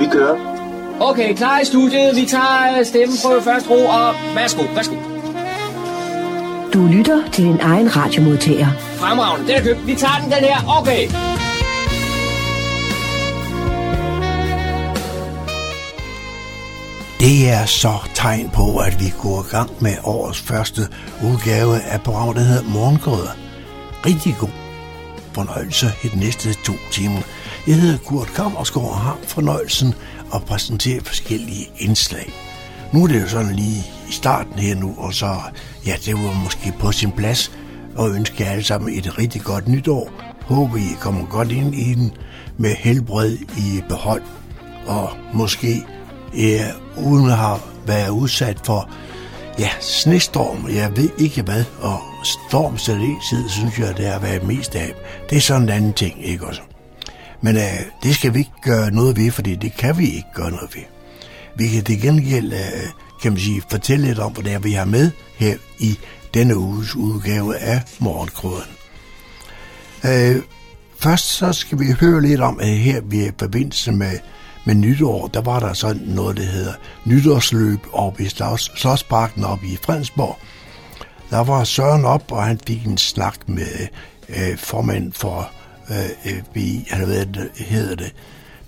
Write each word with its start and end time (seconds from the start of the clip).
Vi 0.00 0.06
kører. 0.12 0.36
Okay, 1.00 1.34
klar 1.34 1.60
i 1.60 1.64
studiet. 1.64 2.16
Vi 2.16 2.26
tager 2.26 2.78
øh, 2.78 2.86
stemmen 2.86 3.16
på 3.24 3.40
første 3.40 3.70
ro, 3.70 3.86
og 3.86 4.14
værsgo, 4.34 4.62
værsgo. 4.74 4.94
Du 6.74 6.86
lytter 6.86 7.22
til 7.32 7.44
din 7.44 7.60
egen 7.60 7.96
radiomodtager. 7.96 8.66
Fremragende, 8.96 9.48
den 9.48 9.56
er 9.56 9.62
købt. 9.62 9.86
Vi 9.86 9.94
tager 9.94 10.18
den, 10.22 10.30
den 10.32 10.40
her. 10.40 10.80
Okay. 10.80 11.08
Det 17.20 17.50
er 17.50 17.64
så 17.66 17.92
tegn 18.14 18.50
på, 18.50 18.76
at 18.76 19.00
vi 19.00 19.12
går 19.22 19.40
i 19.40 19.56
gang 19.56 19.70
med 19.80 19.92
årets 20.04 20.40
første 20.40 20.82
udgave 21.24 21.80
af 21.80 22.00
programmet, 22.00 22.36
der 22.36 22.42
hedder 22.42 22.64
Morgengrøder. 22.64 23.30
Rigtig 24.06 24.36
god 24.40 24.48
fornøjelse 25.32 25.86
i 26.02 26.08
de 26.08 26.18
næste 26.18 26.52
to 26.52 26.72
timer. 26.92 27.20
Jeg 27.66 27.80
hedder 27.80 27.98
Kurt 27.98 28.28
Kammersgaard 28.28 28.88
og 28.88 28.96
har 28.96 29.18
fornøjelsen 29.26 29.94
at 30.34 30.44
præsentere 30.44 31.00
forskellige 31.00 31.68
indslag. 31.78 32.32
Nu 32.92 33.02
er 33.02 33.06
det 33.06 33.22
jo 33.22 33.28
sådan 33.28 33.54
lige 33.54 33.84
i 34.08 34.12
starten 34.12 34.58
her 34.58 34.74
nu, 34.74 34.94
og 34.98 35.14
så, 35.14 35.36
ja, 35.86 35.94
det 36.04 36.14
var 36.14 36.42
måske 36.44 36.74
på 36.78 36.92
sin 36.92 37.12
plads 37.12 37.52
at 37.98 38.10
ønske 38.10 38.44
jer 38.44 38.50
alle 38.50 38.64
sammen 38.64 38.98
et 38.98 39.18
rigtig 39.18 39.42
godt 39.42 39.68
nytår. 39.68 40.10
Håber 40.42 40.76
I 40.76 40.96
kommer 41.00 41.26
godt 41.26 41.52
ind 41.52 41.74
i 41.74 41.94
den 41.94 42.12
med 42.58 42.74
helbred 42.74 43.36
i 43.56 43.82
behold, 43.88 44.22
og 44.86 45.10
måske 45.32 45.86
ja, 46.36 46.70
uden 46.96 47.30
at 47.30 47.36
have 47.36 47.58
været 47.86 48.10
udsat 48.10 48.60
for 48.64 48.90
ja, 49.58 49.70
snestorm, 49.80 50.68
jeg 50.68 50.96
ved 50.96 51.10
ikke 51.18 51.42
hvad, 51.42 51.64
og 51.80 52.00
storm 52.24 52.78
synes 53.48 53.78
jeg, 53.78 53.96
det 53.96 54.06
har 54.06 54.18
været 54.18 54.46
mest 54.46 54.74
af. 54.74 54.92
Det 55.30 55.36
er 55.36 55.40
sådan 55.40 55.62
en 55.62 55.68
anden 55.68 55.92
ting, 55.92 56.24
ikke 56.24 56.46
også? 56.46 56.60
Men 57.44 57.56
øh, 57.56 57.80
det 58.02 58.14
skal 58.14 58.34
vi 58.34 58.38
ikke 58.38 58.60
gøre 58.62 58.90
noget 58.90 59.16
ved, 59.16 59.30
fordi 59.30 59.54
det 59.54 59.76
kan 59.76 59.98
vi 59.98 60.04
ikke 60.04 60.32
gøre 60.34 60.50
noget 60.50 60.74
ved. 60.74 60.82
Vi 61.56 61.68
kan 61.68 61.84
til 61.84 62.00
gengæld, 62.02 62.52
øh, 62.52 62.88
kan 63.22 63.32
man 63.32 63.40
sige, 63.40 63.62
fortælle 63.70 64.06
lidt 64.06 64.18
om, 64.18 64.32
hvad 64.32 64.44
det 64.44 64.52
er, 64.52 64.58
vi 64.58 64.72
har 64.72 64.84
med 64.84 65.10
her 65.36 65.56
i 65.78 65.98
denne 66.34 66.56
uges 66.56 66.94
udgave 66.94 67.56
af 67.56 67.82
Morgenkrøden. 67.98 68.70
Øh, 70.04 70.42
først 70.98 71.24
så 71.24 71.52
skal 71.52 71.78
vi 71.78 71.84
høre 72.00 72.22
lidt 72.22 72.40
om, 72.40 72.60
at 72.60 72.68
her 72.68 73.00
vi 73.00 73.20
er 73.20 73.28
i 73.28 73.34
forbindelse 73.38 73.92
med, 73.92 74.18
med 74.64 74.74
nytår, 74.74 75.28
der 75.28 75.40
var 75.40 75.60
der 75.60 75.72
sådan 75.72 76.02
noget, 76.02 76.36
der 76.36 76.42
hedder 76.42 76.74
nytårsløb 77.04 77.80
oppe 77.92 78.24
i 78.24 78.28
Slottsparken 78.76 79.44
oppe 79.44 79.66
i 79.66 79.78
Fredensborg. 79.82 80.38
Der 81.30 81.44
var 81.44 81.64
Søren 81.64 82.04
op, 82.04 82.32
og 82.32 82.44
han 82.44 82.60
fik 82.66 82.86
en 82.86 82.98
snak 82.98 83.48
med 83.48 83.88
øh, 84.28 84.58
formand 84.58 85.12
for 85.12 85.50
øh, 85.90 86.32
øh 86.32 86.42
FBI, 86.44 86.88
eller 86.92 87.06
hvad 87.06 87.26
det 87.26 87.50
hedder 87.56 87.94
det, 87.94 88.14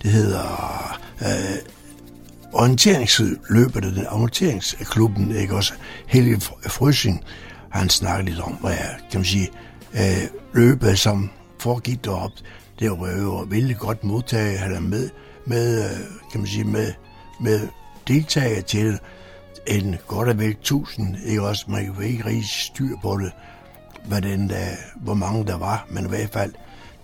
det 0.03 0.11
hedder 0.11 0.98
øh, 1.23 1.58
orienteringsløbet, 2.53 3.83
den 3.83 4.06
orienteringsklubben, 4.06 5.36
ikke 5.36 5.56
også, 5.56 5.73
Helge 6.06 6.41
Frøsing, 6.67 7.25
han 7.70 7.89
snakkede 7.89 8.31
lidt 8.31 8.41
om, 8.41 8.53
hvad 8.53 8.70
jeg, 8.70 8.97
kan 9.11 9.20
man 9.20 9.25
sige, 9.25 9.48
øh, 9.95 10.28
løbet, 10.55 10.98
som 10.98 11.31
foregik 11.58 12.05
derop, 12.05 12.31
det 12.78 12.91
var 12.91 13.11
jo 13.11 13.47
vældig 13.48 13.77
godt 13.77 14.05
modtaget, 14.05 14.58
han 14.58 14.75
er 14.75 14.80
med, 14.80 15.11
med, 15.47 15.84
øh, 15.84 15.91
kan 16.33 16.41
man 16.41 16.47
sige, 16.47 16.64
med, 16.64 16.92
med 17.41 17.69
deltager 18.08 18.62
til 18.62 18.98
en 19.67 19.97
godt 20.06 20.28
og 20.28 20.39
vel 20.39 20.56
tusind, 20.62 21.17
ikke 21.25 21.42
også, 21.42 21.64
man 21.69 21.84
kan 21.84 21.95
jo 21.95 22.01
ikke 22.01 22.27
rigtig 22.27 22.48
styr 22.48 22.97
på 23.03 23.19
det, 23.19 23.33
hvad 24.05 24.23
den, 24.23 24.48
der, 24.48 24.67
hvor 24.97 25.14
mange 25.14 25.47
der 25.47 25.58
var, 25.58 25.86
men 25.91 26.05
i 26.05 26.08
hvert 26.08 26.30
fald 26.30 26.53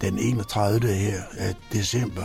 den 0.03 0.19
31. 0.19 0.89
her 0.89 1.23
af 1.39 1.55
december, 1.73 2.23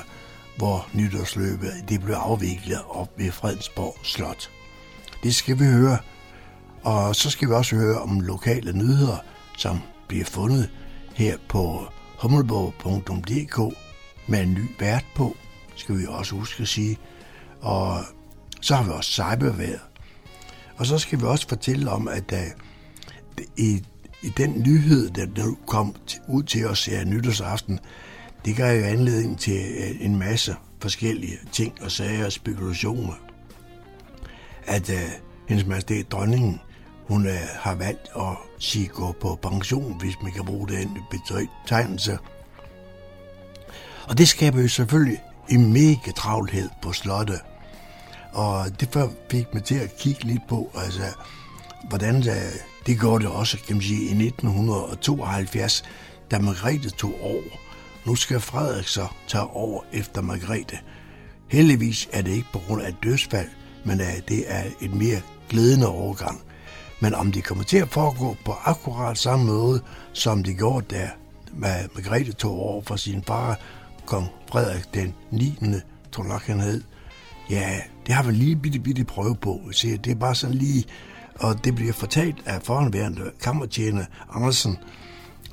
hvor 0.58 0.90
nytårsløbet 0.94 1.72
det 1.90 2.02
blev 2.02 2.16
afviklet 2.16 2.80
op 2.90 3.10
ved 3.18 3.32
Fredensborg 3.32 3.96
Slot. 4.04 4.50
Det 5.24 5.36
skal 5.36 5.60
vi 5.60 5.66
høre. 5.66 5.98
Og 6.84 7.16
så 7.16 7.30
skal 7.30 7.50
vi 7.50 7.54
også 7.54 7.76
høre 7.76 8.02
om 8.02 8.20
lokale 8.20 8.74
nyheder, 8.74 9.18
som 9.58 9.80
bliver 10.08 10.26
fundet 10.26 10.70
her 11.16 11.38
på 11.50 11.88
hummelborg.dk 12.20 13.78
med 14.28 14.44
en 14.44 14.54
ny 14.54 14.72
vært 14.80 15.06
på, 15.16 15.36
skal 15.76 15.98
vi 15.98 16.06
også 16.10 16.36
huske 16.36 16.62
at 16.62 16.68
sige. 16.68 16.98
Og 17.62 18.00
så 18.62 18.76
har 18.76 18.84
vi 18.84 18.90
også 18.90 19.12
cyberværet. 19.12 19.82
Og 20.78 20.86
så 20.86 20.98
skal 20.98 21.20
vi 21.20 21.26
også 21.26 21.48
fortælle 21.48 21.92
om, 21.92 22.08
at 22.08 22.32
uh, 22.32 23.44
i 23.58 23.84
i 24.28 24.30
den 24.30 24.64
nyhed, 24.66 25.10
der 25.10 25.46
nu 25.46 25.58
kom 25.68 25.96
ud 26.28 26.44
til 26.44 26.68
os 26.68 26.86
her 26.86 27.06
nytårsaften, 27.06 27.80
det 28.46 28.56
gav 28.56 28.80
jo 28.80 28.86
anledning 28.86 29.40
til 29.40 29.60
øh, 29.78 30.06
en 30.06 30.20
masse 30.20 30.56
forskellige 30.82 31.38
ting 31.52 31.74
og 31.82 31.92
sager 31.92 32.26
og 32.26 32.32
spekulationer. 32.32 33.14
At 34.66 34.90
uh, 34.90 34.96
hendes 35.48 35.66
majestæt 35.66 36.12
dronningen, 36.12 36.62
hun 37.08 37.26
uh, 37.26 37.34
har 37.60 37.76
valgt 37.76 38.10
at 38.16 38.38
sige 38.60 38.88
gå 38.88 39.16
på 39.22 39.40
pension, 39.42 40.00
hvis 40.00 40.16
man 40.24 40.32
kan 40.32 40.46
bruge 40.46 40.68
den 40.68 40.98
betegnelse. 41.12 42.18
Og 44.08 44.18
det 44.18 44.28
skaber 44.28 44.62
jo 44.62 44.68
selvfølgelig 44.68 45.24
en 45.50 45.74
mega 45.74 46.12
travlhed 46.16 46.70
på 46.82 46.94
slottet. 46.94 47.40
Og 48.34 48.80
det 48.80 49.10
fik 49.32 49.54
mig 49.54 49.64
til 49.64 49.76
at 49.76 49.98
kigge 49.98 50.24
lidt 50.24 50.48
på, 50.50 50.72
altså, 50.76 51.04
hvordan 51.90 52.22
der 52.22 52.42
det 52.88 53.00
gjorde 53.00 53.24
det 53.24 53.32
også, 53.32 53.58
kan 53.68 53.76
man 53.76 53.84
sige, 53.84 54.02
i 54.02 54.28
1972, 54.28 55.84
da 56.32 56.40
Margrethe 56.40 56.90
tog 56.90 57.14
over. 57.22 57.58
Nu 58.06 58.16
skal 58.16 58.40
Frederik 58.40 58.88
så 58.88 59.08
tage 59.28 59.44
over 59.44 59.82
efter 59.94 60.22
Margrethe. 60.22 60.78
Heldigvis 61.48 62.10
er 62.12 62.22
det 62.22 62.32
ikke 62.32 62.48
på 62.54 62.60
grund 62.68 62.82
af 62.82 62.90
et 62.90 62.96
dødsfald, 63.04 63.48
men 63.86 64.02
at 64.02 64.30
det 64.30 64.44
er 64.48 64.64
et 64.82 64.94
mere 64.94 65.22
glædende 65.50 65.88
overgang. 65.88 66.42
Men 67.00 67.14
om 67.14 67.32
det 67.32 67.44
kommer 67.44 67.64
til 67.64 67.78
at 67.78 67.90
foregå 67.90 68.36
på 68.46 68.56
akkurat 68.66 69.18
samme 69.18 69.46
måde, 69.46 69.82
som 70.14 70.44
det 70.44 70.58
gjorde, 70.58 70.96
da 70.96 71.10
Margrethe 71.54 72.32
tog 72.32 72.60
over 72.60 72.82
for 72.82 72.96
sin 72.96 73.24
far, 73.24 73.60
kong 74.06 74.28
Frederik 74.52 74.94
den 74.94 75.14
9. 75.32 75.58
tror 76.12 76.24
nok 76.24 76.42
han 76.42 76.60
hed, 76.60 76.84
ja, 77.50 77.80
det 78.06 78.16
har 78.16 78.24
vi 78.24 78.32
lige 78.32 78.56
bitte, 78.56 78.80
bitte 78.80 79.04
prøve 79.04 79.36
på. 79.36 79.62
Se, 79.72 79.98
det 79.98 80.12
er 80.12 80.16
bare 80.16 80.36
sådan 80.36 80.56
lige 80.56 80.86
og 81.40 81.64
det 81.64 81.76
bliver 81.76 81.94
fortalt 81.94 82.44
af 82.46 82.62
foranværende 82.62 83.32
kammertjener 83.42 84.06
Andersen, 84.30 84.78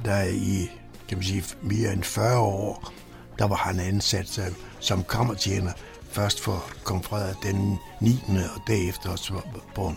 der 0.05 0.23
i 0.23 0.71
kan 1.09 1.19
man 1.19 1.25
sige, 1.25 1.45
mere 1.63 1.93
end 1.93 2.03
40 2.03 2.39
år, 2.39 2.93
der 3.39 3.45
var 3.47 3.57
han 3.57 3.81
ansat 3.81 4.55
som 4.81 5.05
kammertjener, 5.05 5.73
først 6.11 6.41
for 6.41 6.65
kong 6.85 7.05
Frederik 7.05 7.37
den 7.43 7.79
9. 8.01 8.21
og 8.29 8.61
derefter 8.67 9.11
også 9.11 9.41
på 9.75 9.93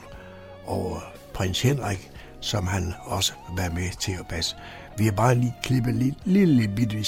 og 0.65 1.01
prins 1.33 1.61
Henrik, 1.61 2.11
som 2.39 2.67
han 2.67 2.93
også 3.05 3.33
var 3.57 3.69
med 3.69 3.89
til 3.99 4.11
at 4.11 4.27
passe. 4.27 4.55
Vi 4.97 5.05
har 5.05 5.11
bare 5.11 5.35
lige 5.35 5.55
klippet 5.63 5.93
en 5.93 5.99
lille, 5.99 6.15
lille 6.25 6.75
bitte 6.75 7.05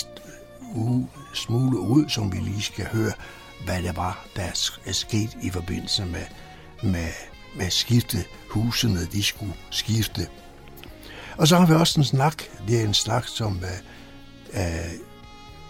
smule 1.34 1.80
ud, 1.80 2.10
som 2.10 2.32
vi 2.32 2.38
lige 2.38 2.62
skal 2.62 2.86
høre, 2.86 3.12
hvad 3.66 3.84
det 3.84 3.98
var, 3.98 4.26
der 4.36 4.44
er 4.86 4.92
sket 4.92 5.38
i 5.42 5.50
forbindelse 5.50 6.06
med, 6.06 6.26
med 6.84 7.08
med 7.56 7.72
skifte 7.72 8.26
husene, 8.50 9.06
de 9.06 9.24
skulle 9.24 9.54
skifte. 9.70 10.28
Og 11.38 11.48
så 11.48 11.58
har 11.58 11.66
vi 11.66 11.74
også 11.74 12.00
en 12.00 12.04
snak, 12.04 12.44
det 12.68 12.80
er 12.80 12.86
en 12.86 12.94
snak, 12.94 13.28
som 13.28 13.58
uh, 13.58 14.60
uh, 14.60 14.92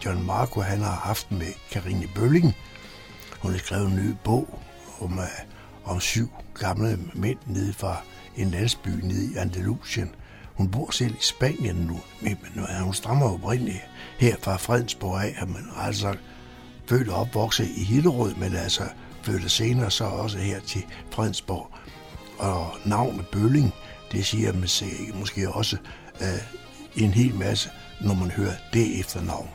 John 0.05 0.25
Marco 0.25 0.61
han 0.61 0.79
har 0.79 0.95
haft 0.95 1.31
med 1.31 1.53
Karine 1.71 2.07
Bølling. 2.15 2.55
Hun 3.39 3.51
har 3.51 3.59
skrevet 3.59 3.87
en 3.87 3.95
ny 3.95 4.15
bog 4.23 4.59
om, 4.99 5.17
uh, 5.17 5.25
om 5.83 5.99
syv 5.99 6.29
gamle 6.59 6.99
mænd 7.13 7.37
nede 7.45 7.73
fra 7.73 8.01
en 8.35 8.51
landsby 8.51 8.89
nede 8.89 9.33
i 9.33 9.35
Andalusien. 9.35 10.09
Hun 10.53 10.71
bor 10.71 10.91
selv 10.91 11.13
i 11.13 11.21
Spanien 11.23 11.75
nu, 11.75 11.99
men 12.21 12.37
hun 12.81 12.93
stammer 12.93 13.33
oprindeligt 13.33 13.81
her 14.19 14.35
fra 14.41 14.57
Fredensborg 14.57 15.21
af, 15.21 15.47
men 15.47 15.67
altså 15.77 16.15
født 16.89 17.09
og 17.09 17.15
opvokset 17.15 17.69
i 17.75 17.83
Hillerød, 17.83 18.35
men 18.35 18.55
altså 18.55 18.83
flyttede 19.29 19.49
senere 19.49 19.91
så 19.91 20.03
også 20.03 20.37
her 20.37 20.59
til 20.59 20.85
Fredensborg. 21.11 21.71
Og 22.37 22.75
navnet 22.85 23.27
Bølling, 23.27 23.73
det 24.11 24.25
siger 24.25 24.53
man 24.53 24.69
måske 25.13 25.49
også 25.49 25.77
øh, 26.21 27.03
en 27.03 27.11
hel 27.11 27.35
masse, 27.35 27.69
når 28.01 28.13
man 28.13 28.31
hører 28.31 28.53
det 28.73 28.99
efternavn. 28.99 29.49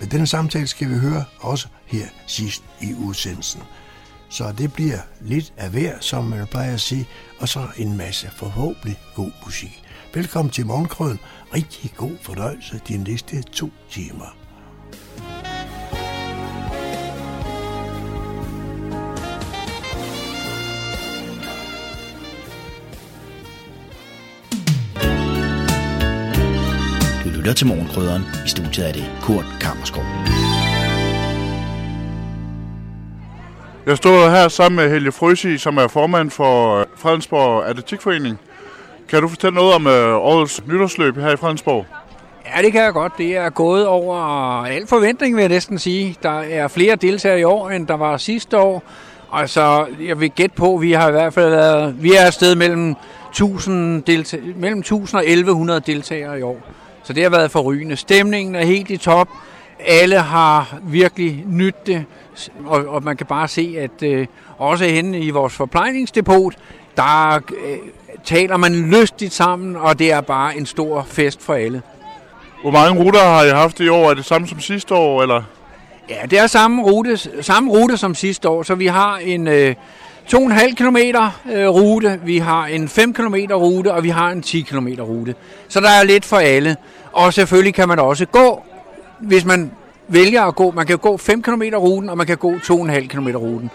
Men 0.00 0.10
denne 0.10 0.26
samtale 0.26 0.66
skal 0.66 0.88
vi 0.88 0.94
høre 0.94 1.24
også 1.38 1.68
her 1.86 2.06
sidst 2.26 2.62
i 2.80 2.94
udsendelsen. 2.94 3.62
Så 4.28 4.52
det 4.58 4.72
bliver 4.72 4.98
lidt 5.20 5.52
af 5.56 5.70
hver, 5.70 6.00
som 6.00 6.24
man 6.24 6.46
plejer 6.46 6.74
at 6.74 6.80
sige, 6.80 7.06
og 7.38 7.48
så 7.48 7.66
en 7.76 7.96
masse 7.96 8.30
forhåbentlig 8.30 8.98
god 9.14 9.30
musik. 9.44 9.82
Velkommen 10.14 10.52
til 10.52 10.66
Morgenkrøden. 10.66 11.18
Rigtig 11.54 11.92
god 11.96 12.16
fornøjelse 12.22 12.80
de 12.88 12.96
næste 12.96 13.42
to 13.42 13.70
timer. 13.90 14.36
Lytter 27.46 27.54
til 27.54 27.66
Morgenkrydderen. 27.66 28.22
I 28.46 28.48
studiet 28.48 28.88
er 28.88 28.92
det 28.92 29.04
Kurt 29.22 29.44
Kammerskov. 29.60 30.02
Jeg 33.86 33.96
står 33.96 34.30
her 34.30 34.48
sammen 34.48 34.76
med 34.76 34.90
Helge 34.90 35.12
Frøsi, 35.12 35.58
som 35.58 35.76
er 35.76 35.88
formand 35.88 36.30
for 36.30 36.78
øh, 36.78 36.86
Fredensborg 36.96 37.66
Atletikforening. 37.66 38.38
Kan 39.08 39.22
du 39.22 39.28
fortælle 39.28 39.54
noget 39.54 39.74
om 39.74 39.86
øh, 39.86 40.14
årets 40.14 40.66
nytårsløb 40.66 41.16
her 41.16 41.30
i 41.30 41.36
Fredensborg? 41.36 41.86
Ja, 42.56 42.62
det 42.62 42.72
kan 42.72 42.82
jeg 42.82 42.92
godt. 42.92 43.12
Det 43.18 43.36
er 43.36 43.50
gået 43.50 43.86
over 43.86 44.16
al 44.64 44.86
forventning, 44.86 45.36
vil 45.36 45.42
jeg 45.42 45.48
næsten 45.48 45.78
sige. 45.78 46.16
Der 46.22 46.40
er 46.40 46.68
flere 46.68 46.96
deltagere 46.96 47.40
i 47.40 47.44
år, 47.44 47.70
end 47.70 47.86
der 47.86 47.96
var 47.96 48.16
sidste 48.16 48.58
år. 48.58 48.82
Og 49.28 49.48
så, 49.48 49.86
jeg 50.06 50.20
vil 50.20 50.30
gætte 50.30 50.56
på, 50.56 50.76
vi 50.76 50.92
har 50.92 51.08
i 51.08 51.12
hvert 51.12 51.34
fald 51.34 51.50
været, 51.50 52.02
vi 52.02 52.14
er 52.14 52.20
afsted 52.26 52.54
mellem 52.54 52.94
1000, 53.30 54.04
delta- 54.10 54.56
mellem 54.56 54.78
1000 54.78 55.18
og 55.18 55.26
1100 55.26 55.80
deltagere 55.80 56.38
i 56.38 56.42
år. 56.42 56.60
Så 57.06 57.12
det 57.12 57.22
har 57.22 57.30
været 57.30 57.50
forrygende. 57.50 57.96
Stemningen 57.96 58.54
er 58.54 58.64
helt 58.64 58.90
i 58.90 58.96
top. 58.96 59.28
Alle 59.86 60.18
har 60.18 60.76
virkelig 60.82 61.44
nyt 61.46 61.86
det, 61.86 62.04
og, 62.66 62.86
og 62.86 63.02
man 63.02 63.16
kan 63.16 63.26
bare 63.26 63.48
se, 63.48 63.76
at 63.78 64.02
øh, 64.02 64.26
også 64.58 64.84
henne 64.84 65.20
i 65.20 65.30
vores 65.30 65.52
forplejningsdepot, 65.52 66.54
der 66.96 67.34
øh, 67.34 67.76
taler 68.24 68.56
man 68.56 68.74
lystigt 68.74 69.32
sammen, 69.32 69.76
og 69.76 69.98
det 69.98 70.12
er 70.12 70.20
bare 70.20 70.56
en 70.56 70.66
stor 70.66 71.06
fest 71.08 71.42
for 71.42 71.54
alle. 71.54 71.82
Hvor 72.62 72.70
mange 72.70 73.04
ruter 73.04 73.20
har 73.20 73.42
I 73.42 73.50
haft 73.50 73.80
i 73.80 73.88
år? 73.88 74.10
Er 74.10 74.14
det 74.14 74.24
samme 74.24 74.48
som 74.48 74.60
sidste 74.60 74.94
år, 74.94 75.22
eller? 75.22 75.42
Ja, 76.08 76.26
det 76.30 76.38
er 76.38 76.46
samme 76.46 76.82
rute, 76.82 77.42
samme 77.42 77.70
rute 77.70 77.96
som 77.96 78.14
sidste 78.14 78.48
år, 78.48 78.62
så 78.62 78.74
vi 78.74 78.86
har 78.86 79.16
en 79.16 79.48
øh, 79.48 79.74
2,5 80.34 80.74
km 80.74 80.96
øh, 81.52 81.68
rute, 81.68 82.20
vi 82.24 82.38
har 82.38 82.66
en 82.66 82.88
5 82.88 83.12
km 83.12 83.34
rute, 83.52 83.92
og 83.92 84.02
vi 84.02 84.08
har 84.08 84.30
en 84.30 84.42
10 84.42 84.60
km 84.60 84.88
rute. 85.00 85.34
Så 85.68 85.80
der 85.80 85.90
er 85.90 86.04
lidt 86.04 86.24
for 86.24 86.36
alle. 86.36 86.76
Og 87.12 87.34
selvfølgelig 87.34 87.74
kan 87.74 87.88
man 87.88 87.98
også 87.98 88.26
gå, 88.26 88.62
hvis 89.18 89.44
man 89.44 89.70
vælger 90.08 90.42
at 90.42 90.54
gå. 90.54 90.70
Man 90.70 90.86
kan 90.86 90.98
gå 90.98 91.16
5 91.16 91.42
km 91.42 91.62
ruten, 91.74 92.10
og 92.10 92.16
man 92.16 92.26
kan 92.26 92.36
gå 92.36 92.54
2,5 92.54 93.06
km 93.06 93.28
ruten. 93.28 93.70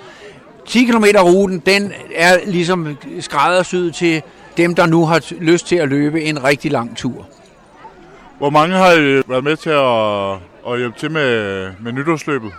10 0.66 0.86
km 0.86 1.06
ruten, 1.18 1.60
den 1.60 1.94
er 2.16 2.38
ligesom 2.46 2.98
skræddersyet 3.20 3.96
til 3.96 4.22
dem, 4.58 4.76
der 4.76 4.86
nu 4.86 5.06
har 5.06 5.34
lyst 5.40 5.68
til 5.68 5.76
at 5.76 5.90
løbe 5.90 6.22
en 6.22 6.44
rigtig 6.44 6.72
lang 6.72 6.98
tur. 6.98 7.28
Hvor 8.38 8.50
mange 8.50 8.76
har 8.76 8.92
I 8.92 9.22
været 9.28 9.44
med 9.44 9.56
til 9.56 9.70
at, 9.70 10.74
at 10.74 10.80
hjælpe 10.80 11.00
til 11.00 11.12
med, 11.12 11.68
med 11.80 11.92
nytårsløbet? 11.92 12.52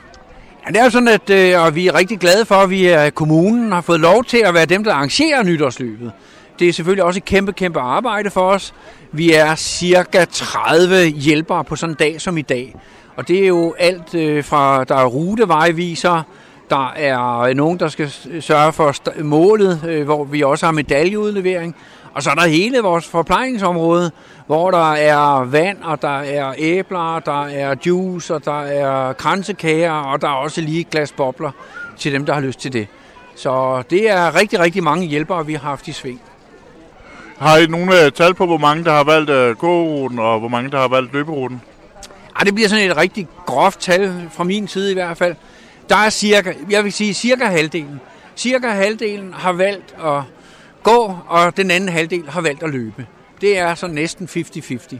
Ja, 0.66 0.70
det 0.70 0.80
er 0.80 0.84
jo 0.84 0.90
sådan, 0.90 1.08
at 1.08 1.30
øh, 1.30 1.62
og 1.62 1.74
vi 1.74 1.86
er 1.86 1.94
rigtig 1.94 2.18
glade 2.18 2.44
for, 2.44 2.54
at 2.54 2.70
vi 2.70 2.86
er 2.86 3.10
kommunen 3.10 3.72
har 3.72 3.80
fået 3.80 4.00
lov 4.00 4.24
til 4.24 4.38
at 4.38 4.54
være 4.54 4.66
dem, 4.66 4.84
der 4.84 4.94
arrangerer 4.94 5.42
nytårsløbet. 5.42 6.12
Det 6.58 6.68
er 6.68 6.72
selvfølgelig 6.72 7.04
også 7.04 7.18
et 7.18 7.24
kæmpe, 7.24 7.52
kæmpe 7.52 7.80
arbejde 7.80 8.30
for 8.30 8.50
os. 8.50 8.74
Vi 9.12 9.32
er 9.32 9.54
cirka 9.54 10.24
30 10.24 11.06
hjælpere 11.06 11.64
på 11.64 11.76
sådan 11.76 11.92
en 11.92 11.96
dag 11.96 12.20
som 12.20 12.38
i 12.38 12.42
dag. 12.42 12.74
Og 13.16 13.28
det 13.28 13.42
er 13.42 13.46
jo 13.46 13.74
alt 13.78 14.14
øh, 14.14 14.44
fra, 14.44 14.84
der 14.84 14.96
er 14.96 15.04
rutevejviser, 15.04 16.22
der 16.70 16.92
er 16.96 17.54
nogen, 17.54 17.80
der 17.80 17.88
skal 17.88 18.10
sørge 18.40 18.72
for 18.72 19.22
målet, 19.22 19.80
øh, 19.88 20.04
hvor 20.04 20.24
vi 20.24 20.42
også 20.42 20.66
har 20.66 20.72
medaljeudlevering. 20.72 21.76
Og 22.14 22.22
så 22.22 22.30
er 22.30 22.34
der 22.34 22.46
hele 22.46 22.78
vores 22.78 23.06
forplejningsområde, 23.08 24.10
hvor 24.46 24.70
der 24.70 24.92
er 24.92 25.44
vand, 25.44 25.82
og 25.82 26.02
der 26.02 26.18
er 26.20 26.54
æbler, 26.58 27.18
der 27.18 27.46
er 27.46 27.74
juice, 27.86 28.34
og 28.34 28.44
der 28.44 28.60
er 28.60 29.12
kransekager, 29.12 29.92
og 29.92 30.20
der 30.20 30.28
er 30.28 30.32
også 30.32 30.60
lige 30.60 30.80
et 30.80 30.90
glas 30.90 31.12
bobler 31.12 31.50
til 31.98 32.12
dem, 32.12 32.26
der 32.26 32.34
har 32.34 32.40
lyst 32.40 32.60
til 32.60 32.72
det. 32.72 32.88
Så 33.36 33.82
det 33.90 34.10
er 34.10 34.34
rigtig, 34.40 34.60
rigtig 34.60 34.82
mange 34.82 35.06
hjælpere, 35.06 35.46
vi 35.46 35.52
har 35.54 35.68
haft 35.68 35.88
i 35.88 35.92
sving. 35.92 36.20
Har 37.38 37.56
I 37.56 37.66
nogle 37.66 38.04
øh, 38.04 38.12
tal 38.12 38.34
på, 38.34 38.46
hvor 38.46 38.58
mange, 38.58 38.84
der 38.84 38.92
har 38.92 39.04
valgt 39.04 39.30
øh, 39.30 39.56
gåruten, 39.56 40.18
og 40.18 40.38
hvor 40.38 40.48
mange, 40.48 40.70
der 40.70 40.78
har 40.78 40.88
valgt 40.88 41.12
løberuten? 41.12 41.62
Ja, 42.38 42.44
det 42.44 42.54
bliver 42.54 42.68
sådan 42.68 42.90
et 42.90 42.96
rigtig 42.96 43.28
groft 43.46 43.80
tal, 43.80 44.28
fra 44.32 44.44
min 44.44 44.68
side 44.68 44.90
i 44.90 44.94
hvert 44.94 45.18
fald. 45.18 45.34
Der 45.88 45.96
er 45.96 46.10
cirka, 46.10 46.52
jeg 46.70 46.84
vil 46.84 46.92
sige 46.92 47.14
cirka 47.14 47.44
halvdelen. 47.44 48.00
Cirka 48.36 48.68
halvdelen 48.68 49.34
har 49.34 49.52
valgt 49.52 49.94
at 50.04 50.22
gå, 50.82 51.18
og 51.28 51.56
den 51.56 51.70
anden 51.70 51.88
halvdel 51.88 52.30
har 52.30 52.40
valgt 52.40 52.62
at 52.62 52.70
løbe. 52.70 53.06
Det 53.40 53.58
er 53.58 53.74
så 53.74 53.86
næsten 53.86 54.28
50-50. 54.32 54.96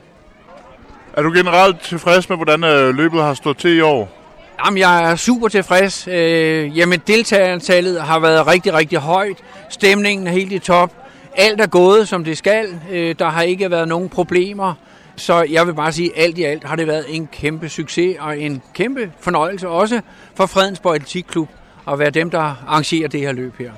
Er 1.17 1.23
du 1.23 1.33
generelt 1.33 1.81
tilfreds 1.81 2.29
med, 2.29 2.37
hvordan 2.37 2.65
øh, 2.65 2.95
løbet 2.95 3.23
har 3.23 3.35
stået 3.35 3.57
til 3.57 3.77
i 3.77 3.81
år? 3.81 4.19
Jamen, 4.65 4.79
jeg 4.79 5.11
er 5.11 5.17
super 5.17 5.49
tilfreds. 5.49 6.09
Øh, 6.09 6.79
jamen, 6.79 7.01
deltagerantallet 7.07 8.03
har 8.03 8.19
været 8.19 8.47
rigtig, 8.47 8.75
rigtig 8.75 8.99
højt. 8.99 9.37
Stemningen 9.71 10.27
er 10.27 10.31
helt 10.31 10.53
i 10.53 10.59
top. 10.59 10.93
Alt 11.37 11.61
er 11.61 11.67
gået, 11.67 12.09
som 12.09 12.25
det 12.25 12.39
skal. 12.39 12.81
Øh, 12.91 13.15
der 13.19 13.29
har 13.29 13.43
ikke 13.43 13.71
været 13.71 13.89
nogen 13.89 14.09
problemer. 14.09 14.75
Så 15.17 15.43
jeg 15.43 15.67
vil 15.67 15.75
bare 15.75 15.93
sige, 15.93 16.17
at 16.17 16.25
alt 16.25 16.39
i 16.39 16.43
alt 16.43 16.65
har 16.65 16.77
det 16.77 16.87
været 16.87 17.05
en 17.09 17.29
kæmpe 17.33 17.69
succes 17.69 18.17
og 18.21 18.39
en 18.39 18.63
kæmpe 18.75 19.13
fornøjelse 19.21 19.69
også 19.69 20.01
for 20.35 20.47
Fredensborg 20.47 20.95
Atletikklub 20.95 21.49
at 21.89 21.99
være 21.99 22.11
dem, 22.11 22.31
der 22.31 22.65
arrangerer 22.69 23.09
det 23.09 23.21
her 23.21 23.33
løb 23.33 23.59
her. 23.59 23.73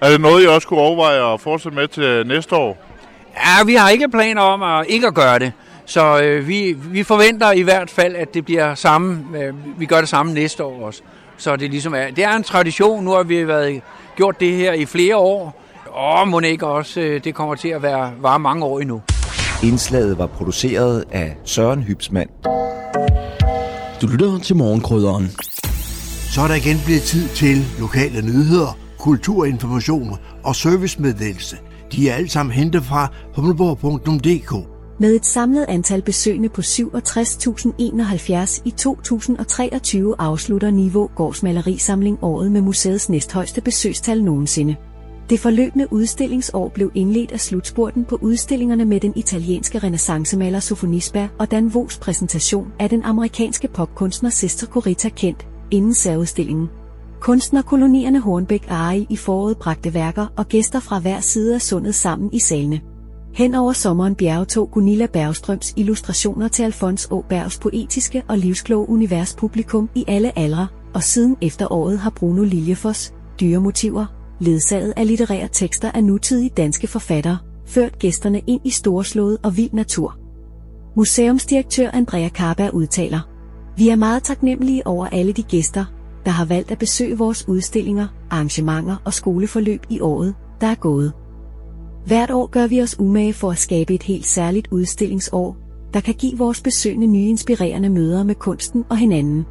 Er 0.00 0.10
det 0.10 0.20
noget, 0.20 0.44
I 0.44 0.46
også 0.46 0.68
kunne 0.68 0.80
overveje 0.80 1.34
at 1.34 1.40
fortsætte 1.40 1.76
med 1.76 1.88
til 1.88 2.26
næste 2.26 2.56
år? 2.56 2.78
Ja, 3.36 3.64
vi 3.64 3.74
har 3.74 3.88
ikke 3.88 4.08
planer 4.08 4.42
om 4.42 4.62
at 4.62 4.86
ikke 4.88 5.06
at 5.06 5.14
gøre 5.14 5.38
det. 5.38 5.52
Så 5.86 6.20
øh, 6.22 6.48
vi, 6.48 6.72
vi 6.72 7.02
forventer 7.02 7.52
i 7.52 7.62
hvert 7.62 7.90
fald, 7.90 8.16
at 8.16 8.34
det 8.34 8.44
bliver 8.44 8.74
samme. 8.74 9.24
Øh, 9.38 9.54
vi 9.80 9.86
gør 9.86 10.00
det 10.00 10.08
samme 10.08 10.34
næste 10.34 10.64
år 10.64 10.86
også. 10.86 11.02
Så 11.36 11.56
det 11.56 11.70
ligesom 11.70 11.94
er, 11.94 12.10
det 12.16 12.24
er 12.24 12.36
en 12.36 12.42
tradition. 12.42 13.04
Nu 13.04 13.10
har 13.10 13.22
vi 13.22 13.48
været, 13.48 13.80
gjort 14.16 14.40
det 14.40 14.56
her 14.56 14.72
i 14.72 14.84
flere 14.84 15.16
år. 15.16 15.62
Og 15.86 16.28
må 16.28 16.40
ikke 16.40 16.66
også, 16.66 17.00
øh, 17.00 17.24
det 17.24 17.34
kommer 17.34 17.54
til 17.54 17.68
at 17.68 17.82
være 17.82 18.12
var 18.20 18.38
mange 18.38 18.64
år 18.64 18.80
endnu. 18.80 19.02
Indslaget 19.62 20.18
var 20.18 20.26
produceret 20.26 21.04
af 21.10 21.36
Søren 21.44 21.82
Hybsmand. 21.82 22.28
Du 24.02 24.06
lytter 24.06 24.38
til 24.38 24.56
morgenkrydderen. 24.56 25.30
Så 26.34 26.40
er 26.40 26.48
der 26.48 26.54
igen 26.54 26.80
blevet 26.84 27.02
tid 27.02 27.28
til 27.28 27.64
lokale 27.78 28.22
nyheder, 28.22 28.78
kulturinformation 29.00 30.10
og 30.44 30.56
servicemeddelelse. 30.56 31.56
De 31.92 32.08
er 32.08 32.14
alle 32.14 32.30
sammen 32.30 32.52
hentet 32.52 32.84
fra 32.84 33.08
humleborg.dk. 33.36 34.68
Med 35.00 35.14
et 35.14 35.26
samlet 35.26 35.66
antal 35.68 36.02
besøgende 36.02 36.48
på 36.48 36.60
67.071 36.60 38.62
i 38.64 38.70
2023 38.70 40.14
afslutter 40.18 40.70
Niveau 40.70 41.10
Gårdsmalerisamling 41.16 42.18
året 42.22 42.52
med 42.52 42.60
museets 42.60 43.08
næsthøjeste 43.08 43.60
besøgstal 43.60 44.24
nogensinde. 44.24 44.76
Det 45.30 45.40
forløbende 45.40 45.92
udstillingsår 45.92 46.68
blev 46.68 46.90
indledt 46.94 47.32
af 47.32 47.40
slutspurten 47.40 48.04
på 48.04 48.18
udstillingerne 48.22 48.84
med 48.84 49.00
den 49.00 49.12
italienske 49.16 49.78
renaissancemaler 49.78 50.60
Sofonisba 50.60 51.28
og 51.38 51.50
Dan 51.50 51.74
Vos 51.74 51.98
præsentation 51.98 52.72
af 52.78 52.88
den 52.88 53.02
amerikanske 53.02 53.68
popkunstner 53.68 54.30
Sister 54.30 54.66
Corita 54.66 55.08
Kent 55.08 55.46
inden 55.70 55.94
særudstillingen. 55.94 56.79
Kunstnerkolonierne 57.20 58.20
Hornbæk 58.20 58.66
Ari 58.68 59.06
i 59.10 59.16
foråret 59.16 59.56
bragte 59.56 59.94
værker 59.94 60.26
og 60.36 60.48
gæster 60.48 60.80
fra 60.80 60.98
hver 60.98 61.20
side 61.20 61.54
af 61.54 61.62
sundet 61.62 61.94
sammen 61.94 62.30
i 62.32 62.38
salene. 62.38 62.80
Hen 63.34 63.54
over 63.54 63.72
sommeren 63.72 64.14
bjergetog 64.14 64.70
Gunilla 64.70 65.06
Bergstrøms 65.06 65.72
illustrationer 65.76 66.48
til 66.48 66.62
Alfons 66.62 67.08
Åbergs 67.10 67.58
poetiske 67.58 68.22
og 68.28 68.38
livskloge 68.38 68.88
univers 68.88 69.34
publikum 69.34 69.90
i 69.94 70.04
alle 70.08 70.38
aldre, 70.38 70.66
og 70.94 71.02
siden 71.02 71.36
efteråret 71.42 71.98
har 71.98 72.10
Bruno 72.10 72.42
Liljefors, 72.42 73.14
dyremotiver, 73.40 74.06
ledsaget 74.40 74.92
af 74.96 75.06
litterære 75.06 75.48
tekster 75.52 75.90
af 75.90 76.04
nutidige 76.04 76.50
danske 76.56 76.86
forfattere, 76.86 77.38
ført 77.66 77.98
gæsterne 77.98 78.40
ind 78.46 78.60
i 78.64 78.70
storslået 78.70 79.38
og 79.42 79.56
vild 79.56 79.72
natur. 79.72 80.16
Museumsdirektør 80.96 81.90
Andrea 81.90 82.28
Karberg 82.28 82.74
udtaler, 82.74 83.20
Vi 83.76 83.88
er 83.88 83.96
meget 83.96 84.22
taknemmelige 84.22 84.86
over 84.86 85.06
alle 85.06 85.32
de 85.32 85.42
gæster, 85.42 85.84
der 86.30 86.34
har 86.34 86.44
valgt 86.44 86.70
at 86.70 86.78
besøge 86.78 87.18
vores 87.18 87.48
udstillinger, 87.48 88.06
arrangementer 88.30 88.96
og 89.04 89.14
skoleforløb 89.14 89.86
i 89.88 90.00
året, 90.00 90.34
der 90.60 90.66
er 90.66 90.74
gået. 90.74 91.12
Hvert 92.06 92.30
år 92.30 92.46
gør 92.46 92.66
vi 92.66 92.82
os 92.82 93.00
umage 93.00 93.32
for 93.32 93.50
at 93.50 93.58
skabe 93.58 93.94
et 93.94 94.02
helt 94.02 94.26
særligt 94.26 94.68
udstillingsår, 94.70 95.56
der 95.94 96.00
kan 96.00 96.14
give 96.14 96.38
vores 96.38 96.62
besøgende 96.62 97.06
nye 97.06 97.28
inspirerende 97.28 97.88
møder 97.88 98.24
med 98.24 98.34
kunsten 98.34 98.84
og 98.88 98.96
hinanden. 98.96 99.46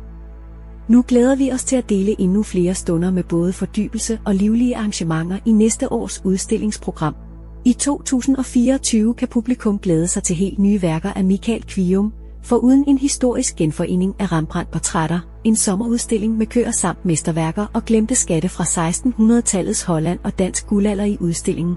Nu 0.88 1.04
glæder 1.08 1.36
vi 1.36 1.52
os 1.52 1.64
til 1.64 1.76
at 1.76 1.90
dele 1.90 2.22
endnu 2.22 2.44
flere 2.44 2.76
stunder 2.76 3.12
med 3.12 3.24
både 3.24 3.54
fordybelse 3.54 4.20
og 4.26 4.36
livlige 4.36 4.78
arrangementer 4.78 5.40
i 5.46 5.52
næste 5.52 5.92
års 5.92 6.22
udstillingsprogram. 6.26 7.16
I 7.66 7.74
2024 7.74 9.14
kan 9.14 9.28
publikum 9.28 9.80
glæde 9.80 10.08
sig 10.08 10.24
til 10.24 10.36
helt 10.36 10.60
nye 10.60 10.82
værker 10.82 11.14
af 11.14 11.24
Michael 11.24 11.64
Kvium, 11.64 12.14
for 12.50 12.56
uden 12.56 12.84
en 12.88 12.98
historisk 12.98 13.56
genforening 13.56 14.16
af 14.20 14.32
Rembrandt-portrætter, 14.32 15.20
en 15.44 15.56
sommerudstilling 15.56 16.38
med 16.38 16.46
køer 16.46 16.72
samt 16.72 17.06
mesterværker 17.06 17.66
og 17.74 17.86
glemte 17.86 18.16
skatte 18.16 18.50
fra 18.50 18.64
1600-tallets 18.64 19.86
Holland 19.86 20.20
og 20.24 20.40
dansk 20.40 20.68
guldalder 20.68 21.04
i 21.04 21.18
udstillingen. 21.20 21.76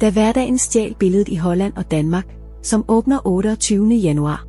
Da 0.00 0.10
hverdagen 0.10 0.58
stjal 0.58 0.94
billedet 0.94 1.28
i 1.28 1.36
Holland 1.36 1.72
og 1.76 1.90
Danmark, 1.90 2.26
som 2.62 2.84
åbner 2.88 3.26
28. 3.26 3.94
januar. 3.94 4.46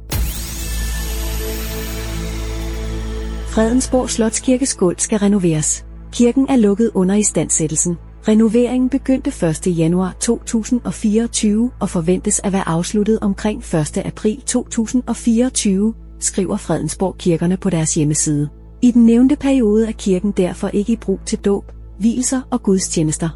Fredensborg 3.48 4.10
Slotskirkes 4.10 4.76
gulv 4.76 5.00
skal 5.00 5.18
renoveres. 5.18 5.86
Kirken 6.12 6.46
er 6.50 6.56
lukket 6.56 6.92
under 6.94 7.16
istandsættelsen. 7.16 7.98
Renoveringen 8.28 8.90
begyndte 8.90 9.48
1. 9.50 9.78
januar 9.78 10.16
2024 10.20 11.72
og 11.80 11.90
forventes 11.90 12.42
at 12.44 12.54
være 12.54 12.68
afsluttet 12.68 13.20
omkring 13.20 13.60
1. 13.60 13.98
april 13.98 14.42
2024, 14.42 15.94
skriver 16.20 16.58
Fredensborg 16.58 17.18
Kirkerne 17.18 17.58
på 17.58 17.70
deres 17.70 17.94
hjemmeside. 17.94 18.50
I 18.82 18.92
den 18.92 19.06
nævnte 19.06 19.36
periode 19.36 19.88
er 19.88 19.92
kirken 19.92 20.32
derfor 20.32 20.68
ikke 20.68 20.94
i 20.94 20.96
brug 20.96 21.20
til 21.26 21.40
dåb, 21.40 21.72
vielser 22.00 22.42
og 22.52 22.64
gudstjenester. 22.64 23.30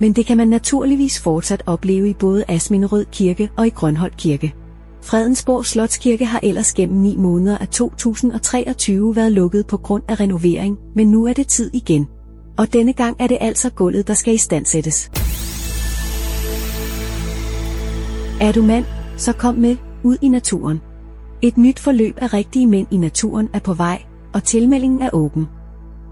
Men 0.00 0.12
det 0.12 0.26
kan 0.26 0.36
man 0.36 0.48
naturligvis 0.48 1.20
fortsat 1.20 1.62
opleve 1.66 2.08
i 2.08 2.14
både 2.14 2.44
Asminderød 2.48 3.04
Kirke 3.12 3.50
og 3.56 3.66
i 3.66 3.70
Grønhold 3.70 4.12
Kirke. 4.18 4.54
Fredensborg 5.02 5.66
Slotskirke 5.66 6.24
har 6.24 6.40
ellers 6.42 6.74
gennem 6.74 7.00
9 7.00 7.16
måneder 7.16 7.58
af 7.58 7.68
2023 7.68 9.16
været 9.16 9.32
lukket 9.32 9.66
på 9.66 9.76
grund 9.76 10.02
af 10.08 10.20
renovering, 10.20 10.78
men 10.96 11.10
nu 11.10 11.26
er 11.26 11.32
det 11.32 11.46
tid 11.46 11.70
igen. 11.72 12.06
Og 12.56 12.72
denne 12.72 12.92
gang 12.92 13.16
er 13.18 13.26
det 13.26 13.38
altså 13.40 13.70
gulvet, 13.70 14.08
der 14.08 14.14
skal 14.14 14.34
istandsættes. 14.34 15.10
Er 18.40 18.52
du 18.52 18.62
mand, 18.62 18.84
så 19.16 19.32
kom 19.32 19.54
med 19.54 19.76
ud 20.02 20.16
i 20.22 20.28
naturen. 20.28 20.80
Et 21.42 21.58
nyt 21.58 21.78
forløb 21.78 22.14
af 22.16 22.32
rigtige 22.32 22.66
mænd 22.66 22.86
i 22.90 22.96
naturen 22.96 23.48
er 23.52 23.58
på 23.58 23.74
vej, 23.74 24.02
og 24.32 24.44
tilmeldingen 24.44 25.02
er 25.02 25.10
åben. 25.12 25.46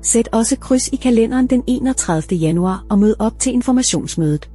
Sæt 0.03 0.29
også 0.33 0.57
kryds 0.57 0.89
i 0.89 0.97
kalenderen 0.97 1.47
den 1.47 1.63
31. 1.67 2.39
januar 2.39 2.85
og 2.91 2.99
mød 2.99 3.15
op 3.19 3.39
til 3.39 3.53
informationsmødet. 3.53 4.51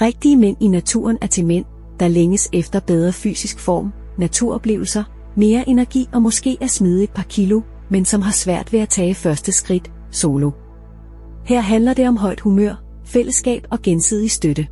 Rigtige 0.00 0.36
mænd 0.36 0.56
i 0.60 0.68
naturen 0.68 1.18
er 1.20 1.26
til 1.26 1.46
mænd, 1.46 1.64
der 2.00 2.08
længes 2.08 2.48
efter 2.52 2.80
bedre 2.80 3.12
fysisk 3.12 3.58
form, 3.58 3.92
naturoplevelser, 4.18 5.04
mere 5.36 5.68
energi 5.68 6.08
og 6.12 6.22
måske 6.22 6.58
at 6.60 6.70
smide 6.70 7.04
et 7.04 7.10
par 7.10 7.26
kilo, 7.28 7.60
men 7.88 8.04
som 8.04 8.22
har 8.22 8.32
svært 8.32 8.72
ved 8.72 8.80
at 8.80 8.88
tage 8.88 9.14
første 9.14 9.52
skridt, 9.52 9.90
solo. 10.10 10.50
Her 11.46 11.60
handler 11.60 11.94
det 11.94 12.08
om 12.08 12.16
højt 12.16 12.40
humør, 12.40 12.74
fællesskab 13.04 13.66
og 13.70 13.82
gensidig 13.82 14.30
støtte. 14.30 14.66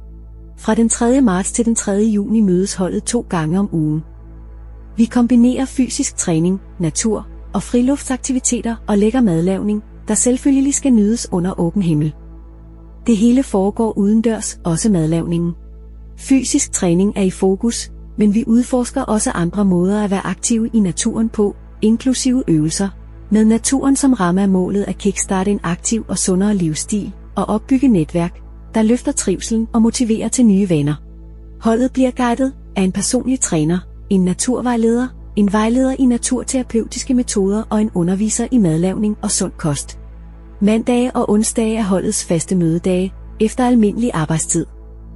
Fra 0.58 0.74
den 0.74 0.88
3. 0.88 1.20
marts 1.20 1.52
til 1.52 1.64
den 1.64 1.74
3. 1.74 1.92
juni 1.92 2.40
mødes 2.40 2.74
holdet 2.74 3.04
to 3.04 3.26
gange 3.28 3.58
om 3.58 3.68
ugen. 3.72 4.02
Vi 4.96 5.04
kombinerer 5.04 5.64
fysisk 5.64 6.16
træning, 6.16 6.60
natur 6.80 7.28
og 7.52 7.62
friluftsaktiviteter 7.62 8.76
og 8.86 8.98
lækker 8.98 9.20
madlavning, 9.20 9.82
der 10.08 10.14
selvfølgelig 10.14 10.74
skal 10.74 10.92
nydes 10.92 11.28
under 11.32 11.60
åben 11.60 11.82
himmel. 11.82 12.14
Det 13.06 13.16
hele 13.16 13.42
foregår 13.42 13.98
udendørs, 13.98 14.60
også 14.64 14.90
madlavningen. 14.90 15.52
Fysisk 16.18 16.72
træning 16.72 17.12
er 17.16 17.22
i 17.22 17.30
fokus, 17.30 17.92
men 18.18 18.34
vi 18.34 18.44
udforsker 18.46 19.02
også 19.02 19.30
andre 19.30 19.64
måder 19.64 20.04
at 20.04 20.10
være 20.10 20.26
aktive 20.26 20.68
i 20.72 20.80
naturen 20.80 21.28
på, 21.28 21.56
inklusive 21.82 22.44
øvelser. 22.48 22.88
Med 23.30 23.44
naturen 23.44 23.96
som 23.96 24.12
ramme 24.12 24.42
er 24.42 24.46
målet 24.46 24.84
at 24.88 24.98
kickstarte 24.98 25.50
en 25.50 25.60
aktiv 25.62 26.04
og 26.08 26.18
sundere 26.18 26.54
livsstil 26.54 27.12
og 27.36 27.48
opbygge 27.48 27.88
netværk, 27.88 28.40
der 28.74 28.82
løfter 28.82 29.12
trivselen 29.12 29.68
og 29.72 29.82
motiverer 29.82 30.28
til 30.28 30.46
nye 30.46 30.70
vaner. 30.70 30.94
Holdet 31.60 31.92
bliver 31.92 32.10
guidet 32.10 32.52
af 32.76 32.82
en 32.82 32.92
personlig 32.92 33.40
træner, 33.40 33.78
en 34.10 34.24
naturvejleder, 34.24 35.08
en 35.36 35.52
vejleder 35.52 35.96
i 35.98 36.04
naturterapeutiske 36.04 37.14
metoder 37.14 37.62
og 37.70 37.80
en 37.80 37.90
underviser 37.94 38.46
i 38.50 38.58
madlavning 38.58 39.16
og 39.22 39.30
sund 39.30 39.52
kost. 39.52 39.98
Mandage 40.60 41.16
og 41.16 41.30
onsdage 41.30 41.76
er 41.76 41.82
holdets 41.82 42.24
faste 42.24 42.56
mødedage, 42.56 43.12
efter 43.40 43.66
almindelig 43.66 44.10
arbejdstid. 44.14 44.66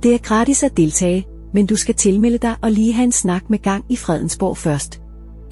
Det 0.02 0.14
er 0.14 0.18
gratis 0.18 0.62
at 0.62 0.76
deltage, 0.76 1.26
men 1.54 1.66
du 1.66 1.76
skal 1.76 1.94
tilmelde 1.94 2.38
dig 2.38 2.56
og 2.62 2.70
lige 2.70 2.92
have 2.92 3.04
en 3.04 3.12
snak 3.12 3.50
med 3.50 3.58
gang 3.58 3.84
i 3.88 3.96
Fredensborg 3.96 4.56
først. 4.56 5.00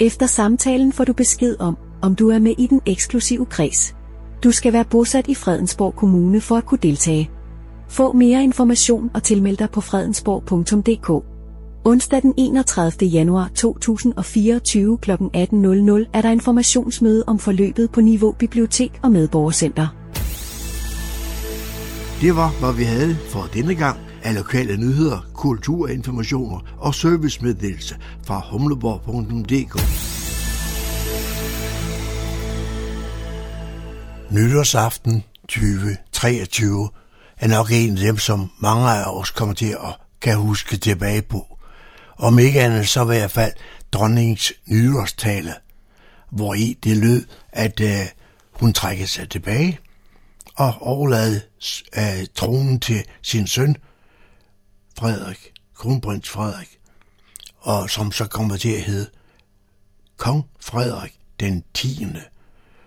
Efter 0.00 0.26
samtalen 0.26 0.92
får 0.92 1.04
du 1.04 1.12
besked 1.12 1.56
om, 1.58 1.76
om 2.06 2.14
du 2.14 2.28
er 2.28 2.38
med 2.38 2.54
i 2.58 2.66
den 2.66 2.80
eksklusive 2.86 3.46
kreds. 3.46 3.94
Du 4.44 4.50
skal 4.50 4.72
være 4.72 4.84
bosat 4.84 5.28
i 5.28 5.34
Fredensborg 5.34 5.96
Kommune 5.96 6.40
for 6.40 6.56
at 6.56 6.66
kunne 6.66 6.78
deltage. 6.82 7.30
Få 7.88 8.12
mere 8.12 8.44
information 8.44 9.10
og 9.14 9.22
tilmeld 9.22 9.56
dig 9.56 9.70
på 9.70 9.80
fredensborg.dk. 9.80 11.24
Onsdag 11.84 12.22
den 12.22 12.34
31. 12.36 13.08
januar 13.08 13.50
2024 13.54 14.98
kl. 14.98 15.10
18.00 15.10 15.18
er 16.12 16.22
der 16.22 16.30
informationsmøde 16.30 17.24
om 17.26 17.38
forløbet 17.38 17.90
på 17.90 18.00
Niveau 18.00 18.32
Bibliotek 18.32 19.00
og 19.02 19.12
Medborgercenter. 19.12 19.86
Det 22.20 22.36
var, 22.36 22.60
hvad 22.60 22.74
vi 22.78 22.84
havde 22.84 23.16
for 23.28 23.48
denne 23.54 23.74
gang 23.74 23.98
af 24.22 24.34
lokale 24.34 24.76
nyheder, 24.76 25.26
kulturinformationer 25.34 26.58
og 26.78 26.94
servicemeddelelse 26.94 27.96
fra 28.26 28.42
humleborg.dk. 28.50 30.25
Nytårsaften 34.30 35.24
2023 35.48 36.88
er 37.36 37.48
nok 37.48 37.68
en 37.72 37.98
af 37.98 38.04
dem, 38.04 38.18
som 38.18 38.50
mange 38.58 38.90
af 38.90 39.04
os 39.04 39.30
kommer 39.30 39.54
til 39.54 39.70
at 39.70 39.98
kan 40.20 40.36
huske 40.36 40.76
tilbage 40.76 41.22
på. 41.22 41.58
Om 42.18 42.38
ikke 42.38 42.60
andet 42.60 42.88
så 42.88 43.02
i 43.02 43.06
hvert 43.06 43.30
fald 43.30 43.52
dronningens 43.92 44.52
nytårstale, 44.66 45.54
hvor 46.30 46.54
i 46.54 46.78
det 46.84 46.96
lød, 46.96 47.26
at 47.52 47.80
øh, 47.80 48.06
hun 48.52 48.72
trækker 48.72 49.06
sig 49.06 49.30
tilbage 49.30 49.78
og 50.56 50.74
overlade 50.80 51.40
øh, 51.98 52.26
tronen 52.34 52.80
til 52.80 53.04
sin 53.22 53.46
søn, 53.46 53.76
Frederik, 54.98 55.52
kronprins 55.74 56.28
Frederik, 56.28 56.78
og 57.58 57.90
som 57.90 58.12
så 58.12 58.26
kommer 58.26 58.56
til 58.56 58.72
at 58.72 58.82
hedde 58.82 59.10
Kong 60.16 60.44
Frederik 60.60 61.18
den 61.40 61.64
10. 61.74 62.06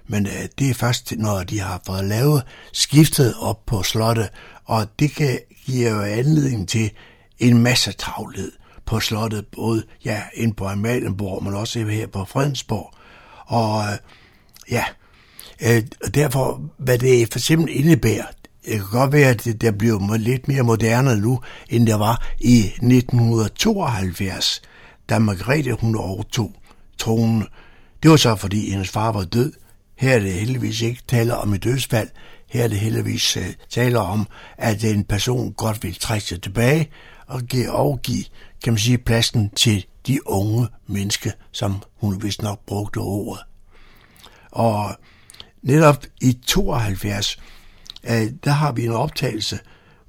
Men 0.10 0.26
øh, 0.26 0.48
det 0.60 0.70
er 0.70 0.74
først, 0.74 1.14
når 1.18 1.44
de 1.44 1.60
har 1.60 1.82
fået 1.86 2.06
lavet 2.06 2.44
skiftet 2.74 3.36
op 3.40 3.66
på 3.66 3.84
slottet, 3.84 4.30
og 4.66 4.88
det 5.00 5.16
kan 5.16 5.40
give 5.66 5.90
jo 5.90 6.02
anledning 6.02 6.70
til 6.70 6.92
en 7.40 7.58
masse 7.58 7.92
travlhed 7.92 8.52
på 8.86 9.00
slottet, 9.00 9.46
både 9.48 9.84
ja, 10.06 10.22
ind 10.34 10.54
på 10.54 10.68
Amalienborg, 10.68 11.44
men 11.44 11.54
også 11.54 11.86
her 11.86 12.08
på 12.08 12.26
Fredensborg. 12.26 12.94
Og 13.46 13.84
øh, 13.84 13.98
ja, 14.72 14.84
øh, 15.62 15.84
derfor, 16.14 16.62
hvad 16.78 16.98
det 16.98 17.32
for 17.32 17.40
eksempel 17.40 17.80
indebærer, 17.80 18.26
det 18.66 18.80
kan 18.80 18.90
godt 18.92 19.12
være, 19.12 19.30
at 19.30 19.44
det 19.44 19.62
der 19.62 19.72
bliver 19.72 20.18
lidt 20.18 20.48
mere 20.48 20.64
moderne 20.64 21.22
nu, 21.22 21.42
end 21.70 21.88
det 21.88 22.00
var 22.00 22.28
i 22.40 22.60
1972, 22.60 24.62
da 25.10 25.20
Margrethe 25.20 25.74
hun 25.74 25.96
overtog 25.96 26.52
tronen. 26.98 27.48
Det 28.04 28.12
var 28.12 28.18
så, 28.18 28.36
fordi 28.36 28.72
hendes 28.72 28.90
far 28.90 29.12
var 29.12 29.24
død. 29.24 29.54
Her 30.00 30.16
er 30.16 30.20
det 30.20 30.34
heldigvis 30.34 30.82
ikke 30.82 31.02
taler 31.08 31.34
om 31.34 31.54
et 31.54 31.64
dødsfald. 31.64 32.10
Her 32.48 32.64
er 32.64 32.68
det 32.68 32.80
heldigvis 32.80 33.38
øh, 33.38 33.48
uh, 33.48 33.54
taler 33.70 34.00
om, 34.00 34.28
at 34.58 34.84
en 34.84 35.04
person 35.04 35.54
godt 35.54 35.84
vil 35.84 35.96
trække 35.96 36.28
sig 36.28 36.42
tilbage 36.42 36.90
og 37.28 37.42
give, 37.42 37.72
overgive, 37.72 38.24
kan 38.64 38.74
man 38.74 38.78
sige, 38.78 38.98
pladsen 38.98 39.50
til 39.50 39.86
de 40.08 40.28
unge 40.28 40.68
mennesker, 40.88 41.32
som 41.52 41.84
hun 41.96 42.24
vist 42.24 42.42
nok 42.42 42.66
brugte 42.66 42.98
ordet. 42.98 43.44
Og 44.52 44.96
netop 45.62 46.04
i 46.22 46.40
72, 46.48 47.38
uh, 48.04 48.12
øh, 48.12 48.28
der 48.44 48.52
har 48.52 48.72
vi 48.72 48.86
en 48.86 48.92
optagelse 48.92 49.60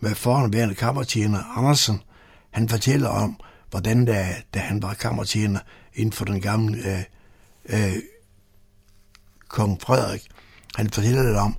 med 0.00 0.14
foranværende 0.14 0.74
kammertjener 0.74 1.58
Andersen. 1.58 2.02
Han 2.50 2.68
fortæller 2.68 3.08
om, 3.08 3.40
hvordan 3.70 4.04
da, 4.04 4.34
da 4.54 4.58
han 4.58 4.82
var 4.82 4.94
kammertjener 4.94 5.60
inden 5.94 6.12
for 6.12 6.24
den 6.24 6.40
gamle 6.40 6.78
øh, 6.86 7.04
øh, 7.68 7.96
kong 9.50 9.80
Frederik, 9.82 10.22
han 10.76 10.90
fortæller 10.90 11.22
lidt 11.22 11.36
om, 11.36 11.56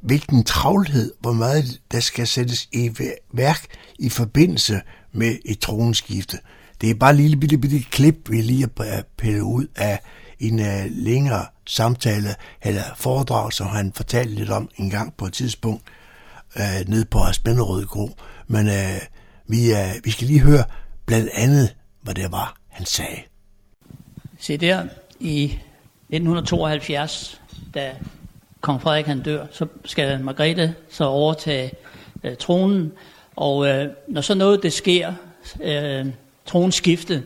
hvilken 0.00 0.44
travlhed, 0.44 1.12
hvor 1.20 1.32
meget 1.32 1.80
der 1.92 2.00
skal 2.00 2.26
sættes 2.26 2.68
i 2.72 2.90
værk 3.32 3.66
i 3.98 4.08
forbindelse 4.08 4.80
med 5.12 5.36
et 5.44 5.58
tronskifte. 5.58 6.38
Det 6.80 6.90
er 6.90 6.94
bare 6.94 7.10
et 7.10 7.16
lille 7.16 7.36
bitte, 7.36 7.58
bitte 7.58 7.80
klip, 7.90 8.30
vi 8.30 8.40
lige 8.40 8.68
har 8.78 9.02
pillet 9.16 9.40
ud 9.40 9.66
af 9.76 10.00
en 10.38 10.60
uh, 10.60 10.84
længere 10.90 11.46
samtale 11.66 12.34
eller 12.62 12.82
foredrag, 12.96 13.52
som 13.52 13.66
han 13.66 13.92
fortalte 13.92 14.34
lidt 14.34 14.50
om 14.50 14.68
en 14.76 14.90
gang 14.90 15.14
på 15.14 15.26
et 15.26 15.32
tidspunkt 15.32 15.82
øh, 16.56 16.62
uh, 16.80 16.88
ned 16.88 17.04
på 17.04 17.18
Spænderød 17.32 17.86
Gro. 17.86 18.10
Men 18.46 18.66
uh, 18.66 18.74
vi, 19.46 19.72
uh, 19.72 20.04
vi 20.04 20.10
skal 20.10 20.26
lige 20.26 20.40
høre 20.40 20.64
blandt 21.06 21.30
andet, 21.32 21.76
hvad 22.02 22.14
det 22.14 22.32
var, 22.32 22.56
han 22.68 22.86
sagde. 22.86 23.22
Se 24.38 24.56
der, 24.56 24.88
i 25.20 25.58
1972, 26.10 27.40
da 27.74 27.92
kong 28.60 28.82
Frederik 28.82 29.06
han 29.06 29.22
dør, 29.22 29.46
så 29.50 29.66
skal 29.84 30.24
Margrethe 30.24 30.74
så 30.90 31.04
overtage 31.04 31.72
øh, 32.24 32.36
tronen, 32.36 32.92
og 33.36 33.68
øh, 33.68 33.88
når 34.08 34.20
så 34.20 34.34
noget 34.34 34.62
det 34.62 34.72
sker, 34.72 35.12
øh, 35.62 36.06
tronskifte, 36.46 37.22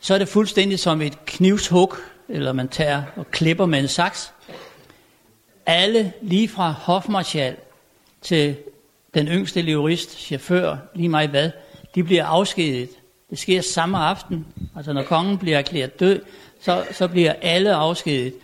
så 0.00 0.14
er 0.14 0.18
det 0.18 0.28
fuldstændig 0.28 0.78
som 0.78 1.02
et 1.02 1.24
knivshug, 1.24 1.94
eller 2.28 2.52
man 2.52 2.68
tager 2.68 3.02
og 3.16 3.30
klipper 3.30 3.66
med 3.66 3.78
en 3.78 3.88
saks. 3.88 4.32
Alle, 5.66 6.12
lige 6.22 6.48
fra 6.48 6.70
hofmarschal 6.70 7.56
til 8.22 8.56
den 9.14 9.28
yngste 9.28 9.62
leverist, 9.62 10.18
chauffør, 10.18 10.76
lige 10.94 11.08
meget 11.08 11.30
hvad, 11.30 11.50
de 11.94 12.04
bliver 12.04 12.24
afskediget. 12.24 12.90
Det 13.30 13.38
sker 13.38 13.60
samme 13.60 13.98
aften. 13.98 14.46
Altså 14.76 14.92
når 14.92 15.02
kongen 15.02 15.38
bliver 15.38 15.58
erklæret 15.58 16.00
død, 16.00 16.22
så, 16.60 16.84
så 16.92 17.08
bliver 17.08 17.32
alle 17.42 17.74
afskediget. 17.74 18.34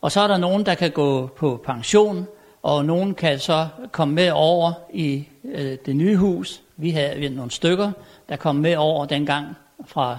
Og 0.00 0.12
så 0.12 0.20
er 0.20 0.28
der 0.28 0.36
nogen, 0.36 0.66
der 0.66 0.74
kan 0.74 0.90
gå 0.90 1.26
på 1.26 1.62
pension, 1.64 2.26
og 2.62 2.84
nogen 2.84 3.14
kan 3.14 3.38
så 3.38 3.68
komme 3.92 4.14
med 4.14 4.30
over 4.30 4.72
i 4.92 5.28
øh, 5.44 5.78
det 5.86 5.96
nye 5.96 6.16
hus. 6.16 6.60
Vi 6.76 6.90
havde 6.90 7.28
nogle 7.28 7.50
stykker, 7.50 7.92
der 8.28 8.36
kom 8.36 8.56
med 8.56 8.76
over 8.76 9.06
dengang 9.06 9.56
fra 9.86 10.18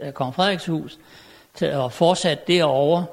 øh, 0.00 0.12
Kong 0.12 0.34
Frederiks 0.34 0.66
hus, 0.66 0.98
til 1.54 1.72
og 1.72 1.92
fortsat 1.92 2.48
derovre. 2.48 3.06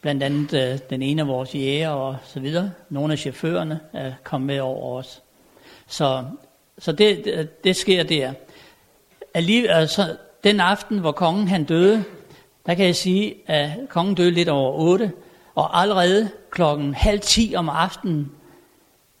blandt 0.00 0.22
andet 0.22 0.72
øh, 0.72 0.78
den 0.90 1.02
ene 1.02 1.22
af 1.22 1.28
vores 1.28 1.54
jæger 1.54 1.88
og 1.88 2.16
så 2.24 2.40
videre. 2.40 2.72
Nogle 2.88 3.12
af 3.12 3.18
chaufførerne 3.18 3.80
øh, 3.94 4.00
er 4.00 4.12
kommet 4.24 4.46
med 4.46 4.60
over 4.60 4.98
os. 4.98 5.22
Så, 5.86 6.24
så 6.78 6.92
det, 6.92 7.24
det, 7.24 7.64
det 7.64 7.76
sker 7.76 8.02
der. 8.02 8.32
Alligevel, 9.34 9.70
altså, 9.70 10.16
den 10.44 10.60
aften, 10.60 10.98
hvor 10.98 11.12
kongen 11.12 11.48
han 11.48 11.64
døde, 11.64 12.04
der 12.66 12.74
kan 12.74 12.86
jeg 12.86 12.96
sige, 12.96 13.34
at 13.46 13.70
kongen 13.88 14.14
døde 14.14 14.30
lidt 14.30 14.48
over 14.48 14.72
8, 14.72 15.12
og 15.54 15.80
allerede 15.80 16.30
klokken 16.50 16.94
halv 16.94 17.20
10 17.20 17.54
om 17.56 17.68
aftenen, 17.68 18.32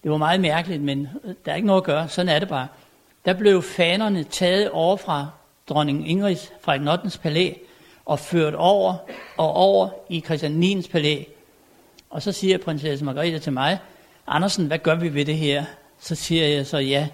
det 0.02 0.10
var 0.10 0.16
meget 0.16 0.40
mærkeligt, 0.40 0.82
men 0.82 1.08
der 1.44 1.52
er 1.52 1.56
ikke 1.56 1.66
noget 1.66 1.80
at 1.80 1.86
gøre, 1.86 2.08
sådan 2.08 2.28
er 2.28 2.38
det 2.38 2.48
bare. 2.48 2.68
Der 3.24 3.32
blev 3.32 3.62
fanerne 3.62 4.24
taget 4.24 4.70
over 4.70 4.96
fra 4.96 5.28
dronning 5.68 6.10
Ingrid 6.10 6.36
fra 6.60 6.92
8. 6.92 7.18
palæ 7.18 7.52
og 8.04 8.18
ført 8.18 8.54
over 8.54 8.94
og 9.36 9.52
over 9.52 9.88
i 10.08 10.20
Christian 10.20 10.52
9. 10.52 10.82
palæ. 10.92 11.22
Og 12.10 12.22
så 12.22 12.32
siger 12.32 12.58
prinsesse 12.58 13.04
Margrethe 13.04 13.38
til 13.38 13.52
mig, 13.52 13.78
Andersen, 14.26 14.66
hvad 14.66 14.78
gør 14.78 14.94
vi 14.94 15.14
ved 15.14 15.24
det 15.24 15.36
her? 15.36 15.64
Så 16.00 16.14
siger 16.14 16.46
jeg 16.46 16.66
så, 16.66 16.78
ja, 16.78 17.08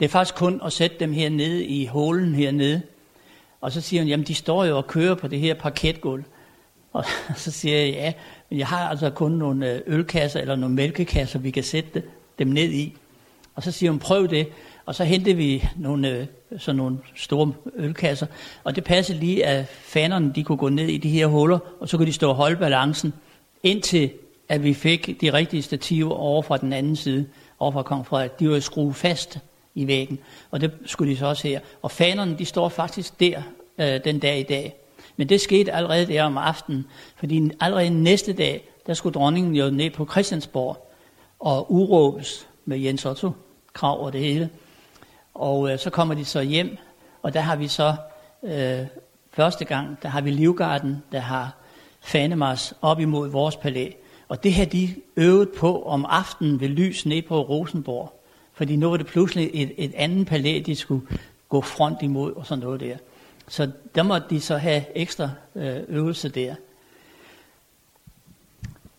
det 0.00 0.04
er 0.04 0.08
faktisk 0.08 0.34
kun 0.34 0.60
at 0.64 0.72
sætte 0.72 0.96
dem 1.00 1.12
her 1.12 1.28
nede 1.28 1.64
i 1.64 1.86
hulen 1.86 2.34
hernede. 2.34 2.82
Og 3.60 3.72
så 3.72 3.80
siger 3.80 4.02
hun, 4.02 4.08
jamen 4.08 4.26
de 4.26 4.34
står 4.34 4.64
jo 4.64 4.76
og 4.76 4.86
kører 4.86 5.14
på 5.14 5.28
det 5.28 5.40
her 5.40 5.54
parketgulv. 5.54 6.24
Og 6.92 7.04
så 7.36 7.50
siger 7.50 7.78
jeg, 7.78 7.92
ja, 7.92 8.12
men 8.50 8.58
jeg 8.58 8.66
har 8.66 8.88
altså 8.88 9.10
kun 9.10 9.32
nogle 9.32 9.72
øh, 9.72 9.80
ølkasser 9.86 10.40
eller 10.40 10.56
nogle 10.56 10.74
mælkekasser, 10.74 11.38
vi 11.38 11.50
kan 11.50 11.62
sætte 11.62 12.02
dem 12.38 12.48
ned 12.48 12.70
i. 12.72 12.96
Og 13.54 13.62
så 13.62 13.72
siger 13.72 13.90
hun, 13.90 13.98
prøv 13.98 14.28
det. 14.28 14.48
Og 14.86 14.94
så 14.94 15.04
hentede 15.04 15.36
vi 15.36 15.68
nogle, 15.76 16.08
øh, 16.08 16.26
sådan 16.58 16.76
nogle 16.76 16.98
store 17.14 17.52
ølkasser. 17.76 18.26
Og 18.64 18.76
det 18.76 18.84
passede 18.84 19.18
lige, 19.18 19.46
at 19.46 19.68
fanerne 19.68 20.32
de 20.34 20.44
kunne 20.44 20.58
gå 20.58 20.68
ned 20.68 20.88
i 20.88 20.98
de 20.98 21.08
her 21.08 21.26
huller, 21.26 21.58
og 21.80 21.88
så 21.88 21.96
kunne 21.96 22.06
de 22.06 22.12
stå 22.12 22.28
og 22.28 22.34
holde 22.34 22.56
balancen, 22.56 23.12
indtil 23.62 24.10
at 24.48 24.64
vi 24.64 24.74
fik 24.74 25.20
de 25.20 25.32
rigtige 25.32 25.62
stativer 25.62 26.14
over 26.14 26.42
fra 26.42 26.56
den 26.56 26.72
anden 26.72 26.96
side, 26.96 27.26
over 27.58 27.72
fra 27.72 27.82
Kong 27.82 28.06
Frederik. 28.06 28.40
De 28.40 28.50
var 28.50 28.60
skruet 28.60 28.96
fast 28.96 29.38
i 29.76 29.86
væggen, 29.86 30.18
og 30.50 30.60
det 30.60 30.72
skulle 30.86 31.12
de 31.12 31.18
så 31.18 31.26
også 31.26 31.48
her. 31.48 31.60
Og 31.82 31.90
fanerne, 31.90 32.38
de 32.38 32.44
står 32.44 32.68
faktisk 32.68 33.20
der 33.20 33.42
øh, 33.78 34.00
den 34.04 34.18
dag 34.18 34.40
i 34.40 34.42
dag. 34.42 34.76
Men 35.16 35.28
det 35.28 35.40
skete 35.40 35.72
allerede 35.72 36.06
der 36.06 36.22
om 36.22 36.38
aftenen, 36.38 36.86
fordi 37.16 37.50
allerede 37.60 37.90
næste 37.90 38.32
dag, 38.32 38.68
der 38.86 38.94
skulle 38.94 39.14
dronningen 39.14 39.54
jo 39.54 39.70
ned 39.70 39.90
på 39.90 40.06
Christiansborg 40.10 40.92
og 41.40 41.72
uråbes 41.72 42.48
med 42.64 42.78
Jens 42.78 43.06
Otto, 43.06 43.30
krav 43.72 44.04
og 44.04 44.12
det 44.12 44.20
hele. 44.20 44.50
Og 45.34 45.72
øh, 45.72 45.78
så 45.78 45.90
kommer 45.90 46.14
de 46.14 46.24
så 46.24 46.40
hjem, 46.40 46.76
og 47.22 47.34
der 47.34 47.40
har 47.40 47.56
vi 47.56 47.68
så 47.68 47.94
øh, 48.42 48.86
første 49.32 49.64
gang, 49.64 49.98
der 50.02 50.08
har 50.08 50.20
vi 50.20 50.30
Livgarden, 50.30 51.02
der 51.12 51.20
har 51.20 51.56
fanemars 52.00 52.74
op 52.82 53.00
imod 53.00 53.28
vores 53.28 53.56
palæ. 53.56 53.90
Og 54.28 54.42
det 54.42 54.52
her 54.52 54.64
de 54.64 54.94
øvet 55.16 55.48
på 55.58 55.82
om 55.82 56.06
aftenen 56.08 56.60
ved 56.60 56.68
lys 56.68 57.06
ned 57.06 57.22
på 57.22 57.42
Rosenborg. 57.42 58.15
Fordi 58.56 58.76
nu 58.76 58.90
var 58.90 58.96
det 58.96 59.06
pludselig 59.06 59.50
et, 59.54 59.72
et 59.76 59.92
andet 59.94 60.26
palæ, 60.26 60.62
de 60.66 60.76
skulle 60.76 61.06
gå 61.48 61.60
front 61.60 62.02
imod 62.02 62.32
og 62.32 62.46
sådan 62.46 62.64
noget 62.64 62.80
der. 62.80 62.96
Så 63.48 63.70
der 63.94 64.02
måtte 64.02 64.26
de 64.30 64.40
så 64.40 64.56
have 64.56 64.84
ekstra 64.94 65.30
øh, 65.54 65.80
øvelse 65.88 66.28
der. 66.28 66.54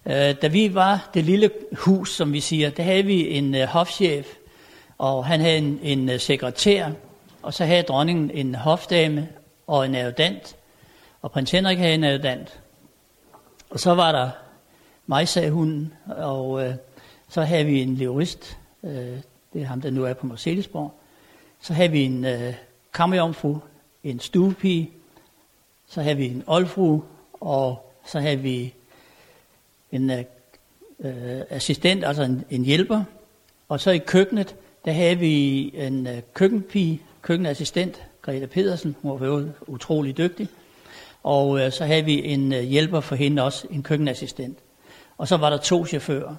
Øh, 0.06 0.36
da 0.42 0.48
vi 0.48 0.74
var 0.74 1.10
det 1.14 1.24
lille 1.24 1.52
hus, 1.78 2.16
som 2.16 2.34
vi 2.34 2.40
siger, 2.40 2.70
der 2.70 2.84
havde 2.84 3.04
vi 3.04 3.30
en 3.30 3.56
øh, 3.56 3.68
hofchef, 3.68 4.28
og 4.98 5.26
han 5.26 5.40
havde 5.40 5.58
en, 5.58 5.80
en 5.84 6.10
øh, 6.10 6.20
sekretær, 6.20 6.92
og 7.42 7.54
så 7.54 7.66
havde 7.66 7.84
dronningen 7.84 8.32
en 8.32 8.56
hofdame 8.56 9.30
og 9.68 9.86
en 9.86 9.96
adjutant, 9.96 10.56
og 11.22 11.32
prins 11.32 11.52
Henrik 11.52 11.78
havde 11.78 11.94
en 11.94 12.04
adjutant. 12.04 12.60
Og 13.70 13.80
så 13.80 13.94
var 13.94 14.12
der 14.12 14.30
mig, 15.08 15.28
sagde 15.28 15.52
hun, 15.52 15.93
og 16.06 16.65
øh, 16.65 16.74
så 17.30 17.41
havde 17.41 17.65
vi 17.65 17.82
en 17.82 17.93
jurist, 17.93 18.58
øh, 18.84 19.17
det 19.58 19.63
er 19.63 19.67
ham, 19.67 19.82
der 19.82 19.91
nu 19.91 20.06
er 20.06 20.13
på 20.13 20.28
Marcellesborg. 20.28 20.93
Så 21.60 21.74
havde 21.74 21.91
vi 21.91 22.04
en 22.04 22.26
øh, 22.26 22.54
kammerjomfru, 22.93 23.58
en 24.04 24.20
stuepige, 24.20 24.91
så 25.88 26.02
havde 26.02 26.17
vi 26.17 26.28
en 26.28 26.43
oldfru, 26.48 27.02
og 27.34 27.91
så 28.06 28.20
havde 28.20 28.38
vi 28.38 28.74
en 29.91 30.10
øh, 30.10 30.24
øh 31.00 31.41
assistent, 31.50 32.06
altså 32.06 32.24
en, 32.24 32.43
en 32.50 32.65
hjælper. 32.65 33.04
Og 33.70 33.80
så 33.80 33.91
i 33.91 33.98
køkkenet, 33.98 34.56
der 34.86 34.91
havde 34.91 35.15
vi 35.15 35.72
en 35.76 36.08
øh, 36.08 36.22
køkkenpige, 36.34 37.02
køkkenassistent, 37.22 38.04
Greta 38.22 38.46
Pedersen, 38.46 38.96
hun 39.02 39.20
var 39.20 39.50
utrolig 39.67 40.17
dygtig. 40.17 40.48
Og 41.24 41.60
øh, 41.60 41.72
så 41.72 41.86
havde 41.86 42.06
vi 42.06 42.26
en 42.26 42.54
øh, 42.54 42.63
hjælper 42.63 43.00
for 43.00 43.15
hende 43.15 43.43
også, 43.43 43.67
en 43.72 43.84
køkkenassistent. 43.84 44.58
Og 45.17 45.28
så 45.28 45.38
var 45.38 45.50
der 45.50 45.58
to 45.58 45.86
chauffører. 45.86 46.36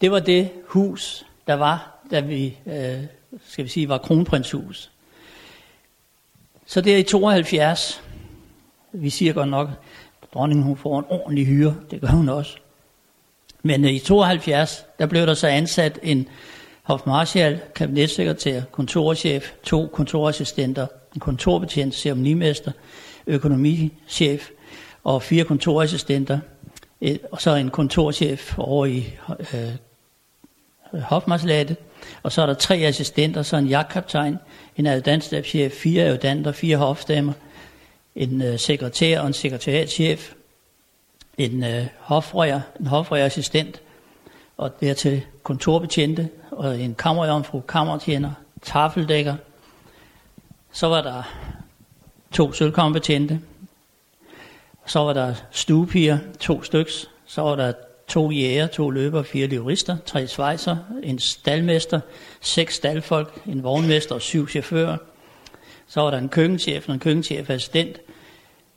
Det 0.00 0.10
var 0.10 0.20
det 0.20 0.50
hus, 0.66 1.26
der 1.46 1.54
var, 1.54 1.99
da 2.10 2.20
vi, 2.20 2.58
øh, 2.66 3.04
skal 3.46 3.64
vi 3.64 3.70
sige, 3.70 3.88
var 3.88 3.98
kronprinshus. 3.98 4.90
Så 6.66 6.80
der 6.80 6.96
i 6.96 7.02
72. 7.02 8.02
Vi 8.92 9.10
siger 9.10 9.32
godt 9.32 9.48
nok, 9.48 9.68
at 10.22 10.28
dronningen 10.34 10.64
hun 10.66 10.76
får 10.76 10.98
en 10.98 11.04
ordentlig 11.08 11.46
hyre. 11.46 11.76
Det 11.90 12.00
gør 12.00 12.08
hun 12.08 12.28
også. 12.28 12.56
Men 13.62 13.84
øh, 13.84 13.90
i 13.90 13.98
72, 13.98 14.84
der 14.98 15.06
blev 15.06 15.26
der 15.26 15.34
så 15.34 15.46
ansat 15.46 15.98
en 16.02 16.28
hofmarschall, 16.82 17.60
kabinetssekretær, 17.74 18.62
kontorchef, 18.72 19.52
to 19.62 19.86
kontorassistenter, 19.86 20.86
en 21.14 21.20
kontorbetjent, 21.20 21.94
ceremonimester, 21.94 22.72
økonomichef 23.26 24.48
og 25.04 25.22
fire 25.22 25.44
kontorassistenter, 25.44 26.38
og 27.32 27.40
så 27.40 27.54
en 27.54 27.70
kontorchef 27.70 28.58
over 28.58 28.86
i 28.86 29.04
øh, 29.54 29.72
hofmarslatet, 31.02 31.76
og 32.22 32.32
så 32.32 32.42
er 32.42 32.46
der 32.46 32.54
tre 32.54 32.76
assistenter, 32.76 33.42
så 33.42 33.56
en 33.56 33.66
jagtkaptajn, 33.66 34.38
en 34.76 34.86
adjutantstabschef, 34.86 35.72
fire 35.72 36.02
adjutanter, 36.02 36.52
fire 36.52 36.76
hofdamer, 36.76 37.32
en 38.16 38.42
øh, 38.42 38.58
sekretær 38.58 39.20
og 39.20 39.26
en 39.26 39.32
sekretariatschef, 39.32 40.32
en 41.38 41.64
øh, 41.64 41.86
hofrøjer, 41.98 42.60
en 42.80 42.86
hofrøjerassistent, 42.86 43.82
og 44.56 44.80
dertil 44.80 45.22
kontorbetjente, 45.42 46.28
og 46.50 46.80
en 46.80 46.94
kammerjomfru, 46.94 47.60
kammertjener, 47.60 48.30
tafeldækker. 48.62 49.34
Så 50.72 50.86
var 50.88 51.02
der 51.02 51.22
to 52.32 52.52
sølvkammerbetjente, 52.52 53.40
så 54.86 54.98
var 55.00 55.12
der 55.12 55.34
stuepiger, 55.50 56.18
to 56.40 56.62
styks, 56.62 57.10
så 57.26 57.42
var 57.42 57.56
der 57.56 57.72
to 58.10 58.30
jæger, 58.30 58.66
to 58.66 58.90
løber, 58.90 59.22
fire 59.22 59.48
jurister, 59.54 59.96
tre 60.06 60.26
svejser, 60.26 60.76
en 61.02 61.18
staldmester, 61.18 62.00
seks 62.40 62.74
staldfolk, 62.74 63.42
en 63.46 63.62
vognmester 63.62 64.14
og 64.14 64.20
syv 64.20 64.48
chauffører. 64.48 64.96
Så 65.86 66.00
var 66.00 66.10
der 66.10 66.18
en 66.18 66.28
køkkenchef 66.28 66.88
og 66.88 66.94
en 66.94 67.00
køkkenchefassistent, 67.00 68.00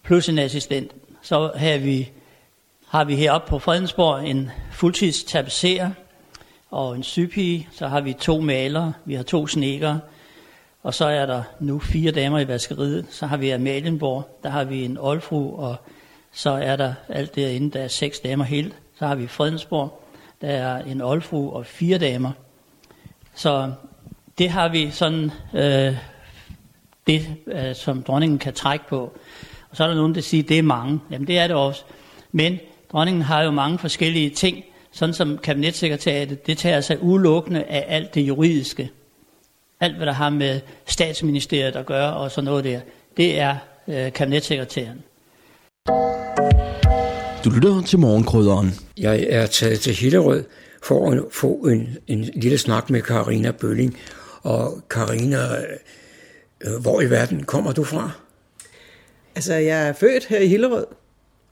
plus 0.03 0.29
en 0.29 0.39
assistent. 0.39 0.91
Så 1.21 1.51
har 1.55 1.77
vi, 1.77 2.09
har 2.87 3.03
vi 3.03 3.15
heroppe 3.15 3.49
på 3.49 3.59
Fredensborg 3.59 4.27
en 4.27 4.49
fuldtidstapeserer 4.71 5.91
og 6.71 6.95
en 6.95 7.03
sygepige. 7.03 7.67
Så 7.71 7.87
har 7.87 8.01
vi 8.01 8.13
to 8.13 8.39
malere, 8.39 8.93
vi 9.05 9.13
har 9.13 9.23
to 9.23 9.47
snekere, 9.47 9.99
og 10.83 10.93
så 10.93 11.05
er 11.05 11.25
der 11.25 11.43
nu 11.59 11.79
fire 11.79 12.11
damer 12.11 12.39
i 12.39 12.47
vaskeriet. 12.47 13.05
Så 13.09 13.25
har 13.25 13.37
vi 13.37 13.49
Amalienborg, 13.49 14.39
der 14.43 14.49
har 14.49 14.63
vi 14.63 14.85
en 14.85 14.97
oldfru, 14.97 15.55
og 15.57 15.75
så 16.31 16.49
er 16.49 16.75
der 16.75 16.93
alt 17.09 17.35
derinde, 17.35 17.71
der 17.71 17.83
er 17.83 17.87
seks 17.87 18.19
damer 18.19 18.43
helt. 18.43 18.75
Så 19.03 19.07
har 19.07 19.15
vi 19.15 19.27
Fredensborg, 19.27 20.03
der 20.41 20.47
er 20.47 20.83
en 20.83 21.01
oldfru 21.01 21.51
og 21.51 21.65
fire 21.65 21.97
damer. 21.97 22.31
Så 23.35 23.71
det 24.37 24.49
har 24.49 24.69
vi 24.69 24.91
sådan, 24.91 25.31
øh, 25.53 25.95
det 27.07 27.35
øh, 27.47 27.75
som 27.75 28.03
dronningen 28.03 28.39
kan 28.39 28.53
trække 28.53 28.87
på. 28.87 29.17
Og 29.69 29.77
så 29.77 29.83
er 29.83 29.87
der 29.87 29.95
nogen, 29.95 30.15
der 30.15 30.21
siger, 30.21 30.43
at 30.43 30.49
det 30.49 30.59
er 30.59 30.63
mange. 30.63 30.99
Jamen 31.11 31.27
det 31.27 31.39
er 31.39 31.47
det 31.47 31.55
også. 31.55 31.83
Men 32.31 32.59
dronningen 32.91 33.23
har 33.23 33.41
jo 33.41 33.51
mange 33.51 33.77
forskellige 33.77 34.29
ting, 34.29 34.63
sådan 34.91 35.13
som 35.13 35.37
kabinetssekretariatet, 35.37 36.47
det 36.47 36.57
tager 36.57 36.81
sig 36.81 37.03
udelukkende 37.03 37.63
af 37.63 37.85
alt 37.87 38.15
det 38.15 38.21
juridiske. 38.21 38.89
Alt, 39.79 39.95
hvad 39.95 40.05
der 40.05 40.13
har 40.13 40.29
med 40.29 40.59
statsministeriet 40.85 41.75
at 41.75 41.85
gøre 41.85 42.13
og 42.13 42.31
sådan 42.31 42.45
noget 42.45 42.63
der, 42.63 42.79
det 43.17 43.39
er 43.39 43.55
øh, 43.87 44.13
kabinetssekretæren. 44.13 45.03
Du 47.45 47.49
lytter 47.49 47.81
til 47.85 47.99
morgenkrydderen. 47.99 48.73
Jeg 48.97 49.25
er 49.29 49.45
taget 49.45 49.79
til 49.79 49.93
Hillerød 49.93 50.43
for 50.83 51.11
at 51.11 51.23
få 51.31 51.53
en, 51.53 51.97
en 52.07 52.21
lille 52.21 52.57
snak 52.57 52.89
med 52.89 53.01
Karina 53.01 53.51
Bølling. 53.51 53.97
Og 54.41 54.81
Karina, 54.89 55.37
øh, 56.61 56.81
hvor 56.81 57.01
i 57.01 57.09
verden 57.09 57.43
kommer 57.43 57.71
du 57.71 57.83
fra? 57.83 58.11
Altså, 59.35 59.53
jeg 59.53 59.87
er 59.87 59.93
født 59.93 60.25
her 60.25 60.39
i 60.39 60.47
Hillerød, 60.47 60.85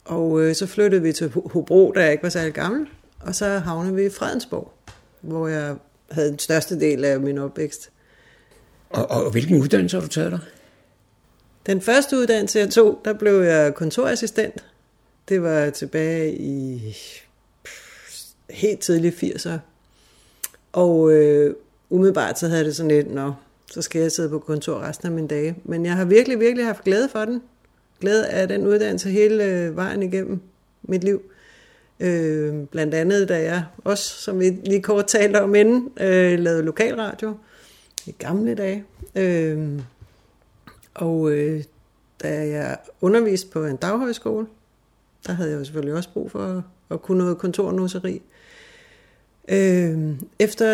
og 0.06 0.41
øh, 0.41 0.56
så 0.56 0.67
flyttede 0.67 1.01
vi 1.01 1.13
til 1.13 1.30
Hobro, 1.30 1.91
da 1.95 2.04
jeg 2.04 2.12
ikke 2.12 2.23
var 2.23 2.30
særlig 2.30 2.54
gammel, 2.54 2.88
og 3.19 3.36
så 3.36 3.45
havnede 3.60 3.95
vi 3.95 4.06
i 4.06 4.10
Fredensborg, 4.10 4.73
hvor 5.21 5.47
jeg 5.47 5.75
havde 6.12 6.30
den 6.30 6.39
største 6.39 6.80
del 6.80 7.06
af 7.06 7.19
min 7.19 7.38
opvækst. 7.38 7.89
Og, 8.89 9.12
og 9.12 9.32
hvilken 9.32 9.62
uddannelse 9.62 9.97
har 9.97 10.01
du 10.01 10.08
taget 10.08 10.32
dig? 10.32 10.39
Den 11.65 11.82
første 11.82 12.17
uddannelse, 12.17 12.60
jeg 12.60 12.69
tog, 12.69 13.01
der 13.06 13.13
blev 13.13 13.41
jeg 13.41 13.75
kontorassistent, 13.75 14.63
Det 15.30 15.43
var 15.43 15.69
tilbage 15.69 16.38
i 16.38 16.95
helt 18.52 18.80
tidlige 18.80 19.34
80'er. 19.34 19.58
Og 20.74 21.12
øh, 21.12 21.56
umiddelbart 21.90 22.40
så 22.40 22.48
havde 22.48 22.66
det 22.66 22.76
sådan 22.76 22.92
lidt, 22.92 23.14
nå, 23.14 23.34
så 23.72 23.82
skal 23.82 24.02
jeg 24.02 24.12
sidde 24.12 24.30
på 24.30 24.40
kontor 24.40 24.80
resten 24.80 25.08
af 25.08 25.12
mine 25.12 25.28
dage. 25.28 25.56
Men 25.64 25.86
jeg 25.86 25.94
har 25.94 26.06
virkelig, 26.06 26.40
virkelig 26.40 26.66
haft 26.66 26.84
glæde 26.84 27.10
for 27.10 27.26
den. 27.26 27.42
Glæde 28.02 28.28
af 28.28 28.48
den 28.48 28.68
uddannelse 28.68 29.10
hele 29.10 29.44
øh, 29.44 29.76
vejen 29.76 30.04
igennem 30.04 30.40
mit 30.82 31.04
liv. 31.04 31.22
Øh, 32.00 32.54
blandt 32.64 32.94
andet, 32.94 33.30
da 33.30 33.42
jeg 33.42 33.64
også, 33.78 34.04
som 34.04 34.40
vi 34.40 34.50
lige 34.50 34.82
kort 34.82 35.08
talte 35.08 35.42
om 35.42 35.56
inden, 35.56 35.90
øh, 36.00 36.40
lavede 36.40 36.64
lokalradio 36.64 37.38
i 38.06 38.12
gamle 38.12 38.56
dage. 38.56 38.86
Øh, 39.16 39.80
og 40.94 41.32
øh, 41.32 41.64
da 42.24 42.48
jeg 42.48 42.78
underviste 43.02 43.50
på 43.50 43.66
en 43.66 43.76
daghøjskole, 43.76 44.48
der 45.28 45.34
havde 45.34 45.50
jeg 45.50 45.60
jo 45.60 45.64
selvfølgelig 45.64 45.96
også 45.96 46.10
brug 46.14 46.32
for 46.32 46.40
at, 46.40 46.64
at 46.90 47.02
kunne 47.02 47.18
noget 47.18 47.38
kontornuseri. 47.38 48.22
Øh, 49.52 50.14
efter 50.40 50.68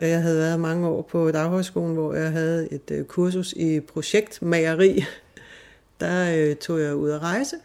jeg 0.00 0.22
havde 0.22 0.38
været 0.38 0.60
mange 0.60 0.88
år 0.88 1.02
på 1.02 1.30
daghøjskolen, 1.30 1.94
hvor 1.94 2.14
jeg 2.14 2.30
havde 2.30 2.68
et 2.72 2.90
øh, 2.90 3.04
kursus 3.04 3.52
i 3.52 3.80
projektmageri, 3.80 5.04
der 6.00 6.34
øh, 6.36 6.56
tog 6.56 6.80
jeg 6.80 6.94
ud 6.94 7.10
at 7.10 7.22
rejse. 7.22 7.56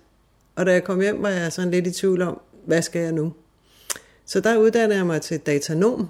Og 0.56 0.66
da 0.66 0.72
jeg 0.72 0.84
kom 0.84 1.02
hjem, 1.02 1.22
var 1.22 1.30
jeg 1.30 1.52
sådan 1.52 1.72
lidt 1.72 1.88
i 1.88 1.92
tvivl 1.92 2.22
om, 2.22 2.42
hvad 2.66 2.82
skal 2.82 3.02
jeg 3.02 3.12
nu? 3.12 3.34
Så 4.26 4.40
der 4.40 4.58
uddannede 4.58 4.98
jeg 4.98 5.06
mig 5.06 5.22
til 5.22 5.40
datanom, 5.40 6.10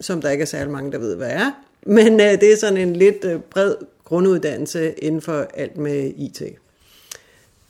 som 0.00 0.20
der 0.20 0.30
ikke 0.30 0.42
er 0.42 0.46
særlig 0.46 0.72
mange, 0.72 0.92
der 0.92 0.98
ved, 0.98 1.16
hvad 1.16 1.30
er. 1.30 1.50
Men 1.86 2.20
øh, 2.20 2.40
det 2.40 2.52
er 2.52 2.56
sådan 2.56 2.76
en 2.76 2.96
lidt 2.96 3.24
øh, 3.24 3.40
bred 3.40 3.74
grunduddannelse 4.04 4.92
inden 4.92 5.20
for 5.20 5.46
alt 5.54 5.76
med 5.76 6.12
IT. 6.16 6.42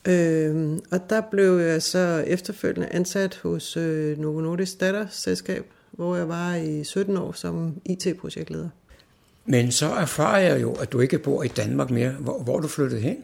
Øh, 0.08 0.78
og 0.90 1.10
der 1.10 1.20
blev 1.30 1.58
jeg 1.58 1.82
så 1.82 2.24
efterfølgende 2.26 2.88
ansat 2.90 3.36
hos 3.42 3.76
øh, 3.76 4.18
Novo 4.18 4.40
Nordisk 4.40 4.80
datterselskab, 4.80 5.64
hvor 5.96 6.16
jeg 6.16 6.28
var 6.28 6.54
i 6.54 6.84
17 6.84 7.16
år 7.16 7.32
som 7.32 7.80
IT-projektleder. 7.84 8.68
Men 9.44 9.72
så 9.72 9.86
erfarer 9.86 10.40
jeg 10.40 10.62
jo, 10.62 10.72
at 10.72 10.92
du 10.92 11.00
ikke 11.00 11.18
bor 11.18 11.42
i 11.42 11.48
Danmark 11.48 11.90
mere. 11.90 12.10
Hvor, 12.10 12.42
hvor 12.42 12.56
er 12.56 12.60
du 12.60 12.68
flyttet 12.68 13.02
hen? 13.02 13.16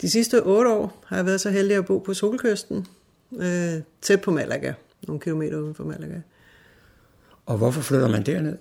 De 0.00 0.10
sidste 0.10 0.42
otte 0.42 0.70
år 0.70 1.02
har 1.06 1.16
jeg 1.16 1.26
været 1.26 1.40
så 1.40 1.50
heldig 1.50 1.76
at 1.76 1.86
bo 1.86 1.98
på 1.98 2.14
Solkysten, 2.14 2.86
øh, 3.38 3.82
tæt 4.02 4.20
på 4.20 4.30
Malaga, 4.30 4.72
nogle 5.06 5.20
kilometer 5.20 5.58
uden 5.58 5.74
for 5.74 5.84
Malaga. 5.84 6.20
Og 7.46 7.56
hvorfor 7.56 7.80
flytter 7.80 8.08
man 8.08 8.26
derned? 8.26 8.56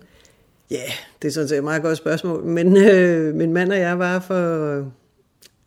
Ja, 0.72 0.76
yeah, 0.76 0.92
det 1.22 1.28
er 1.28 1.32
sådan 1.32 1.48
set 1.48 1.58
et 1.58 1.64
meget 1.64 1.82
godt 1.82 1.98
spørgsmål. 1.98 2.44
Men 2.44 2.78
øh, 2.78 3.36
min 3.36 3.54
mand 3.54 3.72
og 3.72 3.80
jeg 3.80 4.00
var 4.00 4.20
for 4.20 4.76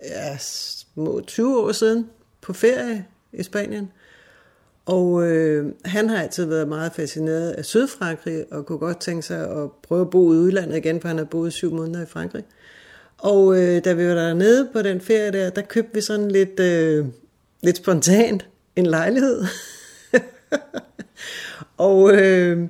ja, 0.02 0.36
små 0.38 1.20
20 1.26 1.60
år 1.60 1.72
siden 1.72 2.10
på 2.40 2.52
ferie 2.52 3.06
i 3.32 3.42
Spanien. 3.42 3.92
Og 4.90 5.26
øh, 5.26 5.72
han 5.84 6.08
har 6.08 6.22
altid 6.22 6.44
været 6.44 6.68
meget 6.68 6.92
fascineret 6.92 7.50
af 7.50 7.64
Sydfrankrig, 7.64 8.44
og 8.50 8.66
kunne 8.66 8.78
godt 8.78 9.00
tænke 9.00 9.22
sig 9.22 9.62
at 9.62 9.70
prøve 9.82 10.00
at 10.00 10.10
bo 10.10 10.32
i 10.32 10.36
udlandet 10.36 10.76
igen, 10.76 11.00
for 11.00 11.08
han 11.08 11.18
har 11.18 11.24
boet 11.24 11.52
syv 11.52 11.72
måneder 11.72 12.02
i 12.02 12.06
Frankrig. 12.06 12.44
Og 13.18 13.58
øh, 13.58 13.84
da 13.84 13.92
vi 13.92 14.08
var 14.08 14.14
dernede 14.14 14.68
på 14.72 14.82
den 14.82 15.00
ferie 15.00 15.32
der, 15.32 15.50
der 15.50 15.62
købte 15.62 15.94
vi 15.94 16.00
sådan 16.00 16.30
lidt, 16.30 16.60
øh, 16.60 17.06
lidt 17.62 17.76
spontant 17.76 18.48
en 18.76 18.86
lejlighed. 18.86 19.44
og 21.88 22.12
øh, 22.14 22.68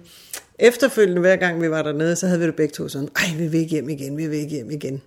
efterfølgende, 0.59 1.21
hver 1.21 1.37
gang 1.37 1.63
vi 1.63 1.71
var 1.71 1.83
dernede, 1.83 2.17
så 2.17 2.27
havde 2.27 2.41
vi 2.41 2.47
det 2.47 2.57
begge 2.57 2.73
to 2.73 2.89
sådan, 2.89 3.09
ej, 3.17 3.39
vi 3.39 3.47
vil 3.47 3.61
ikke 3.61 3.71
hjem 3.71 3.89
igen, 3.89 4.17
vi 4.17 4.27
vil 4.27 4.39
ikke 4.39 4.57
hjem 4.57 4.71
igen. 4.71 5.03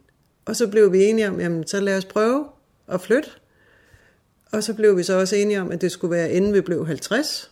Og 0.45 0.55
så 0.55 0.67
blev 0.67 0.91
vi 0.91 1.03
enige 1.03 1.29
om, 1.29 1.39
jamen, 1.39 1.67
så 1.67 1.79
lad 1.79 1.97
os 1.97 2.05
prøve 2.05 2.45
at 2.87 3.01
flytte. 3.01 3.29
Og 4.53 4.63
så 4.63 4.73
blev 4.73 4.97
vi 4.97 5.03
så 5.03 5.19
også 5.19 5.35
enige 5.35 5.61
om, 5.61 5.71
at 5.71 5.81
det 5.81 5.91
skulle 5.91 6.11
være 6.11 6.31
inden 6.31 6.53
vi 6.53 6.61
blev 6.61 6.85
50. 6.87 7.51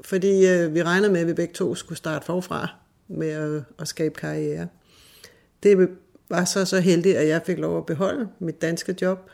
Fordi 0.00 0.46
øh, 0.46 0.74
vi 0.74 0.82
regnede 0.82 1.12
med, 1.12 1.20
at 1.20 1.26
vi 1.26 1.32
begge 1.32 1.54
to 1.54 1.74
skulle 1.74 1.98
starte 1.98 2.26
forfra 2.26 2.68
med 3.08 3.28
at, 3.28 3.62
at 3.78 3.88
skabe 3.88 4.14
karriere. 4.14 4.68
Det 5.62 5.88
var 6.28 6.44
så 6.44 6.64
så 6.64 6.80
heldigt, 6.80 7.16
at 7.16 7.28
jeg 7.28 7.42
fik 7.46 7.58
lov 7.58 7.78
at 7.78 7.86
beholde 7.86 8.28
mit 8.38 8.62
danske 8.62 8.96
job, 9.02 9.30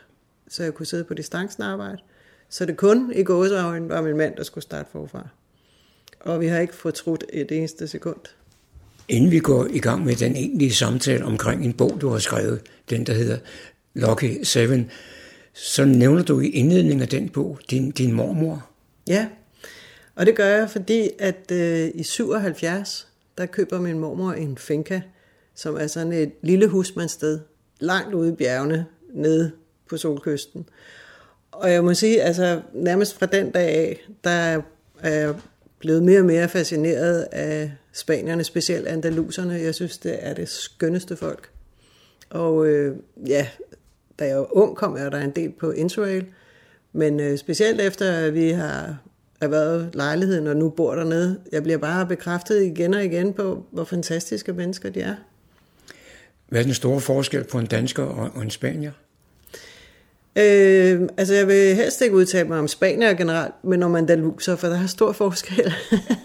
så 0.47 0.63
jeg 0.63 0.73
kunne 0.73 0.85
sidde 0.85 1.03
på 1.03 1.13
distancen 1.13 1.63
arbejde. 1.63 1.97
Så 2.49 2.65
det 2.65 2.77
kun 2.77 3.13
i 3.15 3.23
gåsøjne 3.23 3.89
var 3.89 4.01
min 4.01 4.17
mand, 4.17 4.35
der 4.35 4.43
skulle 4.43 4.63
starte 4.63 4.89
forfra. 4.91 5.27
Og 6.19 6.39
vi 6.39 6.47
har 6.47 6.59
ikke 6.59 6.75
fortrudt 6.75 7.23
et 7.33 7.51
eneste 7.51 7.87
sekund. 7.87 8.19
Inden 9.07 9.31
vi 9.31 9.39
går 9.39 9.67
i 9.69 9.79
gang 9.79 10.05
med 10.05 10.15
den 10.15 10.35
egentlige 10.35 10.73
samtale 10.73 11.25
omkring 11.25 11.65
en 11.65 11.73
bog, 11.73 11.97
du 12.01 12.09
har 12.09 12.19
skrevet, 12.19 12.61
den 12.89 13.05
der 13.05 13.13
hedder 13.13 13.37
Lucky 13.93 14.43
Seven, 14.43 14.91
så 15.61 15.85
nævner 15.85 16.23
du 16.23 16.39
i 16.39 16.49
indledningen 16.49 17.01
af 17.01 17.07
den 17.07 17.29
bog 17.29 17.59
din, 17.69 17.91
din 17.91 18.13
mormor. 18.13 18.69
Ja, 19.07 19.27
og 20.15 20.25
det 20.25 20.35
gør 20.35 20.47
jeg, 20.47 20.69
fordi 20.69 21.09
at 21.19 21.51
øh, 21.51 21.91
i 21.95 22.03
77, 22.03 23.07
der 23.37 23.45
køber 23.45 23.79
min 23.79 23.99
mormor 23.99 24.31
en 24.31 24.57
finca, 24.57 25.01
som 25.55 25.75
er 25.75 25.87
sådan 25.87 26.13
et 26.13 26.31
lille 26.41 26.67
husmandssted, 26.67 27.39
langt 27.79 28.13
ude 28.13 28.29
i 28.29 28.35
bjergene, 28.35 28.85
nede 29.13 29.51
på 29.89 29.97
solkysten. 29.97 30.65
Og 31.51 31.71
jeg 31.71 31.83
må 31.83 31.93
sige, 31.93 32.21
altså 32.21 32.61
nærmest 32.73 33.19
fra 33.19 33.25
den 33.25 33.51
dag 33.51 33.69
af, 33.69 34.07
der 34.23 34.61
er 34.99 35.19
jeg 35.19 35.35
blevet 35.79 36.03
mere 36.03 36.19
og 36.19 36.25
mere 36.25 36.49
fascineret 36.49 37.27
af 37.31 37.71
spanierne, 37.93 38.43
specielt 38.43 38.87
andaluserne. 38.87 39.53
Jeg 39.53 39.75
synes, 39.75 39.97
det 39.97 40.17
er 40.19 40.33
det 40.33 40.49
skønneste 40.49 41.15
folk. 41.15 41.49
Og 42.29 42.67
øh, 42.67 42.95
ja, 43.27 43.47
da 44.19 44.25
jeg 44.25 44.37
var 44.37 44.57
ung, 44.57 44.75
kom 44.75 44.97
jeg 44.97 45.11
der 45.11 45.19
en 45.19 45.31
del 45.31 45.51
på 45.59 45.71
Interrail. 45.71 46.25
Men 46.93 47.19
øh, 47.19 47.37
specielt 47.37 47.81
efter, 47.81 48.11
at 48.11 48.33
vi 48.33 48.49
har 48.49 48.97
erhvervet 49.41 49.89
lejligheden 49.93 50.47
og 50.47 50.57
nu 50.57 50.69
bor 50.69 50.95
dernede, 50.95 51.39
jeg 51.51 51.63
bliver 51.63 51.77
bare 51.77 52.05
bekræftet 52.05 52.63
igen 52.63 52.93
og 52.93 53.05
igen 53.05 53.33
på, 53.33 53.65
hvor 53.71 53.83
fantastiske 53.83 54.53
mennesker 54.53 54.89
de 54.89 55.01
er. 55.01 55.15
Hvad 56.49 56.59
er 56.59 56.63
den 56.63 56.73
store 56.73 56.99
forskel 56.99 57.43
på 57.43 57.59
en 57.59 57.65
dansker 57.65 58.03
og 58.03 58.41
en 58.43 58.49
spanier? 58.49 58.91
Øh, 60.35 61.01
altså 61.17 61.33
jeg 61.33 61.47
vil 61.47 61.75
helst 61.75 62.01
ikke 62.01 62.15
udtale 62.15 62.47
mig 62.47 62.59
om 62.59 62.67
spanier 62.67 63.13
generelt, 63.13 63.53
men 63.63 63.83
om 63.83 63.95
andaluser, 63.95 64.55
for 64.55 64.67
der 64.67 64.81
er 64.81 64.87
stor 64.87 65.11
forskel. 65.11 65.73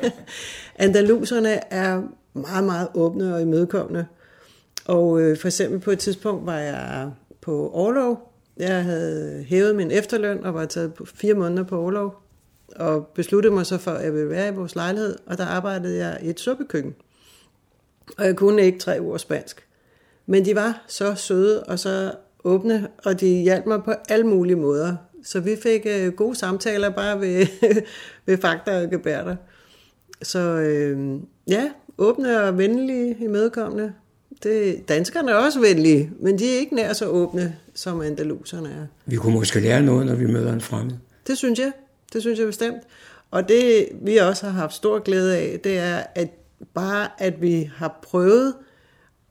Andaluserne 0.76 1.72
er 1.72 2.02
meget, 2.34 2.64
meget 2.64 2.88
åbne 2.94 3.34
og 3.34 3.42
imødekommende. 3.42 4.06
Og 4.84 5.20
øh, 5.20 5.38
for 5.38 5.48
eksempel 5.48 5.80
på 5.80 5.90
et 5.90 5.98
tidspunkt 5.98 6.46
var 6.46 6.58
jeg 6.58 7.10
på 7.44 7.70
overlov. 7.70 8.32
Jeg 8.56 8.84
havde 8.84 9.44
hævet 9.48 9.76
min 9.76 9.90
efterløn 9.90 10.44
og 10.44 10.54
var 10.54 10.64
taget 10.64 10.94
på 10.94 11.04
fire 11.04 11.34
måneder 11.34 11.62
på 11.62 11.80
overlov. 11.80 12.14
Og 12.76 13.06
besluttede 13.06 13.54
mig 13.54 13.66
så 13.66 13.78
for, 13.78 13.90
at 13.90 14.04
jeg 14.04 14.14
ville 14.14 14.28
være 14.28 14.48
i 14.48 14.54
vores 14.54 14.74
lejlighed, 14.74 15.16
og 15.26 15.38
der 15.38 15.46
arbejdede 15.46 15.98
jeg 15.98 16.18
i 16.22 16.30
et 16.30 16.40
suppekøkken. 16.40 16.94
Og 18.18 18.26
jeg 18.26 18.36
kunne 18.36 18.62
ikke 18.62 18.78
tre 18.78 19.00
ord 19.00 19.18
spansk. 19.18 19.66
Men 20.26 20.44
de 20.44 20.54
var 20.54 20.84
så 20.88 21.14
søde 21.14 21.62
og 21.62 21.78
så 21.78 22.12
åbne, 22.44 22.88
og 23.04 23.20
de 23.20 23.26
hjalp 23.26 23.66
mig 23.66 23.84
på 23.84 23.92
alle 24.08 24.26
mulige 24.26 24.56
måder. 24.56 24.96
Så 25.24 25.40
vi 25.40 25.56
fik 25.62 25.86
øh, 25.86 26.12
gode 26.12 26.34
samtaler 26.34 26.90
bare 26.90 27.20
ved, 27.20 27.46
ved 28.26 28.38
fakta 28.38 28.82
og 28.82 28.90
gebærter. 28.90 29.36
Så 30.22 30.38
øh, 30.40 31.20
ja, 31.48 31.70
åbne 31.98 32.42
og 32.42 32.58
venlige, 32.58 33.16
imødekommende. 33.20 33.92
Det, 34.42 34.88
danskerne 34.88 35.30
er 35.30 35.34
også 35.34 35.60
venlige, 35.60 36.10
men 36.20 36.38
de 36.38 36.54
er 36.54 36.58
ikke 36.58 36.74
nær 36.74 36.92
så 36.92 37.06
åbne, 37.06 37.56
som 37.74 38.00
andaluserne 38.00 38.68
er. 38.68 38.86
Vi 39.06 39.16
kunne 39.16 39.34
måske 39.34 39.60
lære 39.60 39.82
noget, 39.82 40.06
når 40.06 40.14
vi 40.14 40.26
møder 40.26 40.52
en 40.52 40.60
fremmed. 40.60 40.94
Det 41.26 41.38
synes 41.38 41.58
jeg. 41.58 41.72
Det 42.12 42.20
synes 42.20 42.38
jeg 42.38 42.46
bestemt. 42.46 42.82
Og 43.30 43.48
det, 43.48 43.88
vi 43.92 44.16
også 44.16 44.46
har 44.46 44.52
haft 44.52 44.74
stor 44.74 44.98
glæde 44.98 45.36
af, 45.36 45.60
det 45.64 45.78
er, 45.78 46.02
at 46.14 46.28
bare 46.74 47.08
at 47.18 47.42
vi 47.42 47.70
har 47.76 47.98
prøvet 48.02 48.54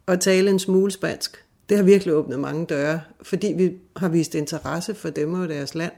at 0.08 0.20
tale 0.20 0.50
en 0.50 0.60
smule 0.60 0.92
spansk, 0.92 1.44
det 1.70 1.78
har 1.78 1.84
virkelig 1.84 2.14
åbnet 2.14 2.40
mange 2.40 2.66
døre, 2.66 3.02
fordi 3.22 3.54
vi 3.58 3.74
har 3.96 4.10
vist 4.10 4.36
interesse 4.36 4.96
for 4.96 5.10
dem 5.10 5.34
og 5.34 5.50
deres 5.50 5.76
land. 5.76 5.92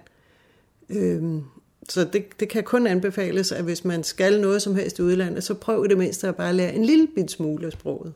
Øhm, 0.89 1.43
så 1.89 2.03
det, 2.13 2.39
det 2.39 2.49
kan 2.49 2.63
kun 2.63 2.87
anbefales, 2.87 3.51
at 3.51 3.63
hvis 3.63 3.85
man 3.85 4.03
skal 4.03 4.41
noget 4.41 4.61
som 4.61 4.75
helst 4.75 4.99
i 4.99 5.01
udlandet, 5.01 5.43
så 5.43 5.53
prøv 5.53 5.85
i 5.85 5.87
det 5.87 5.97
mindste 5.97 6.27
at 6.27 6.35
bare 6.35 6.53
lære 6.53 6.73
en 6.73 6.85
lille 6.85 7.07
bit 7.15 7.31
smule 7.31 7.65
af 7.65 7.71
sproget. 7.71 8.13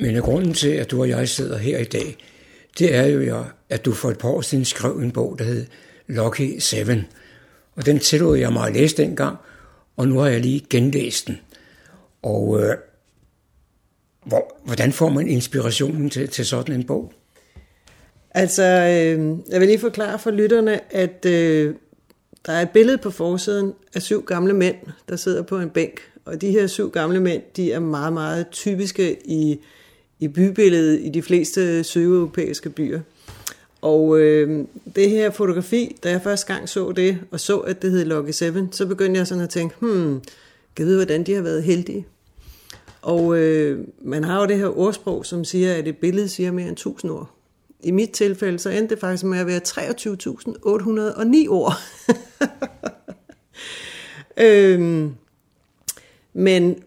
Men 0.00 0.22
grunden 0.22 0.54
til, 0.54 0.68
at 0.68 0.90
du 0.90 1.00
og 1.00 1.08
jeg 1.08 1.28
sidder 1.28 1.58
her 1.58 1.78
i 1.78 1.84
dag, 1.84 2.16
det 2.78 2.94
er 2.94 3.06
jo, 3.06 3.44
at 3.68 3.84
du 3.84 3.92
for 3.92 4.10
et 4.10 4.18
par 4.18 4.28
år 4.28 4.40
siden 4.40 4.64
skrev 4.64 4.92
en 4.92 5.10
bog, 5.10 5.38
der 5.38 5.44
hed 5.44 5.66
Lucky 6.06 6.58
Seven. 6.58 7.06
Og 7.76 7.86
den 7.86 7.98
tillod 7.98 8.38
jeg 8.38 8.52
mig 8.52 8.66
at 8.66 8.74
læse 8.74 8.96
dengang, 8.96 9.36
og 9.96 10.08
nu 10.08 10.18
har 10.18 10.28
jeg 10.28 10.40
lige 10.40 10.66
genlæst 10.70 11.26
den. 11.26 11.40
Og 12.22 12.60
øh, 12.62 12.76
hvor, 14.26 14.60
hvordan 14.64 14.92
får 14.92 15.08
man 15.08 15.28
inspirationen 15.28 16.10
til, 16.10 16.28
til 16.28 16.46
sådan 16.46 16.74
en 16.74 16.84
bog? 16.84 17.12
Altså, 18.30 18.62
øh, 18.62 19.38
jeg 19.48 19.60
vil 19.60 19.68
lige 19.68 19.78
forklare 19.78 20.18
for 20.18 20.30
lytterne, 20.30 20.94
at 20.94 21.26
øh, 21.26 21.74
der 22.46 22.52
er 22.52 22.62
et 22.62 22.70
billede 22.70 22.98
på 22.98 23.10
forsiden 23.10 23.72
af 23.94 24.02
syv 24.02 24.24
gamle 24.24 24.52
mænd, 24.52 24.76
der 25.08 25.16
sidder 25.16 25.42
på 25.42 25.58
en 25.58 25.70
bænk. 25.70 26.00
Og 26.24 26.40
de 26.40 26.50
her 26.50 26.66
syv 26.66 26.90
gamle 26.90 27.20
mænd, 27.20 27.42
de 27.56 27.72
er 27.72 27.80
meget, 27.80 28.12
meget 28.12 28.48
typiske 28.50 29.16
i, 29.24 29.60
i 30.20 30.28
bybilledet 30.28 31.00
i 31.00 31.08
de 31.08 31.22
fleste 31.22 31.84
sydeuropæiske 31.84 32.70
byer. 32.70 33.00
Og 33.80 34.20
øh, 34.20 34.64
det 34.96 35.10
her 35.10 35.30
fotografi, 35.30 35.96
da 36.04 36.10
jeg 36.10 36.22
første 36.22 36.54
gang 36.54 36.68
så 36.68 36.92
det, 36.92 37.18
og 37.30 37.40
så, 37.40 37.58
at 37.58 37.82
det 37.82 37.90
hed 37.90 38.04
Lucky 38.04 38.30
7, 38.30 38.72
så 38.72 38.86
begyndte 38.86 39.18
jeg 39.18 39.26
sådan 39.26 39.44
at 39.44 39.50
tænke, 39.50 39.74
hmm, 39.80 40.20
kan 40.76 40.86
vide, 40.86 40.96
hvordan 40.96 41.22
de 41.22 41.34
har 41.34 41.42
været 41.42 41.62
heldige. 41.62 42.06
Og 43.02 43.38
øh, 43.38 43.84
man 44.02 44.24
har 44.24 44.40
jo 44.40 44.46
det 44.46 44.58
her 44.58 44.78
ordsprog, 44.78 45.26
som 45.26 45.44
siger, 45.44 45.74
at 45.74 45.88
et 45.88 45.96
billede 45.96 46.28
siger 46.28 46.52
mere 46.52 46.68
end 46.68 46.72
1000 46.72 47.12
ord. 47.12 47.30
I 47.82 47.90
mit 47.90 48.10
tilfælde, 48.10 48.58
så 48.58 48.70
endte 48.70 48.94
det 48.94 49.00
faktisk 49.00 49.24
med 49.24 49.38
at 49.38 49.46
være 49.46 49.60
23.809 51.44 51.48
ord. 51.48 51.72
øhm, 54.46 55.14
men 56.32 56.82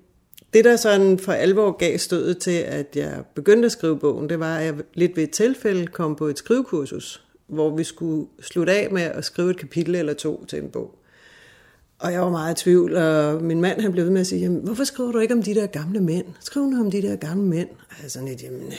det, 0.53 0.65
der 0.65 0.75
sådan 0.75 1.19
for 1.19 1.31
alvor 1.31 1.71
gav 1.71 1.97
stødet 1.97 2.37
til, 2.37 2.51
at 2.51 2.95
jeg 2.95 3.23
begyndte 3.35 3.65
at 3.65 3.71
skrive 3.71 3.99
bogen, 3.99 4.29
det 4.29 4.39
var, 4.39 4.57
at 4.57 4.65
jeg 4.65 4.75
lidt 4.93 5.15
ved 5.15 5.23
et 5.23 5.31
tilfælde 5.31 5.87
kom 5.87 6.15
på 6.15 6.27
et 6.27 6.37
skrivekursus, 6.37 7.23
hvor 7.47 7.75
vi 7.75 7.83
skulle 7.83 8.27
slutte 8.41 8.73
af 8.73 8.91
med 8.91 9.01
at 9.01 9.25
skrive 9.25 9.49
et 9.51 9.57
kapitel 9.57 9.95
eller 9.95 10.13
to 10.13 10.45
til 10.45 10.59
en 10.59 10.69
bog. 10.69 10.97
Og 11.99 12.13
jeg 12.13 12.21
var 12.21 12.29
meget 12.29 12.61
i 12.61 12.63
tvivl, 12.63 12.95
og 12.95 13.43
min 13.43 13.61
mand 13.61 13.81
han 13.81 13.91
blev 13.91 14.03
ved 14.05 14.11
med 14.11 14.21
at 14.21 14.27
sige, 14.27 14.41
jamen, 14.41 14.61
hvorfor 14.61 14.83
skriver 14.83 15.11
du 15.11 15.19
ikke 15.19 15.33
om 15.33 15.43
de 15.43 15.55
der 15.55 15.67
gamle 15.67 15.99
mænd? 15.99 16.25
Skriv 16.39 16.65
nu 16.65 16.79
om 16.79 16.91
de 16.91 17.01
der 17.01 17.15
gamle 17.15 17.47
mænd. 17.47 17.69
Og 17.69 17.95
jeg 18.03 18.11
sådan 18.11 18.27
lidt, 18.27 18.43
jamen, 18.43 18.73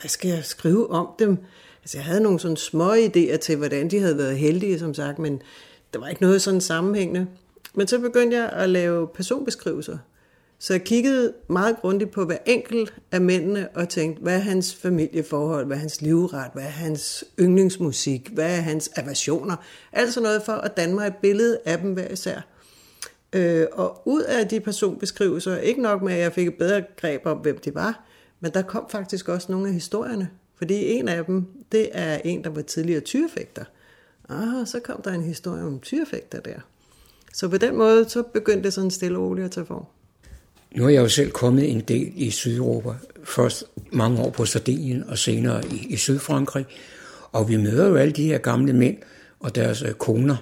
hvad 0.00 0.08
skal 0.08 0.30
jeg 0.30 0.44
skrive 0.44 0.90
om 0.90 1.08
dem? 1.18 1.38
Altså, 1.82 1.98
jeg 1.98 2.04
havde 2.04 2.20
nogle 2.20 2.40
sådan 2.40 2.56
små 2.56 2.94
idéer 2.94 3.36
til, 3.36 3.56
hvordan 3.56 3.90
de 3.90 3.98
havde 3.98 4.18
været 4.18 4.38
heldige, 4.38 4.78
som 4.78 4.94
sagt, 4.94 5.18
men 5.18 5.42
der 5.92 6.00
var 6.00 6.08
ikke 6.08 6.22
noget 6.22 6.42
sådan 6.42 6.60
sammenhængende. 6.60 7.26
Men 7.74 7.86
så 7.86 7.98
begyndte 7.98 8.36
jeg 8.36 8.48
at 8.48 8.68
lave 8.68 9.08
personbeskrivelser. 9.14 9.98
Så 10.62 10.72
jeg 10.72 10.84
kiggede 10.84 11.32
meget 11.48 11.76
grundigt 11.80 12.10
på 12.10 12.24
hver 12.24 12.38
enkelt 12.46 12.94
af 13.12 13.20
mændene 13.20 13.68
og 13.74 13.88
tænkte, 13.88 14.22
hvad 14.22 14.34
er 14.34 14.38
hans 14.38 14.74
familieforhold, 14.74 15.66
hvad 15.66 15.76
er 15.76 15.80
hans 15.80 16.00
livret, 16.02 16.50
hvad 16.54 16.62
er 16.62 16.68
hans 16.68 17.24
yndlingsmusik, 17.40 18.28
hvad 18.32 18.56
er 18.56 18.60
hans 18.60 18.90
aversioner. 18.96 19.56
Alt 19.92 20.14
sådan 20.14 20.22
noget 20.22 20.42
for 20.42 20.52
at 20.52 20.76
danne 20.76 20.94
mig 20.94 21.06
et 21.06 21.16
billede 21.16 21.58
af 21.64 21.78
dem 21.78 21.92
hver 21.92 22.08
især. 22.08 22.40
Øh, 23.32 23.66
og 23.72 24.02
ud 24.04 24.22
af 24.22 24.48
de 24.48 24.60
personbeskrivelser, 24.60 25.56
ikke 25.56 25.82
nok 25.82 26.02
med, 26.02 26.12
at 26.12 26.20
jeg 26.20 26.32
fik 26.32 26.48
et 26.48 26.54
bedre 26.54 26.82
greb 26.96 27.26
om, 27.26 27.38
hvem 27.38 27.58
de 27.58 27.74
var, 27.74 28.04
men 28.40 28.54
der 28.54 28.62
kom 28.62 28.86
faktisk 28.90 29.28
også 29.28 29.52
nogle 29.52 29.68
af 29.68 29.74
historierne. 29.74 30.30
Fordi 30.56 30.92
en 30.92 31.08
af 31.08 31.24
dem, 31.24 31.46
det 31.72 31.88
er 31.92 32.18
en, 32.24 32.44
der 32.44 32.50
var 32.50 32.62
tidligere 32.62 33.00
tyrefægter. 33.00 33.64
Ah, 34.28 34.66
så 34.66 34.80
kom 34.80 35.02
der 35.02 35.12
en 35.12 35.22
historie 35.22 35.62
om 35.62 35.80
tyrefægter 35.80 36.40
der. 36.40 36.60
Så 37.32 37.48
på 37.48 37.56
den 37.56 37.76
måde, 37.76 38.08
så 38.08 38.22
begyndte 38.22 38.64
det 38.64 38.72
sådan 38.72 38.90
stille 38.90 39.18
og 39.18 39.24
roligt 39.24 39.44
at 39.44 39.50
tage 39.50 39.66
form. 39.66 39.86
Nu 40.74 40.84
er 40.84 40.88
jeg 40.88 41.00
jo 41.02 41.08
selv 41.08 41.30
kommet 41.30 41.70
en 41.70 41.80
del 41.80 42.12
i 42.16 42.30
Sydeuropa. 42.30 42.90
Først 43.24 43.64
mange 43.92 44.20
år 44.22 44.30
på 44.30 44.44
Sardinien 44.44 45.04
og 45.08 45.18
senere 45.18 45.62
i, 45.66 45.86
i 45.88 45.96
Sydfrankrig. 45.96 46.66
Og 47.32 47.48
vi 47.48 47.56
møder 47.56 47.88
jo 47.88 47.96
alle 47.96 48.12
de 48.12 48.24
her 48.24 48.38
gamle 48.38 48.72
mænd 48.72 48.96
og 49.40 49.54
deres 49.54 49.82
øh, 49.82 49.92
koner, 49.92 50.36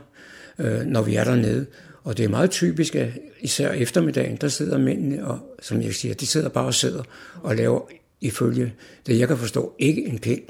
øh, 0.58 0.80
når 0.80 1.02
vi 1.02 1.14
er 1.14 1.24
dernede. 1.24 1.66
Og 2.04 2.16
det 2.16 2.24
er 2.24 2.28
meget 2.28 2.50
typisk, 2.50 2.94
at 2.94 3.08
især 3.40 3.72
eftermiddagen, 3.72 4.36
der 4.36 4.48
sidder 4.48 4.78
mændene, 4.78 5.26
og 5.26 5.38
som 5.62 5.82
jeg 5.82 5.94
siger, 5.94 6.14
de 6.14 6.26
sidder 6.26 6.48
bare 6.48 6.66
og 6.66 6.74
sidder 6.74 7.02
og 7.42 7.56
laver 7.56 7.80
ifølge 8.20 8.72
det, 9.06 9.18
jeg 9.18 9.28
kan 9.28 9.36
forstå, 9.36 9.74
ikke 9.78 10.06
en 10.06 10.18
pind. 10.18 10.42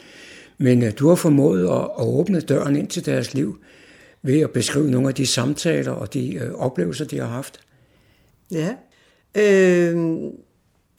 Men 0.59 0.83
øh, 0.83 0.93
du 0.99 1.09
har 1.09 1.15
formået 1.15 1.65
at, 1.65 1.85
at 1.99 2.07
åbne 2.07 2.41
døren 2.41 2.77
ind 2.77 2.89
til 2.89 3.07
deres 3.07 3.35
liv 3.35 3.59
ved 4.23 4.41
at 4.41 4.51
beskrive 4.51 4.91
nogle 4.91 5.09
af 5.09 5.15
de 5.15 5.27
samtaler 5.27 5.93
og 5.93 6.15
de 6.15 6.35
øh, 6.35 6.53
oplevelser, 6.55 7.05
de 7.05 7.19
har 7.19 7.27
haft. 7.27 7.61
Ja. 8.51 8.75
Øh, 9.35 9.97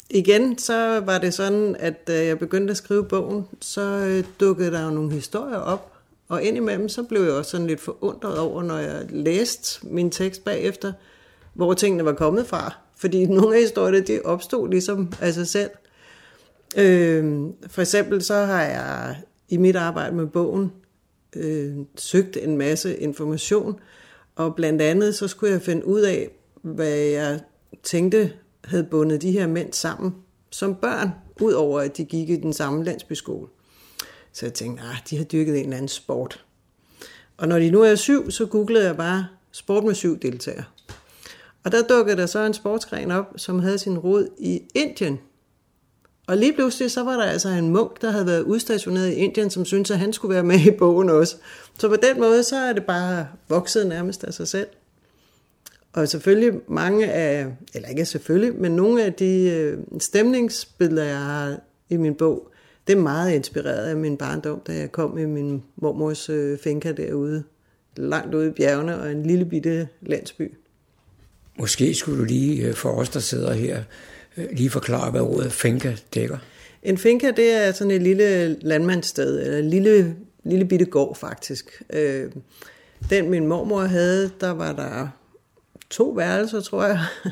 igen, 0.10 0.58
så 0.58 1.00
var 1.00 1.18
det 1.18 1.34
sådan, 1.34 1.76
at 1.80 2.08
da 2.08 2.26
jeg 2.26 2.40
begyndte 2.40 2.72
at 2.72 2.78
skrive 2.78 3.06
bogen, 3.06 3.48
så 3.62 3.82
øh, 3.82 4.24
dukkede 4.40 4.72
der 4.72 4.84
jo 4.86 4.90
nogle 4.90 5.12
historier 5.12 5.58
op, 5.58 5.92
og 6.28 6.44
indimellem 6.44 6.90
så 6.90 7.04
blev 7.04 7.22
jeg 7.22 7.32
også 7.32 7.52
sådan 7.52 7.68
lidt 7.68 7.80
forundret 7.80 8.40
over, 8.40 8.64
når 8.64 8.78
jeg 8.78 9.06
læste 9.10 9.88
min 9.88 10.12
tekst 10.12 10.44
bagefter, 10.44 10.94
hvor 11.54 11.74
tingene 11.74 12.06
var 12.06 12.14
kommet 12.14 12.48
fra. 12.48 12.76
Fordi 12.98 13.26
nogle 13.36 13.56
af 13.56 13.62
historierne, 13.62 14.00
de 14.00 14.22
opstod 14.26 14.70
ligesom 14.70 15.14
af 15.22 15.34
sig 15.34 15.48
selv. 15.48 15.70
Øh, 16.78 17.42
for 17.68 17.82
eksempel 17.82 18.22
så 18.22 18.36
har 18.36 18.64
jeg 18.64 19.16
i 19.50 19.58
mit 19.58 19.76
arbejde 19.76 20.16
med 20.16 20.28
bogen 20.28 20.72
øh, 21.36 21.76
søgt 21.96 22.38
en 22.38 22.58
masse 22.58 22.98
information, 22.98 23.80
og 24.36 24.56
blandt 24.56 24.82
andet 24.82 25.16
så 25.16 25.28
skulle 25.28 25.54
jeg 25.54 25.62
finde 25.62 25.88
ud 25.88 26.02
af, 26.02 26.30
hvad 26.62 26.98
jeg 26.98 27.40
tænkte 27.84 28.34
havde 28.64 28.84
bundet 28.84 29.22
de 29.22 29.32
her 29.32 29.48
mænd 29.48 29.74
sammen 29.74 30.16
som 30.52 30.76
børn, 30.76 31.12
udover 31.42 31.80
at 31.80 31.98
de 31.98 32.06
gik 32.06 32.30
i 32.30 32.36
den 32.36 32.54
samme 32.54 32.84
landsbyskole. 32.84 33.48
Så 34.34 34.46
jeg 34.46 34.54
tænkte, 34.54 34.84
at 34.84 35.10
de 35.10 35.18
har 35.18 35.24
dyrket 35.24 35.58
en 35.58 35.64
eller 35.64 35.78
anden 35.78 35.88
sport. 35.88 36.46
Og 37.38 37.48
når 37.48 37.60
de 37.60 37.72
nu 37.72 37.82
er 37.82 37.96
syv, 37.96 38.32
så 38.32 38.46
googlede 38.46 38.86
jeg 38.86 38.98
bare 38.98 39.28
sport 39.52 39.84
med 39.84 39.96
syv 39.96 40.20
deltagere. 40.20 40.64
Og 41.64 41.72
der 41.72 41.88
dukkede 41.88 42.18
der 42.18 42.26
så 42.26 42.40
en 42.40 42.54
sportsgren 42.54 43.12
op, 43.12 43.26
som 43.38 43.60
havde 43.60 43.78
sin 43.78 43.98
rod 43.98 44.28
i 44.38 44.62
Indien. 44.76 45.20
Og 46.28 46.38
lige 46.38 46.54
pludselig, 46.54 46.92
så 46.92 47.04
var 47.04 47.16
der 47.16 47.24
altså 47.24 47.50
en 47.50 47.70
munk, 47.70 48.02
der 48.02 48.12
havde 48.12 48.26
været 48.26 48.42
udstationeret 48.42 49.10
i 49.10 49.14
Indien, 49.14 49.50
som 49.50 49.66
syntes, 49.66 49.92
at 49.92 50.00
han 50.00 50.14
skulle 50.14 50.34
være 50.34 50.44
med 50.44 50.60
i 50.60 50.72
bogen 50.72 51.10
også. 51.10 51.36
Så 51.80 51.90
på 51.90 51.96
den 51.96 52.20
måde, 52.20 52.44
så 52.44 52.56
er 52.56 52.74
det 52.74 52.86
bare 52.86 53.28
vokset 53.50 53.88
nærmest 53.88 54.24
af 54.24 54.34
sig 54.34 54.48
selv. 54.48 54.68
Og 55.94 56.08
selvfølgelig 56.08 56.60
mange 56.68 57.12
af, 57.12 57.48
eller 57.74 57.90
ikke 57.90 58.06
selvfølgelig, 58.06 58.56
men 58.56 58.72
nogle 58.72 59.04
af 59.04 59.14
de 59.14 59.50
øh, 59.50 59.78
stemningsbilleder, 60.00 61.04
jeg 61.04 61.18
har 61.18 61.60
i 61.90 61.98
min 61.98 62.16
bog, 62.16 62.52
det 62.88 62.94
er 62.94 63.02
meget 63.02 63.34
inspireret 63.34 63.90
af 63.90 63.96
min 63.96 64.18
barndom, 64.18 64.62
da 64.68 64.74
jeg 64.74 64.92
kom 64.92 65.18
i 65.18 65.26
min 65.26 65.64
mormors 65.76 66.30
øh, 66.30 66.58
finca 66.60 66.92
derude, 66.92 67.44
langt 67.98 68.36
ude 68.36 68.48
i 68.48 68.52
bjergene 68.52 69.00
og 69.02 69.12
en 69.12 69.24
lille 69.24 69.46
bitte 69.46 69.88
landsby. 70.02 70.52
Måske 71.60 71.94
skulle 71.94 72.20
du 72.20 72.24
lige 72.24 72.68
øh, 72.68 72.74
for 72.74 72.90
os, 72.90 73.10
der 73.10 73.20
sidder 73.20 73.54
her, 73.54 73.84
lige 74.52 74.70
forklare, 74.70 75.12
hvad 75.12 75.22
ordet 75.22 75.52
finca 75.52 75.96
dækker. 76.16 76.38
En 76.84 76.98
finca, 76.98 77.32
det 77.32 77.52
er 77.52 77.72
sådan 77.72 77.92
et 77.92 78.02
lille 78.02 78.58
landmandssted, 78.62 79.42
eller 79.42 79.58
en 79.58 79.70
lille, 79.70 80.16
lille 80.44 80.66
bitte 80.66 80.86
gård 80.86 81.16
faktisk. 81.16 81.84
Den 83.10 83.30
min 83.30 83.48
mormor 83.48 83.82
havde, 83.82 84.32
der 84.42 84.52
var 84.52 84.74
der 84.74 85.08
to 85.92 86.04
værelser, 86.04 86.62
tror 86.62 86.84
jeg. 86.84 87.00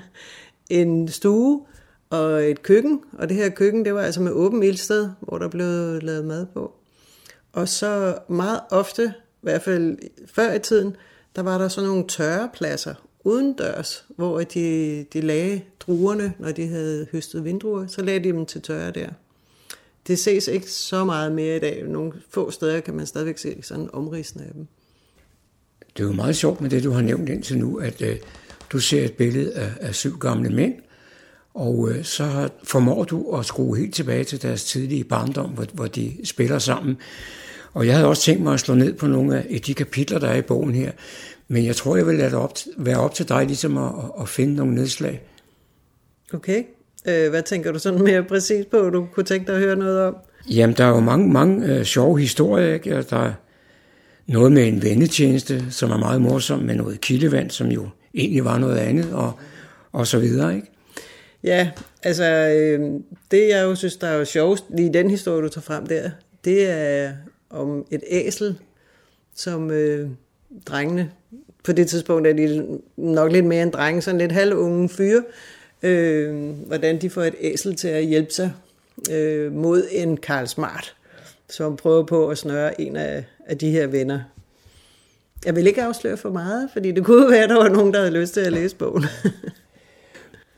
en 0.70 1.08
stue 1.08 1.66
og 2.10 2.44
et 2.44 2.64
køkken. 2.64 3.02
Og 3.14 3.30
det 3.30 3.38
her 3.38 3.50
køkken, 3.50 3.86
det 3.86 3.94
var 3.94 4.02
altså 4.02 4.22
med 4.22 4.32
åben 4.32 4.64
ildsted, 4.64 5.10
hvor 5.20 5.38
der 5.38 5.48
blev 5.48 6.00
lavet 6.02 6.26
mad 6.26 6.46
på. 6.46 6.74
Og 7.54 7.70
så 7.70 8.18
meget 8.30 8.60
ofte, 8.72 9.14
i 9.18 9.42
hvert 9.42 9.62
fald 9.62 9.98
før 10.34 10.54
i 10.54 10.60
tiden, 10.60 10.96
der 11.36 11.42
var 11.42 11.58
der 11.58 11.68
sådan 11.68 11.90
nogle 11.90 12.08
tørre 12.08 12.50
pladser 12.54 12.94
udendørs, 13.24 14.06
hvor 14.16 14.42
de, 14.42 15.06
de 15.14 15.22
lagde 15.22 15.62
druerne, 15.80 16.34
når 16.40 16.52
de 16.52 16.68
havde 16.68 17.08
høstet 17.12 17.44
vindruer, 17.44 17.88
så 17.88 18.02
lagde 18.02 18.20
de 18.20 18.30
dem 18.30 18.46
til 18.46 18.62
tørre 18.62 18.92
der. 18.92 19.10
Det 20.08 20.20
ses 20.20 20.48
ikke 20.48 20.72
så 20.72 21.06
meget 21.06 21.32
mere 21.32 21.56
i 21.56 21.60
dag. 21.60 21.84
Nogle 21.88 22.14
få 22.30 22.52
steder 22.52 22.80
kan 22.80 22.94
man 22.94 23.08
stadigvæk 23.08 23.38
se 23.38 23.58
sådan 23.62 23.90
omridsende 23.94 24.46
af 24.46 24.54
dem. 24.54 24.68
Det 25.98 26.04
er 26.04 26.08
jo 26.08 26.14
meget 26.14 26.36
sjovt 26.36 26.62
med 26.62 26.70
det, 26.70 26.84
du 26.84 26.92
har 26.92 27.02
nævnt 27.02 27.30
indtil 27.30 27.58
nu, 27.58 27.78
at 27.78 28.02
øh, 28.02 28.18
du 28.72 28.80
ser 28.80 29.06
et 29.06 29.14
billede 29.14 29.54
af, 29.54 29.72
af 29.82 29.96
syv 29.96 30.18
gamle 30.18 30.50
mænd, 30.50 30.74
og 31.54 31.90
øh, 31.92 32.04
så 32.04 32.50
formår 32.64 33.04
du 33.04 33.36
at 33.38 33.46
skrue 33.46 33.78
helt 33.78 33.96
tilbage 33.96 34.24
til 34.24 34.42
deres 34.42 34.64
tidlige 34.64 35.04
barndom, 35.04 35.50
hvor, 35.50 35.66
hvor 35.74 35.88
de 35.88 36.12
spiller 36.24 36.60
sammen. 36.60 36.98
Og 37.74 37.86
jeg 37.86 37.96
havde 37.96 38.08
også 38.08 38.24
tænkt 38.24 38.44
mig 38.44 38.54
at 38.54 38.60
slå 38.60 38.76
ned 38.76 38.94
på 38.94 39.08
nogle 39.08 39.36
af 39.36 39.62
de 39.62 39.74
kapitler, 39.74 40.20
der 40.20 40.28
er 40.28 40.38
i 40.38 40.42
bogen 40.42 40.76
her. 40.76 40.92
Men 41.48 41.66
jeg 41.66 41.76
tror, 41.76 41.96
jeg 41.96 42.08
vil 42.08 42.16
lade 42.16 42.30
det 42.30 42.38
op, 42.38 42.54
være 42.78 43.00
op 43.00 43.14
til 43.14 43.30
dig 43.30 43.46
ligesom 43.46 43.78
at, 43.78 43.92
at 44.22 44.30
finde 44.30 44.56
nogle 44.56 44.76
nedslag. 44.76 45.22
Okay. 46.34 46.64
Øh, 47.08 47.30
hvad 47.30 47.44
tænker 47.44 47.72
du 47.72 47.80
sådan 47.80 48.04
mere 48.04 48.24
præcis 48.24 48.66
på, 48.66 48.90
du 48.90 49.08
kunne 49.14 49.24
tænke 49.24 49.48
dig 49.48 49.56
at 49.56 49.62
høre 49.62 49.76
noget 49.76 50.02
om? 50.02 50.16
Jamen, 50.50 50.76
der 50.78 50.86
er 50.86 50.90
jo 50.90 51.00
mange, 51.00 51.30
mange 51.30 51.68
øh, 51.68 51.84
sjove 51.84 52.20
historier. 52.20 52.74
Ikke? 52.74 53.06
Der 53.10 53.18
er 53.18 53.34
noget 54.28 54.52
med 54.52 54.68
en 54.68 54.84
vendetjeneste, 54.84 55.72
som 55.72 55.92
er 55.92 55.98
meget 55.98 56.22
morsom, 56.22 56.60
med 56.60 56.76
noget 56.76 57.02
kildevand, 57.02 57.50
som 57.52 57.68
jo 57.68 57.88
egentlig 58.14 58.46
var 58.46 58.58
noget 58.58 58.78
andet, 58.78 59.14
og, 59.14 59.32
og 59.92 60.08
så 60.08 60.20
videre, 60.20 60.56
ikke? 60.56 60.68
Ja, 61.44 61.72
altså 62.04 62.26
øh, 62.26 62.92
det 63.32 63.50
jeg 63.50 63.64
jo 63.64 63.76
synes, 63.76 63.98
der 63.98 64.08
er 64.08 64.16
jo 64.16 64.26
sjovest 64.26 64.66
lige 64.70 64.94
den 64.94 65.10
historie, 65.10 65.44
du 65.44 65.50
tager 65.50 65.62
frem 65.62 65.88
der, 65.88 66.10
det 66.46 66.70
er 66.70 67.12
om 67.50 67.86
et 67.92 68.04
æsel, 68.08 68.60
som 69.36 69.72
øh, 69.72 70.10
drengene, 70.66 71.12
på 71.64 71.72
det 71.72 71.88
tidspunkt 71.88 72.28
er 72.28 72.34
de 72.34 72.80
nok 72.98 73.32
lidt 73.32 73.46
mere 73.46 73.64
end 73.64 73.72
drenge, 73.72 74.02
sådan 74.02 74.18
lidt 74.18 74.32
halvunge 74.32 74.90
fyre, 74.90 75.24
øh, 75.84 76.50
hvordan 76.50 77.02
de 77.02 77.10
får 77.10 77.24
et 77.24 77.36
æsel 77.40 77.76
til 77.76 77.88
at 77.88 78.06
hjælpe 78.06 78.34
sig 78.34 78.52
øh, 79.12 79.54
mod 79.54 79.88
en 79.92 80.18
Karl 80.18 80.48
Smart, 80.48 80.96
som 81.50 81.76
prøver 81.76 82.04
på 82.04 82.28
at 82.28 82.38
snøre 82.38 82.82
en 82.82 82.96
af, 82.96 83.26
af 83.46 83.58
de 83.58 83.72
her 83.72 83.88
venner. 83.88 84.20
Jeg 85.46 85.56
vil 85.56 85.68
ikke 85.68 85.84
afsløre 85.84 86.18
for 86.18 86.30
meget, 86.32 86.70
fordi 86.74 86.92
det 86.92 87.06
kunne 87.06 87.32
være, 87.32 87.44
at 87.44 87.50
der 87.50 87.56
var 87.58 87.70
nogen, 87.70 87.94
der 87.94 88.00
havde 88.00 88.20
lyst 88.20 88.34
til 88.34 88.42
at 88.42 88.52
læse 88.54 88.76
bogen. 88.76 89.06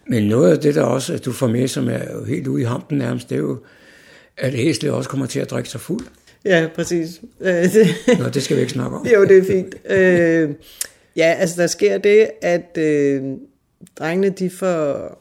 Men 0.07 0.23
noget 0.23 0.51
af 0.51 0.59
det, 0.59 0.75
der 0.75 0.83
også 0.83 1.13
at 1.13 1.25
du 1.25 1.31
får 1.31 1.47
med, 1.47 1.67
som 1.67 1.89
er 1.89 2.13
jo 2.13 2.23
helt 2.23 2.47
ude 2.47 2.61
i 2.61 2.65
hampen 2.65 2.97
nærmest, 2.97 3.29
det 3.29 3.35
er 3.35 3.39
jo, 3.39 3.57
at 4.37 4.53
Hæsle 4.53 4.93
også 4.93 5.09
kommer 5.09 5.25
til 5.25 5.39
at 5.39 5.51
drikke 5.51 5.69
sig 5.69 5.81
fuld. 5.81 6.05
Ja, 6.45 6.67
præcis. 6.75 7.21
Øh, 7.41 7.65
Nå, 8.19 8.29
det 8.33 8.43
skal 8.43 8.55
vi 8.55 8.61
ikke 8.61 8.73
snakke 8.73 8.97
om. 8.97 9.07
jo, 9.07 9.25
det 9.25 9.37
er 9.37 9.43
fint. 9.43 9.75
Øh, 9.89 10.49
ja, 11.15 11.35
altså 11.39 11.61
der 11.61 11.67
sker 11.67 11.97
det, 11.97 12.27
at 12.41 12.77
øh, 12.77 13.21
drengene 13.99 14.29
de 14.29 14.49
får 14.49 15.17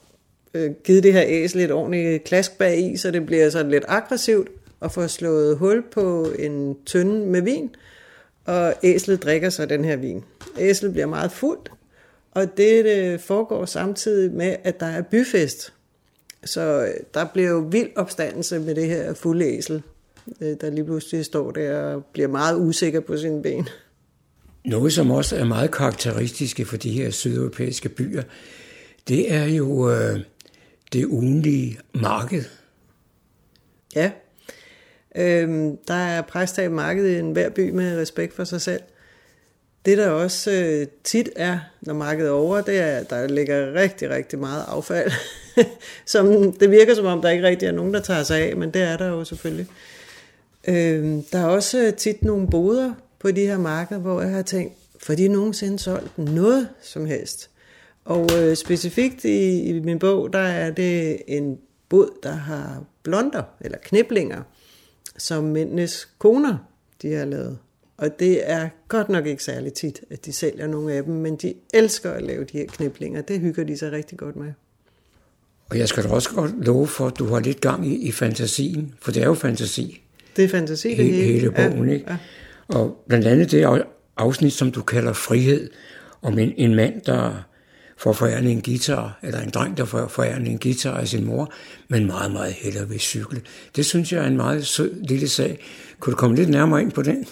øh, 0.54 0.70
givet 0.84 1.02
det 1.02 1.12
her 1.12 1.24
æsel 1.26 1.60
et 1.60 1.72
ordentligt 1.72 2.24
klask 2.24 2.58
bag 2.58 2.78
i, 2.92 2.96
så 2.96 3.10
det 3.10 3.26
bliver 3.26 3.50
sådan 3.50 3.70
lidt 3.70 3.84
aggressivt, 3.88 4.48
og 4.80 4.92
får 4.92 5.06
slået 5.06 5.56
hul 5.58 5.82
på 5.92 6.28
en 6.38 6.76
tønde 6.86 7.26
med 7.26 7.42
vin, 7.42 7.70
og 8.50 8.74
æslet 8.82 9.22
drikker 9.22 9.50
så 9.50 9.66
den 9.66 9.84
her 9.84 9.96
vin. 9.96 10.24
Æslet 10.58 10.92
bliver 10.92 11.06
meget 11.06 11.32
fuldt, 11.32 11.70
og 12.30 12.56
det, 12.56 12.84
det 12.84 13.20
foregår 13.20 13.64
samtidig 13.64 14.32
med, 14.32 14.56
at 14.64 14.80
der 14.80 14.86
er 14.86 15.02
byfest. 15.02 15.72
Så 16.44 16.60
øh, 16.60 16.94
der 17.14 17.24
bliver 17.24 17.48
jo 17.48 17.58
vild 17.58 17.88
opstandelse 17.96 18.58
med 18.58 18.74
det 18.74 18.86
her 18.86 19.14
fulde 19.14 19.46
æsel, 19.46 19.82
øh, 20.40 20.56
der 20.60 20.70
lige 20.70 20.84
pludselig 20.84 21.24
står 21.24 21.50
der 21.50 21.80
og 21.80 22.04
bliver 22.04 22.28
meget 22.28 22.56
usikker 22.56 23.00
på 23.00 23.16
sine 23.16 23.42
ben. 23.42 23.68
Noget, 24.64 24.92
som 24.92 25.10
også 25.10 25.36
er 25.36 25.44
meget 25.44 25.70
karakteristiske 25.70 26.64
for 26.64 26.76
de 26.76 26.90
her 26.90 27.10
sydeuropæiske 27.10 27.88
byer, 27.88 28.22
det 29.08 29.34
er 29.34 29.44
jo 29.44 29.90
øh, 29.90 30.20
det 30.92 31.06
ugenlige 31.06 31.78
marked. 31.94 32.44
Ja, 33.96 34.10
øhm, 35.16 35.76
der 35.88 35.94
er 35.94 36.22
præster 36.22 36.62
i 36.62 36.68
markedet 36.68 37.10
i 37.10 37.18
enhver 37.18 37.50
by 37.50 37.70
med 37.70 38.00
respekt 38.00 38.34
for 38.34 38.44
sig 38.44 38.60
selv. 38.60 38.80
Det 39.84 39.98
der 39.98 40.08
også 40.08 40.50
øh, 40.50 40.86
tit 41.04 41.28
er, 41.36 41.58
når 41.80 41.94
markedet 41.94 42.28
er 42.28 42.32
over, 42.32 42.60
det 42.60 42.78
er, 42.78 42.96
at 42.96 43.10
der 43.10 43.26
ligger 43.26 43.74
rigtig, 43.74 44.10
rigtig 44.10 44.38
meget 44.38 44.64
affald. 44.68 45.10
som, 46.06 46.52
det 46.52 46.70
virker 46.70 46.94
som 46.94 47.06
om, 47.06 47.22
der 47.22 47.30
ikke 47.30 47.46
rigtig 47.46 47.66
er 47.66 47.72
nogen, 47.72 47.94
der 47.94 48.00
tager 48.00 48.22
sig 48.22 48.40
af, 48.40 48.56
men 48.56 48.70
det 48.70 48.82
er 48.82 48.96
der 48.96 49.08
jo 49.08 49.24
selvfølgelig. 49.24 49.66
Øhm, 50.68 51.22
der 51.22 51.38
er 51.38 51.46
også 51.46 51.92
tit 51.96 52.24
nogle 52.24 52.48
boder 52.50 52.92
på 53.18 53.30
de 53.30 53.46
her 53.46 53.58
markeder, 53.58 54.00
hvor 54.00 54.20
jeg 54.20 54.30
har 54.30 54.42
tænkt, 54.42 54.74
for 55.02 55.14
de 55.14 55.28
nogensinde 55.28 55.78
solgt 55.78 56.18
noget 56.18 56.68
som 56.82 57.06
helst. 57.06 57.50
Og 58.04 58.28
øh, 58.38 58.56
specifikt 58.56 59.24
i, 59.24 59.62
i 59.62 59.80
min 59.80 59.98
bog, 59.98 60.32
der 60.32 60.38
er 60.38 60.70
det 60.70 61.22
en 61.26 61.58
bod, 61.88 62.08
der 62.22 62.32
har 62.32 62.84
blonder, 63.02 63.42
eller 63.60 63.78
kniblinger, 63.78 64.42
som 65.20 65.44
mændenes 65.44 66.08
koner, 66.18 66.56
de 67.02 67.12
har 67.12 67.24
lavet. 67.24 67.58
Og 67.96 68.18
det 68.18 68.50
er 68.50 68.68
godt 68.88 69.08
nok 69.08 69.26
ikke 69.26 69.44
særlig 69.44 69.72
tit, 69.72 70.00
at 70.10 70.26
de 70.26 70.32
sælger 70.32 70.66
nogle 70.66 70.92
af 70.92 71.04
dem, 71.04 71.14
men 71.14 71.36
de 71.36 71.54
elsker 71.74 72.10
at 72.10 72.22
lave 72.22 72.44
de 72.44 72.58
her 72.58 72.66
kniblinger. 72.66 73.22
Det 73.22 73.40
hygger 73.40 73.64
de 73.64 73.78
sig 73.78 73.92
rigtig 73.92 74.18
godt 74.18 74.36
med. 74.36 74.52
Og 75.70 75.78
jeg 75.78 75.88
skal 75.88 76.04
da 76.04 76.08
også 76.08 76.30
godt 76.34 76.64
love 76.64 76.86
for, 76.86 77.06
at 77.06 77.18
du 77.18 77.26
har 77.26 77.40
lidt 77.40 77.60
gang 77.60 77.86
i, 77.86 78.08
i 78.08 78.12
fantasien, 78.12 78.94
for 79.02 79.12
det 79.12 79.22
er 79.22 79.26
jo 79.26 79.34
fantasi. 79.34 80.02
Det 80.36 80.44
er 80.44 80.48
fantasi, 80.48 80.88
det 80.88 80.96
hele. 80.96 81.16
hele. 81.16 81.50
Bogen, 81.50 81.88
ja, 81.88 81.94
ikke? 81.94 82.10
Ja. 82.10 82.16
Og 82.68 83.04
blandt 83.08 83.26
andet 83.26 83.50
det 83.50 83.84
afsnit, 84.16 84.52
som 84.52 84.72
du 84.72 84.82
kalder 84.82 85.12
frihed, 85.12 85.70
om 86.22 86.38
en, 86.38 86.52
en 86.56 86.74
mand, 86.74 87.00
der 87.00 87.49
får 88.00 88.12
forærende 88.12 88.50
en 88.50 88.62
guitar, 88.62 89.18
eller 89.22 89.40
en 89.40 89.50
dreng, 89.50 89.76
der 89.76 89.84
får 89.84 90.08
forærende 90.08 90.50
en 90.50 90.58
guitar 90.58 90.96
af 90.96 91.08
sin 91.08 91.24
mor, 91.24 91.52
men 91.88 92.06
meget, 92.06 92.32
meget 92.32 92.52
hellere 92.52 92.88
ved 92.88 92.98
cykle. 92.98 93.40
Det 93.76 93.86
synes 93.86 94.12
jeg 94.12 94.22
er 94.22 94.26
en 94.26 94.36
meget 94.36 94.66
sød 94.66 95.02
lille 95.02 95.28
sag. 95.28 95.58
Kunne 96.00 96.12
du 96.12 96.16
komme 96.16 96.36
lidt 96.36 96.48
nærmere 96.48 96.82
ind 96.82 96.92
på 96.92 97.02
den? 97.02 97.26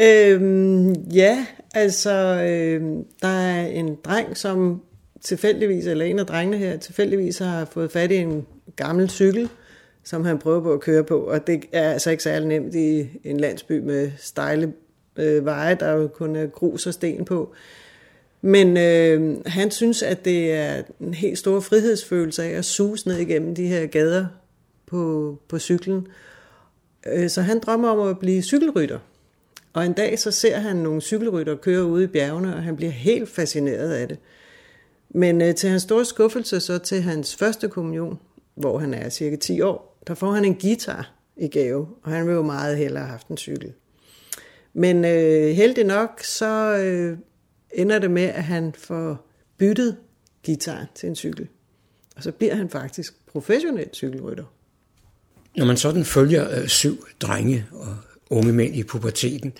Øhm, 0.00 0.92
ja, 0.92 1.46
altså, 1.74 2.12
øhm, 2.50 3.04
der 3.22 3.28
er 3.28 3.66
en 3.66 3.96
dreng, 4.04 4.36
som 4.36 4.82
tilfældigvis, 5.20 5.86
eller 5.86 6.04
en 6.04 6.18
af 6.18 6.26
drengene 6.26 6.58
her, 6.58 6.76
tilfældigvis 6.76 7.38
har 7.38 7.64
fået 7.64 7.92
fat 7.92 8.12
i 8.12 8.16
en 8.16 8.46
gammel 8.76 9.10
cykel, 9.10 9.48
som 10.04 10.24
han 10.24 10.38
prøver 10.38 10.60
på 10.60 10.72
at 10.72 10.80
køre 10.80 11.04
på, 11.04 11.18
og 11.18 11.46
det 11.46 11.64
er 11.72 11.92
altså 11.92 12.10
ikke 12.10 12.22
særlig 12.22 12.48
nemt 12.48 12.74
i 12.74 13.08
en 13.24 13.40
landsby 13.40 13.78
med 13.78 14.10
stejle 14.18 14.72
øh, 15.16 15.44
veje, 15.44 15.74
der 15.80 15.92
jo 15.92 16.08
kun 16.08 16.36
er 16.36 16.46
grus 16.46 16.86
og 16.86 16.94
sten 16.94 17.24
på. 17.24 17.54
Men 18.40 18.76
øh, 18.76 19.36
han 19.46 19.70
synes, 19.70 20.02
at 20.02 20.24
det 20.24 20.52
er 20.52 20.82
en 21.00 21.14
helt 21.14 21.38
stor 21.38 21.60
frihedsfølelse 21.60 22.42
af 22.42 22.50
at 22.50 22.64
suse 22.64 23.08
ned 23.08 23.16
igennem 23.16 23.54
de 23.54 23.66
her 23.66 23.86
gader 23.86 24.26
på, 24.86 25.36
på 25.48 25.58
cyklen. 25.58 26.06
Øh, 27.06 27.30
så 27.30 27.42
han 27.42 27.58
drømmer 27.58 27.88
om 27.88 28.08
at 28.08 28.18
blive 28.18 28.42
cykelrytter. 28.42 28.98
Og 29.72 29.86
en 29.86 29.92
dag 29.92 30.18
så 30.18 30.30
ser 30.30 30.56
han 30.58 30.76
nogle 30.76 31.00
cykelrytter 31.00 31.56
køre 31.56 31.84
ude 31.84 32.04
i 32.04 32.06
bjergene, 32.06 32.54
og 32.54 32.62
han 32.62 32.76
bliver 32.76 32.92
helt 32.92 33.28
fascineret 33.28 33.92
af 33.92 34.08
det. 34.08 34.18
Men 35.10 35.42
øh, 35.42 35.54
til 35.54 35.70
hans 35.70 35.82
store 35.82 36.04
skuffelse, 36.04 36.60
så 36.60 36.78
til 36.78 37.02
hans 37.02 37.36
første 37.36 37.68
kommunion, 37.68 38.18
hvor 38.54 38.78
han 38.78 38.94
er 38.94 39.08
cirka 39.08 39.36
10 39.36 39.60
år, 39.60 39.98
der 40.06 40.14
får 40.14 40.30
han 40.30 40.44
en 40.44 40.54
guitar 40.54 41.10
i 41.36 41.48
gave, 41.48 41.88
og 42.02 42.12
han 42.12 42.26
vil 42.26 42.34
jo 42.34 42.42
meget 42.42 42.76
hellere 42.76 43.02
have 43.02 43.10
haft 43.10 43.28
en 43.28 43.36
cykel. 43.36 43.72
Men 44.72 45.04
øh, 45.04 45.50
heldig 45.50 45.84
nok, 45.84 46.20
så 46.22 46.76
øh, 46.78 47.18
ender 47.72 47.98
det 47.98 48.10
med, 48.10 48.22
at 48.22 48.44
han 48.44 48.74
får 48.78 49.28
byttet 49.58 49.96
guitar 50.46 50.86
til 50.94 51.08
en 51.08 51.16
cykel. 51.16 51.48
Og 52.16 52.22
så 52.22 52.32
bliver 52.32 52.54
han 52.54 52.70
faktisk 52.70 53.14
professionel 53.32 53.88
cykelrytter. 53.92 54.44
Når 55.56 55.66
man 55.66 55.76
sådan 55.76 56.04
følger 56.04 56.58
øh, 56.58 56.66
syv 56.66 57.06
drenge 57.20 57.66
og 57.72 57.96
unge 58.30 58.52
mænd 58.52 58.74
i 58.74 58.82
puberteten, 58.82 59.52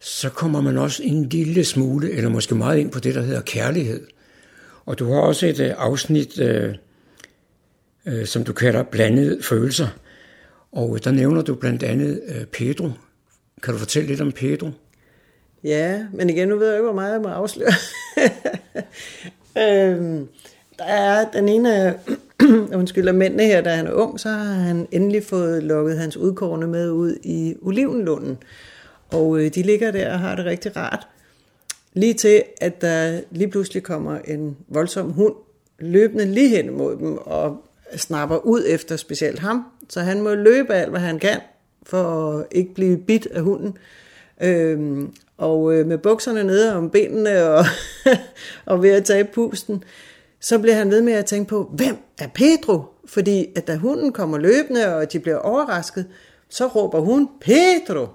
så 0.00 0.28
kommer 0.28 0.60
man 0.60 0.78
også 0.78 1.02
en 1.02 1.28
lille 1.28 1.64
smule, 1.64 2.10
eller 2.10 2.30
måske 2.30 2.54
meget 2.54 2.78
ind 2.78 2.90
på 2.90 3.00
det, 3.00 3.14
der 3.14 3.22
hedder 3.22 3.40
kærlighed. 3.40 4.06
Og 4.86 4.98
du 4.98 5.12
har 5.12 5.20
også 5.20 5.46
et 5.46 5.60
øh, 5.60 5.74
afsnit, 5.76 6.38
øh, 6.38 6.74
øh, 8.06 8.26
som 8.26 8.44
du 8.44 8.52
kalder 8.52 8.82
blandede 8.82 9.42
følelser. 9.42 9.88
Og 10.72 10.94
øh, 10.94 11.04
der 11.04 11.10
nævner 11.10 11.42
du 11.42 11.54
blandt 11.54 11.82
andet 11.82 12.22
øh, 12.28 12.44
Pedro. 12.44 12.90
Kan 13.62 13.74
du 13.74 13.78
fortælle 13.78 14.08
lidt 14.08 14.20
om 14.20 14.32
Pedro? 14.32 14.70
Ja, 15.64 16.06
men 16.12 16.30
igen, 16.30 16.48
nu 16.48 16.56
ved 16.56 16.66
jeg 16.66 16.76
ikke, 16.76 16.84
hvor 16.84 16.92
meget 16.92 17.12
jeg 17.12 17.20
må 17.20 17.28
afsløre. 17.28 17.72
øhm, 19.64 20.28
der 20.78 20.84
er 20.84 21.30
den 21.30 21.48
ene 21.48 21.74
af, 21.74 21.94
undskyld, 22.78 23.08
af 23.08 23.14
mændene 23.14 23.44
her, 23.44 23.60
da 23.60 23.70
han 23.70 23.86
er 23.86 23.92
ung, 23.92 24.20
så 24.20 24.28
har 24.28 24.54
han 24.54 24.88
endelig 24.90 25.24
fået 25.24 25.62
lukket 25.62 25.98
hans 25.98 26.16
udkårne 26.16 26.66
med 26.66 26.90
ud 26.90 27.16
i 27.22 27.54
Olivenlunden. 27.62 28.38
Og 29.10 29.38
øh, 29.38 29.54
de 29.54 29.62
ligger 29.62 29.90
der 29.90 30.12
og 30.12 30.18
har 30.18 30.36
det 30.36 30.44
rigtig 30.44 30.76
rart. 30.76 31.08
Lige 31.92 32.14
til, 32.14 32.42
at 32.60 32.80
der 32.80 33.20
lige 33.30 33.48
pludselig 33.48 33.82
kommer 33.82 34.18
en 34.18 34.56
voldsom 34.68 35.10
hund 35.10 35.34
løbende 35.78 36.24
lige 36.24 36.48
hen 36.48 36.76
mod 36.76 36.96
dem 36.96 37.18
og 37.18 37.64
snapper 37.96 38.36
ud 38.36 38.64
efter 38.68 38.96
specielt 38.96 39.38
ham. 39.38 39.64
Så 39.88 40.00
han 40.00 40.20
må 40.20 40.34
løbe 40.34 40.74
alt, 40.74 40.90
hvad 40.90 41.00
han 41.00 41.18
kan, 41.18 41.40
for 41.82 42.32
at 42.32 42.46
ikke 42.52 42.74
blive 42.74 42.98
bit 42.98 43.26
af 43.26 43.42
hunden. 43.42 43.78
Øhm, 44.40 45.12
og 45.38 45.74
øh, 45.74 45.86
med 45.86 45.98
bukserne 45.98 46.44
nede 46.44 46.76
om 46.76 46.90
benene 46.90 47.44
og, 47.44 47.64
og 48.66 48.82
ved 48.82 48.90
at 48.90 49.04
tage 49.04 49.24
pusten, 49.24 49.84
så 50.40 50.58
bliver 50.58 50.74
han 50.74 50.90
ved 50.90 51.02
med 51.02 51.12
at 51.12 51.26
tænke 51.26 51.48
på, 51.48 51.70
hvem 51.72 51.96
er 52.18 52.28
Pedro? 52.34 52.82
Fordi 53.06 53.46
at 53.56 53.66
da 53.66 53.76
hunden 53.76 54.12
kommer 54.12 54.38
løbende, 54.38 54.96
og 54.96 55.12
de 55.12 55.20
bliver 55.20 55.36
overrasket, 55.36 56.06
så 56.48 56.66
råber 56.66 57.00
hun, 57.00 57.28
Pedro! 57.40 58.06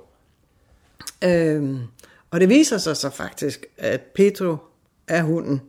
Øhm, 1.24 1.80
og 2.32 2.40
det 2.40 2.50
viser 2.50 2.78
sig 2.78 2.98
så 2.98 3.10
faktisk, 3.10 3.66
at 3.78 4.02
Pedro 4.02 4.58
er 5.08 5.22
hunden. 5.22 5.62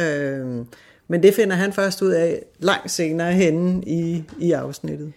Øhm, 0.00 0.66
men 1.08 1.22
det 1.22 1.34
finder 1.34 1.56
han 1.56 1.72
først 1.72 2.02
ud 2.02 2.10
af 2.10 2.42
langt 2.58 2.90
senere 2.90 3.32
henne 3.32 3.82
i, 3.86 4.24
i 4.40 4.52
afsnittet. 4.52 5.12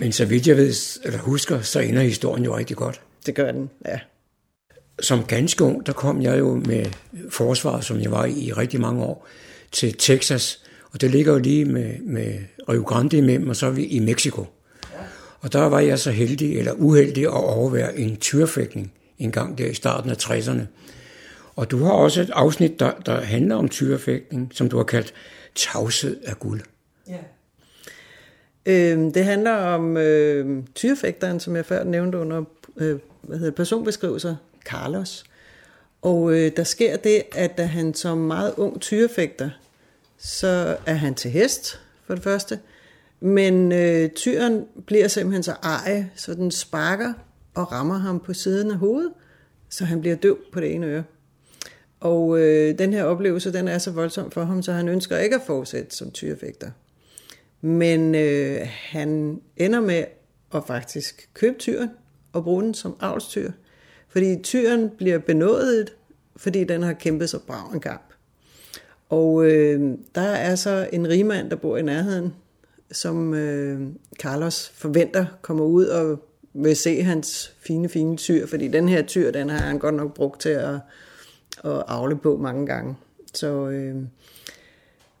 Men 0.00 0.12
så 0.12 0.24
vidt 0.24 0.46
jeg 0.46 0.56
ved, 0.56 1.00
eller 1.04 1.18
husker, 1.18 1.60
så 1.60 1.80
ender 1.80 2.02
historien 2.02 2.44
jo 2.44 2.56
rigtig 2.56 2.76
godt. 2.76 3.00
Det 3.26 3.34
gør 3.34 3.52
den, 3.52 3.70
ja. 3.86 4.00
Som 5.00 5.24
ganske 5.24 5.64
ung, 5.64 5.86
der 5.86 5.92
kom 5.92 6.22
jeg 6.22 6.38
jo 6.38 6.54
med 6.54 6.86
forsvaret, 7.30 7.84
som 7.84 8.00
jeg 8.00 8.10
var 8.10 8.24
i, 8.24 8.32
i 8.32 8.52
rigtig 8.52 8.80
mange 8.80 9.02
år, 9.02 9.26
til 9.72 9.94
Texas. 9.98 10.60
Og 10.92 11.00
det 11.00 11.10
ligger 11.10 11.32
jo 11.32 11.38
lige 11.38 11.64
med, 11.64 11.98
med 11.98 12.34
Rio 12.68 12.82
Grande 12.82 13.16
imellem, 13.16 13.48
og 13.48 13.56
så 13.56 13.66
er 13.66 13.70
vi 13.70 13.84
i 13.84 13.98
Mexico. 13.98 14.46
Og 15.40 15.52
der 15.52 15.62
var 15.62 15.80
jeg 15.80 15.98
så 15.98 16.10
heldig, 16.10 16.58
eller 16.58 16.72
uheldig, 16.72 17.22
at 17.22 17.30
overvære 17.30 17.98
en 17.98 18.16
tyrfægtning 18.16 18.92
en 19.18 19.32
gang 19.32 19.58
der 19.58 19.66
i 19.66 19.74
starten 19.74 20.10
af 20.10 20.14
60'erne. 20.14 20.60
Og 21.56 21.70
du 21.70 21.84
har 21.84 21.92
også 21.92 22.20
et 22.20 22.30
afsnit, 22.30 22.80
der, 22.80 22.92
der 23.06 23.20
handler 23.20 23.56
om 23.56 23.68
tyrefægtning, 23.68 24.50
som 24.54 24.68
du 24.68 24.76
har 24.76 24.84
kaldt 24.84 25.14
Tavshed 25.54 26.16
af 26.24 26.38
guld. 26.38 26.60
Ja. 27.08 27.18
Øh, 28.66 28.98
det 29.14 29.24
handler 29.24 29.52
om 29.52 29.96
øh, 29.96 30.62
tyrefægteren, 30.74 31.40
som 31.40 31.56
jeg 31.56 31.66
før 31.66 31.84
nævnte 31.84 32.18
under 32.18 32.44
øh, 32.76 32.98
hvad 33.22 33.38
hedder, 33.38 33.52
personbeskrivelser, 33.52 34.36
Carlos. 34.64 35.24
Og 36.02 36.32
øh, 36.32 36.52
der 36.56 36.64
sker 36.64 36.96
det, 36.96 37.22
at 37.32 37.58
da 37.58 37.64
han 37.64 37.94
som 37.94 38.18
meget 38.18 38.54
ung 38.56 38.80
tyrefægter, 38.80 39.50
så 40.18 40.76
er 40.86 40.94
han 40.94 41.14
til 41.14 41.30
hest, 41.30 41.80
for 42.06 42.14
det 42.14 42.24
første. 42.24 42.58
Men 43.20 43.72
øh, 43.72 44.10
tyren 44.10 44.64
bliver 44.86 45.08
simpelthen 45.08 45.42
så 45.42 45.52
ej, 45.62 46.04
så 46.14 46.34
den 46.34 46.50
sparker 46.50 47.12
og 47.54 47.72
rammer 47.72 47.98
ham 47.98 48.20
på 48.20 48.32
siden 48.34 48.70
af 48.70 48.76
hovedet, 48.76 49.12
så 49.68 49.84
han 49.84 50.00
bliver 50.00 50.16
døv 50.16 50.38
på 50.52 50.60
det 50.60 50.74
ene 50.74 50.86
øre. 50.86 51.04
Og 52.00 52.38
øh, 52.40 52.78
den 52.78 52.92
her 52.92 53.04
oplevelse, 53.04 53.52
den 53.52 53.68
er 53.68 53.78
så 53.78 53.90
voldsom 53.90 54.30
for 54.30 54.44
ham, 54.44 54.62
så 54.62 54.72
han 54.72 54.88
ønsker 54.88 55.18
ikke 55.18 55.36
at 55.36 55.42
fortsætte 55.46 55.96
som 55.96 56.10
tyrefægter. 56.10 56.70
Men 57.60 58.14
øh, 58.14 58.60
han 58.64 59.40
ender 59.56 59.80
med 59.80 60.04
at 60.54 60.62
faktisk 60.66 61.28
købe 61.34 61.58
tyren 61.58 61.90
og 62.32 62.44
bruge 62.44 62.62
den 62.62 62.74
som 62.74 62.96
avlstyr. 63.00 63.50
Fordi 64.14 64.42
tyren 64.42 64.90
bliver 64.90 65.18
benådet, 65.18 65.92
fordi 66.36 66.64
den 66.64 66.82
har 66.82 66.92
kæmpet 66.92 67.30
så 67.30 67.38
brav 67.38 67.70
en 67.74 67.80
kamp. 67.80 68.12
Og 69.08 69.44
øh, 69.46 69.98
der 70.14 70.20
er 70.20 70.54
så 70.54 70.88
en 70.92 71.08
rigmand, 71.08 71.50
der 71.50 71.56
bor 71.56 71.76
i 71.76 71.82
nærheden, 71.82 72.34
som 72.90 73.34
øh, 73.34 73.80
Carlos 74.20 74.68
forventer 74.68 75.26
kommer 75.42 75.64
ud 75.64 75.86
og 75.86 76.24
vil 76.54 76.76
se 76.76 77.02
hans 77.02 77.52
fine, 77.58 77.88
fine 77.88 78.16
tyr, 78.16 78.46
fordi 78.46 78.68
den 78.68 78.88
her 78.88 79.02
tyr, 79.02 79.30
den 79.30 79.50
har 79.50 79.58
han 79.58 79.78
godt 79.78 79.94
nok 79.94 80.14
brugt 80.14 80.40
til 80.40 80.48
at, 80.48 80.74
at 81.64 81.82
afle 81.88 82.16
på 82.16 82.36
mange 82.36 82.66
gange. 82.66 82.96
Så, 83.34 83.68
øh, 83.68 83.96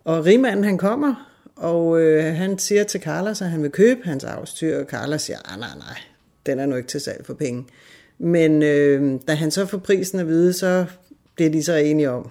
og 0.04 0.24
rigmanden 0.24 0.64
han 0.64 0.78
kommer, 0.78 1.30
og 1.56 2.00
øh, 2.00 2.34
han 2.34 2.58
siger 2.58 2.84
til 2.84 3.00
Carlos, 3.00 3.42
at 3.42 3.50
han 3.50 3.62
vil 3.62 3.70
købe 3.70 4.00
hans 4.04 4.24
avlstyr, 4.24 4.78
og 4.78 4.84
Carlos 4.84 5.22
siger, 5.22 5.38
nej, 5.46 5.58
nej, 5.58 5.78
nej, 5.78 5.98
den 6.46 6.58
er 6.58 6.66
nu 6.66 6.76
ikke 6.76 6.88
til 6.88 7.00
salg 7.00 7.26
for 7.26 7.34
penge. 7.34 7.64
Men 8.18 8.62
øh, 8.62 9.20
da 9.28 9.34
han 9.34 9.50
så 9.50 9.66
får 9.66 9.78
prisen 9.78 10.18
at 10.18 10.26
vide, 10.26 10.52
så 10.52 10.86
bliver 11.34 11.50
de 11.50 11.62
så 11.62 11.74
enige 11.74 12.10
om, 12.10 12.30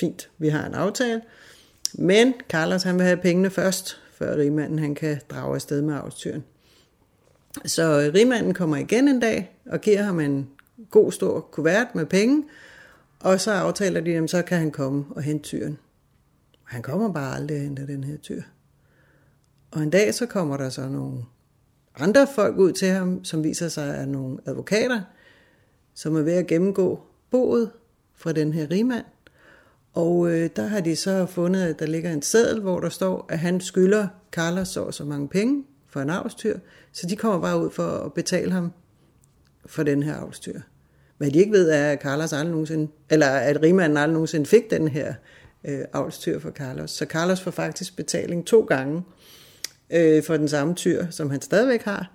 fint, 0.00 0.30
vi 0.38 0.48
har 0.48 0.66
en 0.66 0.74
aftale, 0.74 1.22
men 1.94 2.34
Carlos 2.48 2.82
han 2.82 2.94
vil 2.96 3.04
have 3.04 3.16
pengene 3.16 3.50
først, 3.50 4.00
før 4.12 4.36
rigmanden 4.36 4.78
han 4.78 4.94
kan 4.94 5.20
drage 5.30 5.54
afsted 5.54 5.82
med 5.82 5.94
avlstyren. 5.94 6.44
Så 7.64 7.82
øh, 7.82 8.14
rigmanden 8.14 8.54
kommer 8.54 8.76
igen 8.76 9.08
en 9.08 9.20
dag 9.20 9.56
og 9.66 9.80
giver 9.80 10.02
ham 10.02 10.20
en 10.20 10.48
god 10.90 11.12
stor 11.12 11.40
kuvert 11.40 11.94
med 11.94 12.06
penge, 12.06 12.44
og 13.20 13.40
så 13.40 13.52
aftaler 13.52 14.00
de, 14.00 14.16
at 14.16 14.30
så 14.30 14.42
kan 14.42 14.58
han 14.58 14.70
komme 14.70 15.04
og 15.10 15.22
hente 15.22 15.44
tyren. 15.44 15.78
Han 16.64 16.82
kommer 16.82 17.12
bare 17.12 17.36
aldrig 17.36 17.56
og 17.56 17.62
henter 17.62 17.86
den 17.86 18.04
her 18.04 18.16
tyr. 18.16 18.42
Og 19.70 19.82
en 19.82 19.90
dag 19.90 20.14
så 20.14 20.26
kommer 20.26 20.56
der 20.56 20.68
så 20.68 20.88
nogle 20.88 21.18
andre 21.96 22.26
folk 22.34 22.56
ud 22.56 22.72
til 22.72 22.88
ham, 22.88 23.24
som 23.24 23.44
viser 23.44 23.68
sig 23.68 23.94
at 23.94 24.08
nogle 24.08 24.38
advokater, 24.46 25.00
som 25.94 26.16
er 26.16 26.22
ved 26.22 26.32
at 26.32 26.46
gennemgå 26.46 27.00
boet 27.30 27.70
fra 28.14 28.32
den 28.32 28.52
her 28.52 28.70
rigmand. 28.70 29.04
Og 29.92 30.30
øh, 30.30 30.50
der 30.56 30.66
har 30.66 30.80
de 30.80 30.96
så 30.96 31.26
fundet, 31.26 31.62
at 31.62 31.78
der 31.78 31.86
ligger 31.86 32.12
en 32.12 32.22
seddel, 32.22 32.60
hvor 32.60 32.80
der 32.80 32.88
står, 32.88 33.26
at 33.28 33.38
han 33.38 33.60
skylder 33.60 34.08
Carlos 34.32 34.68
så 34.68 34.90
så 34.90 35.04
mange 35.04 35.28
penge 35.28 35.64
for 35.88 36.00
en 36.00 36.10
avlstyr, 36.10 36.58
så 36.92 37.06
de 37.06 37.16
kommer 37.16 37.40
bare 37.40 37.64
ud 37.64 37.70
for 37.70 37.82
at 37.82 38.12
betale 38.12 38.52
ham 38.52 38.72
for 39.66 39.82
den 39.82 40.02
her 40.02 40.16
avlstyr. 40.16 40.60
Hvad 41.18 41.30
de 41.30 41.38
ikke 41.38 41.52
ved 41.52 41.70
er, 41.70 41.92
at 41.92 42.02
Carlos 42.02 42.32
aldrig 42.32 42.50
nogensinde, 42.50 42.92
eller 43.10 43.26
at 43.26 43.62
rigmanden 43.62 43.96
aldrig 43.96 44.12
nogensinde 44.12 44.46
fik 44.46 44.70
den 44.70 44.88
her 44.88 45.14
øh, 45.64 45.80
avlstyr 45.92 46.38
for 46.38 46.50
Carlos. 46.50 46.90
Så 46.90 47.06
Carlos 47.06 47.40
får 47.40 47.50
faktisk 47.50 47.96
betaling 47.96 48.46
to 48.46 48.60
gange 48.60 49.02
øh, 49.90 50.22
for 50.22 50.36
den 50.36 50.48
samme 50.48 50.74
tyr, 50.74 51.06
som 51.10 51.30
han 51.30 51.40
stadigvæk 51.40 51.82
har. 51.82 52.12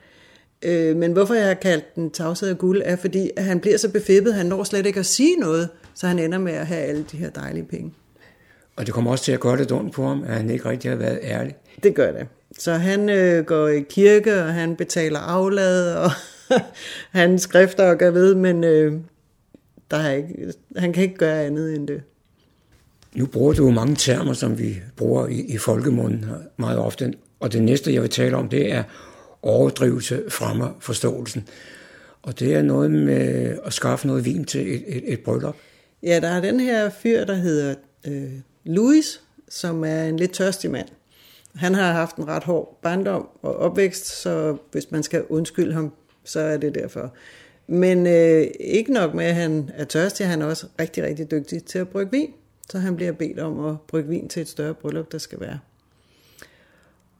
Øh, 0.62 0.96
men 0.96 1.12
hvorfor 1.12 1.34
jeg 1.34 1.48
har 1.48 1.54
kaldt 1.54 1.96
den 1.96 2.12
tavshed 2.12 2.50
af 2.50 2.58
guld, 2.58 2.82
er 2.86 2.96
fordi, 2.96 3.30
at 3.38 3.44
han 3.44 3.60
bliver 3.60 3.78
så 3.78 3.90
befippet, 3.90 4.34
han 4.34 4.46
når 4.46 4.64
slet 4.64 4.86
ikke 4.86 5.00
at 5.00 5.06
sige 5.06 5.36
noget, 5.36 5.70
så 5.94 6.08
han 6.08 6.20
ender 6.20 6.38
med 6.38 6.54
at 6.54 6.68
have 6.68 6.82
alle 6.82 7.06
de 7.12 7.18
her 7.18 7.30
dejlige 7.30 7.64
penge. 7.64 7.94
Og 8.76 8.86
det 8.86 8.94
kommer 8.94 9.12
også 9.12 9.24
til 9.24 9.32
at 9.32 9.40
gøre 9.40 9.58
det 9.58 9.72
ondt 9.72 9.94
på 9.94 10.08
ham, 10.08 10.24
at 10.24 10.34
han 10.34 10.50
ikke 10.50 10.70
rigtig 10.70 10.92
har 10.92 10.98
været 10.98 11.20
ærlig. 11.24 11.56
Det 11.84 11.96
gør 11.96 12.12
det. 12.12 12.28
Så 12.58 12.74
han 12.74 13.10
øh, 13.10 13.46
går 13.46 13.68
i 13.68 13.82
kirke, 13.90 14.44
og 14.44 14.54
han 14.54 14.76
betaler 14.76 15.20
aflad, 15.20 15.96
og 16.04 16.12
han 17.12 17.40
skrifter 17.40 17.90
og 17.90 17.98
gør 17.98 18.12
ved, 18.12 18.36
men 18.36 18.64
øh, 18.64 18.94
der 19.92 19.98
er 19.98 20.12
ikke, 20.12 20.54
han 20.78 20.94
kan 20.94 21.04
ikke 21.04 21.16
gøre 21.16 21.44
andet 21.44 21.76
end 21.76 21.88
det. 21.88 22.02
Nu 23.16 23.26
bruger 23.26 23.54
du 23.54 23.66
jo 23.66 23.72
mange 23.72 23.96
termer, 23.96 24.34
som 24.34 24.60
vi 24.60 24.82
bruger 24.96 25.28
i, 25.28 25.42
i 25.42 25.58
folkemunden 25.58 26.26
meget 26.58 26.80
ofte, 26.80 27.14
og 27.40 27.54
det 27.54 27.64
næste, 27.64 27.94
jeg 27.94 28.02
vil 28.02 28.10
tale 28.10 28.38
om, 28.38 28.50
det 28.50 28.72
er 28.72 28.84
overdrivelse 29.48 30.24
fremmer 30.30 30.78
forståelsen. 30.80 31.48
Og 32.22 32.40
det 32.40 32.56
er 32.56 32.62
noget 32.62 32.92
med 32.92 33.58
at 33.66 33.74
skaffe 33.74 34.08
noget 34.08 34.26
vin 34.26 34.46
til 34.46 34.76
et, 34.76 34.84
et, 34.88 35.14
et 35.14 35.20
bryllup. 35.20 35.56
Ja, 36.04 36.20
der 36.20 36.28
er 36.28 36.42
den 36.42 36.60
her 36.60 36.90
fyr, 36.90 37.26
der 37.26 37.34
hedder 37.34 37.76
øh, 38.08 38.32
Louis, 38.64 39.22
som 39.50 39.84
er 39.84 40.04
en 40.04 40.18
lidt 40.18 40.32
tørstig 40.32 40.72
mand. 40.72 40.88
Han 41.56 41.74
har 41.74 41.92
haft 41.92 42.16
en 42.16 42.28
ret 42.28 42.44
hård 42.44 42.80
barndom 42.82 43.28
og 43.42 43.56
opvækst, 43.56 44.06
så 44.22 44.58
hvis 44.72 44.92
man 44.92 45.04
skal 45.04 45.24
undskylde 45.30 45.74
ham, 45.74 45.94
så 46.24 46.40
er 46.40 46.58
det 46.58 46.76
derfor. 46.76 47.14
Men 47.68 48.08
øh, 48.08 48.48
ikke 48.60 48.94
nok 48.94 49.14
med, 49.14 49.26
at 49.26 49.36
han 49.36 49.70
er 49.74 49.84
tørstig, 49.84 50.28
han 50.28 50.42
er 50.42 50.46
også 50.46 50.68
rigtig, 50.80 51.04
rigtig 51.04 51.32
dygtig 51.32 51.64
til 51.64 51.80
at 51.80 51.90
brygge 51.90 52.12
vin. 52.12 52.34
Så 52.70 52.80
han 52.80 52.96
bliver 52.96 53.12
bedt 53.12 53.40
om 53.40 53.66
at 53.66 53.76
brygge 53.88 54.10
vin 54.10 54.30
til 54.30 54.42
et 54.42 54.48
større 54.48 54.74
bryllup, 54.74 55.12
der 55.12 55.18
skal 55.18 55.40
være. 55.40 55.60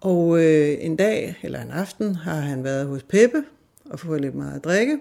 Og 0.02 0.44
øh, 0.44 0.78
en 0.80 0.96
dag 0.96 1.40
eller 1.44 1.62
en 1.62 1.72
aften 1.72 2.16
har 2.16 2.40
han 2.40 2.64
været 2.64 2.88
hos 2.88 3.04
Peppe 3.04 3.44
og 3.86 4.00
fået 4.00 4.22
lidt 4.22 4.36
meget 4.36 4.56
at 4.56 4.64
drikke. 4.64 5.00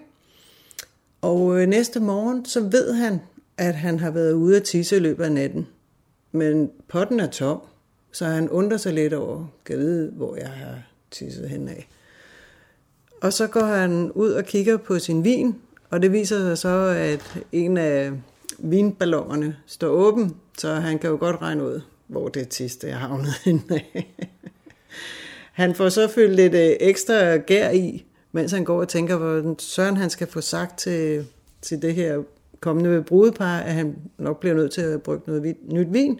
Og 1.21 1.61
øh, 1.61 1.67
næste 1.67 1.99
morgen, 1.99 2.45
så 2.45 2.61
ved 2.61 2.93
han, 2.93 3.21
at 3.57 3.75
han 3.75 3.99
har 3.99 4.11
været 4.11 4.33
ude 4.33 4.57
at 4.57 4.63
tisse 4.63 4.97
i 4.97 4.99
løbet 4.99 5.23
af 5.23 5.31
natten. 5.31 5.67
Men 6.31 6.71
potten 6.87 7.19
er 7.19 7.27
tom, 7.27 7.61
så 8.11 8.25
han 8.25 8.49
undrer 8.49 8.77
sig 8.77 8.93
lidt 8.93 9.13
over, 9.13 9.45
kan 9.65 9.77
vide, 9.77 10.11
hvor 10.11 10.35
jeg 10.35 10.49
har 10.49 10.75
tisset 11.11 11.49
hen 11.49 11.67
af. 11.67 11.87
Og 13.21 13.33
så 13.33 13.47
går 13.47 13.65
han 13.65 14.11
ud 14.11 14.31
og 14.31 14.45
kigger 14.45 14.77
på 14.77 14.99
sin 14.99 15.23
vin, 15.23 15.55
og 15.89 16.01
det 16.01 16.11
viser 16.11 16.39
sig 16.39 16.57
så, 16.57 16.95
at 16.97 17.39
en 17.51 17.77
af 17.77 18.11
vinballonerne 18.57 19.57
står 19.65 19.87
åben, 19.87 20.35
så 20.57 20.73
han 20.73 20.99
kan 20.99 21.09
jo 21.09 21.17
godt 21.19 21.41
regne 21.41 21.63
ud, 21.63 21.81
hvor 22.07 22.27
det 22.27 22.49
tiste 22.49 22.87
er 22.87 22.95
havnet 22.95 23.33
henne 23.45 23.81
Han 25.57 25.75
får 25.75 25.89
så 25.89 26.07
fyldt 26.07 26.35
lidt 26.35 26.53
øh, 26.53 26.75
ekstra 26.79 27.37
gær 27.37 27.69
i, 27.69 28.05
mens 28.31 28.51
han 28.51 28.63
går 28.63 28.81
og 28.81 28.87
tænker, 28.87 29.17
hvordan 29.17 29.59
Søren 29.59 29.97
han 29.97 30.09
skal 30.09 30.27
få 30.27 30.41
sagt 30.41 30.79
til, 30.79 31.25
til 31.61 31.81
det 31.81 31.95
her 31.95 32.23
kommende 32.59 33.03
brudepar, 33.03 33.59
at 33.59 33.73
han 33.73 33.95
nok 34.17 34.39
bliver 34.39 34.55
nødt 34.55 34.71
til 34.71 34.81
at 34.81 35.01
bruge 35.01 35.19
noget 35.27 35.55
nyt 35.71 35.93
vin. 35.93 36.19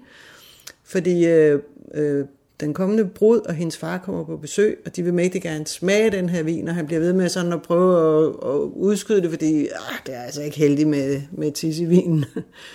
Fordi 0.83 1.27
øh, 1.27 1.59
øh, 1.93 2.25
den 2.59 2.73
kommende 2.73 3.05
brud 3.05 3.39
og 3.39 3.53
hendes 3.53 3.77
far 3.77 3.97
kommer 3.97 4.23
på 4.23 4.37
besøg, 4.37 4.77
og 4.85 4.95
de 4.95 5.03
vil 5.03 5.13
mægtig 5.13 5.41
gerne 5.41 5.67
smage 5.67 6.11
den 6.11 6.29
her 6.29 6.43
vin, 6.43 6.67
og 6.67 6.75
han 6.75 6.87
bliver 6.87 6.99
ved 6.99 7.13
med 7.13 7.29
sådan 7.29 7.53
at 7.53 7.61
prøve 7.61 8.17
at, 8.17 8.25
at 8.27 8.59
udskyde 8.75 9.21
det, 9.21 9.29
fordi 9.29 9.67
ah, 9.67 9.97
det 10.05 10.15
er 10.15 10.21
altså 10.21 10.41
ikke 10.41 10.57
heldigt 10.57 10.89
med, 10.89 11.21
med 11.31 11.51
tis 11.51 11.79
i 11.79 11.85
vinen. 11.85 12.25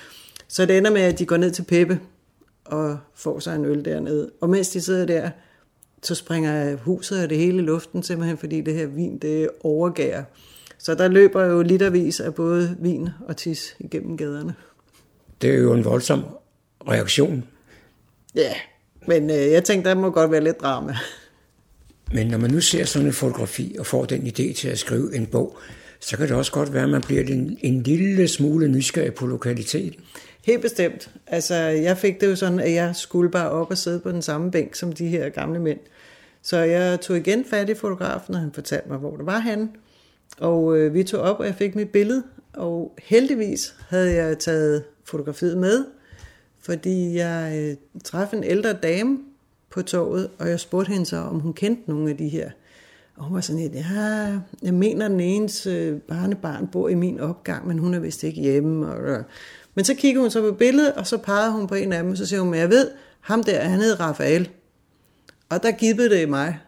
Så 0.49 0.67
det 0.67 0.79
ender 0.79 0.91
med, 0.91 1.03
at 1.03 1.19
de 1.19 1.27
går 1.27 1.37
ned 1.37 1.51
til 1.51 1.63
Peppe 1.63 2.01
og 2.65 2.99
får 3.15 3.39
sig 3.39 3.57
en 3.57 3.65
øl 3.65 3.85
dernede. 3.85 4.31
Og 4.41 4.51
mens 4.51 4.69
de 4.69 4.81
sidder 4.81 5.07
der, 5.07 5.31
så 6.03 6.15
springer 6.15 6.77
huset 6.77 7.23
og 7.23 7.31
det 7.31 7.39
hele 7.39 7.59
i 7.59 7.67
luften, 7.67 8.03
simpelthen 8.03 8.39
fordi 8.39 8.61
det 8.61 8.75
her 8.75 8.87
vin, 8.87 9.19
det 9.19 9.49
overgærer. 9.61 10.25
Så 10.79 10.95
der 10.95 11.09
løber 11.09 11.45
jo 11.45 11.63
litervis 11.63 12.21
af 12.21 12.35
både 12.35 12.77
vin 12.81 13.09
og 13.29 13.37
tis 13.37 13.77
igennem 13.79 14.17
gaderne. 14.17 14.55
Det 15.43 15.51
er 15.51 15.59
jo 15.59 15.73
en 15.73 15.85
voldsom 15.85 16.25
reaktion. 16.89 17.45
Ja, 18.35 18.53
men 19.07 19.31
øh, 19.31 19.37
jeg 19.37 19.65
tænkte, 19.65 19.91
der 19.91 19.95
må 19.95 20.11
godt 20.11 20.31
være 20.31 20.45
lidt 20.45 20.61
drama. 20.61 20.97
Men 22.13 22.27
når 22.27 22.39
man 22.39 22.51
nu 22.51 22.61
ser 22.61 22.85
sådan 22.85 23.07
en 23.07 23.13
fotografi 23.13 23.77
og 23.79 23.87
får 23.87 24.05
den 24.05 24.27
idé 24.27 24.55
til 24.55 24.69
at 24.69 24.79
skrive 24.79 25.17
en 25.17 25.27
bog, 25.27 25.59
så 26.01 26.17
kan 26.17 26.29
det 26.29 26.37
også 26.37 26.53
godt 26.53 26.73
være, 26.73 26.83
at 26.83 26.89
man 26.89 27.03
bliver 27.03 27.23
en, 27.23 27.59
en 27.61 27.83
lille 27.83 28.29
smule 28.29 28.69
nysgerrig 28.69 29.15
på 29.15 29.27
lokaliteten. 29.27 30.01
Helt 30.45 30.63
bestemt. 30.63 31.11
Altså, 31.27 31.55
jeg 31.55 31.99
fik 31.99 32.21
det 32.21 32.27
jo 32.27 32.37
sådan, 32.37 32.61
at 32.61 32.73
jeg 32.73 32.97
skulle 32.97 33.31
bare 33.31 33.51
op 33.51 33.71
og 33.71 33.79
sidde 33.79 34.01
på 34.01 34.11
den 34.11 34.23
samme 34.23 34.51
bænk 34.51 34.75
som 34.75 34.93
de 34.93 35.09
her 35.09 35.29
gamle 35.29 35.59
mænd. 35.59 35.79
Så 36.43 36.57
jeg 36.59 37.01
tog 37.01 37.17
igen 37.17 37.45
fat 37.45 37.69
i 37.69 37.75
fotografen, 37.75 38.35
og 38.35 38.41
han 38.41 38.53
fortalte 38.53 38.89
mig, 38.89 38.99
hvor 38.99 39.17
det 39.17 39.27
var 39.27 39.39
han. 39.39 39.71
Og 40.39 40.79
øh, 40.79 40.95
vi 40.95 41.05
tog 41.05 41.21
op, 41.21 41.41
og 41.41 41.47
jeg 41.47 41.55
fik 41.55 41.75
mit 41.75 41.89
billede. 41.89 42.23
Og 42.53 42.95
heldigvis 43.03 43.75
havde 43.89 44.15
jeg 44.15 44.39
taget 44.39 44.85
fotografiet 45.05 45.59
med, 45.59 45.85
fordi 46.61 47.17
jeg 47.17 47.53
øh, 47.57 48.01
træffede 48.05 48.45
en 48.45 48.51
ældre 48.51 48.73
dame 48.73 49.19
på 49.71 49.83
toget, 49.83 50.31
og 50.39 50.49
jeg 50.49 50.61
spurgte 50.61 50.93
hende 50.93 51.07
så, 51.07 51.17
om 51.17 51.41
hun 51.41 51.53
kendte 51.53 51.91
nogle 51.91 52.11
af 52.11 52.17
de 52.17 52.29
her. 52.29 52.51
Og 53.17 53.25
hun 53.25 53.35
var 53.35 53.41
sådan 53.41 53.63
lidt, 53.63 53.75
ja, 53.75 54.39
jeg 54.63 54.75
mener, 54.75 55.09
den 55.09 55.21
enes 55.21 55.67
øh, 55.67 55.99
barnebarn 55.99 56.67
bor 56.67 56.89
i 56.89 56.95
min 56.95 57.21
opgang, 57.21 57.69
men 57.69 57.79
hun 57.79 57.95
er 57.95 57.99
vist 57.99 58.25
ikke 58.25 58.41
hjemme. 58.41 58.93
Og, 58.93 59.11
øh, 59.11 59.25
men 59.75 59.85
så 59.85 59.95
kigger 59.95 60.21
hun 60.21 60.31
så 60.31 60.41
på 60.41 60.53
billedet, 60.53 60.93
og 60.93 61.07
så 61.07 61.17
peger 61.17 61.51
hun 61.51 61.67
på 61.67 61.75
en 61.75 61.93
af 61.93 62.03
dem, 62.03 62.11
og 62.11 62.17
så 62.17 62.27
siger 62.27 62.41
hun, 62.41 62.51
men 62.51 62.61
jeg 62.61 62.71
ved, 62.71 62.91
ham 63.21 63.45
der, 63.45 63.61
han 63.61 63.81
hedder 63.81 64.01
Rafael. 64.01 64.49
Og 65.49 65.63
der 65.63 65.71
gibbede 65.71 66.11
det 66.11 66.23
i 66.23 66.25
mig, 66.25 66.59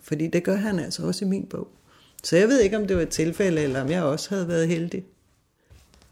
fordi 0.00 0.26
det 0.26 0.44
gør 0.44 0.56
han 0.56 0.78
altså 0.78 1.06
også 1.06 1.24
i 1.24 1.28
min 1.28 1.46
bog. 1.50 1.68
Så 2.24 2.36
jeg 2.36 2.48
ved 2.48 2.60
ikke, 2.60 2.76
om 2.76 2.86
det 2.86 2.96
var 2.96 3.02
et 3.02 3.08
tilfælde, 3.08 3.62
eller 3.62 3.82
om 3.82 3.90
jeg 3.90 4.02
også 4.02 4.34
havde 4.34 4.48
været 4.48 4.68
heldig. 4.68 5.04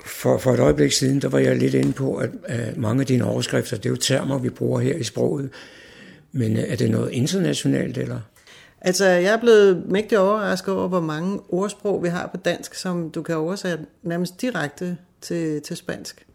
For, 0.07 0.39
for 0.39 0.53
et 0.53 0.61
øjeblik 0.61 0.93
siden, 0.93 1.23
der 1.23 1.29
var 1.29 1.39
jeg 1.39 1.57
lidt 1.57 1.75
inde 1.75 1.93
på, 1.93 2.17
at, 2.17 2.31
at 2.45 2.77
mange 2.77 3.01
af 3.01 3.07
dine 3.07 3.25
overskrifter, 3.25 3.77
det 3.77 3.87
er 3.87 3.91
jo 3.91 3.97
termer, 3.97 4.39
vi 4.39 4.51
bruger 4.51 4.81
her 4.81 4.95
i 4.95 5.03
sproget. 5.03 5.51
Men 6.33 6.57
er 6.57 6.77
det 6.77 6.91
noget 6.91 7.13
internationalt, 7.13 7.99
eller? 7.99 8.21
Altså, 8.81 9.07
jeg 9.07 9.33
er 9.33 9.41
blevet 9.41 9.85
mægtig 9.89 10.19
overrasket 10.19 10.75
over, 10.75 10.89
hvor 10.89 11.01
mange 11.01 11.41
ordsprog 11.49 12.03
vi 12.03 12.09
har 12.09 12.27
på 12.27 12.37
dansk, 12.37 12.75
som 12.75 13.11
du 13.11 13.23
kan 13.23 13.37
oversætte 13.37 13.87
nærmest 14.03 14.41
direkte 14.41 14.97
til, 15.21 15.63
til 15.63 15.77
spansk. 15.77 16.27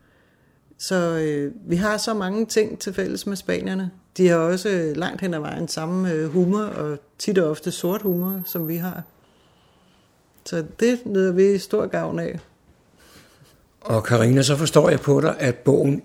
Så 0.78 0.96
øh, 0.96 1.52
vi 1.66 1.76
har 1.76 1.98
så 1.98 2.14
mange 2.14 2.46
ting 2.46 2.80
til 2.80 2.94
fælles 2.94 3.28
med 3.28 3.36
spanierne. 3.36 3.92
De 4.18 4.28
har 4.28 4.36
også 4.36 4.94
langt 4.96 5.22
hen 5.22 5.34
ad 5.34 5.40
vejen 5.40 5.68
samme 5.68 6.12
øh, 6.12 6.30
humor, 6.30 6.62
og 6.62 6.98
tit 7.18 7.38
og 7.38 7.50
ofte 7.50 7.72
sort 7.72 8.02
humor, 8.02 8.42
som 8.46 8.68
vi 8.68 8.76
har. 8.76 9.04
Så 10.46 10.66
det 10.80 11.06
nyder 11.06 11.32
vi 11.32 11.58
stor 11.58 11.88
gavn 11.88 12.20
af. 12.20 12.40
Og 13.82 14.04
Karina, 14.04 14.42
så 14.42 14.56
forstår 14.56 14.90
jeg 14.90 15.00
på 15.00 15.22
dig, 15.22 15.36
at 15.40 15.56
bogen 15.56 16.04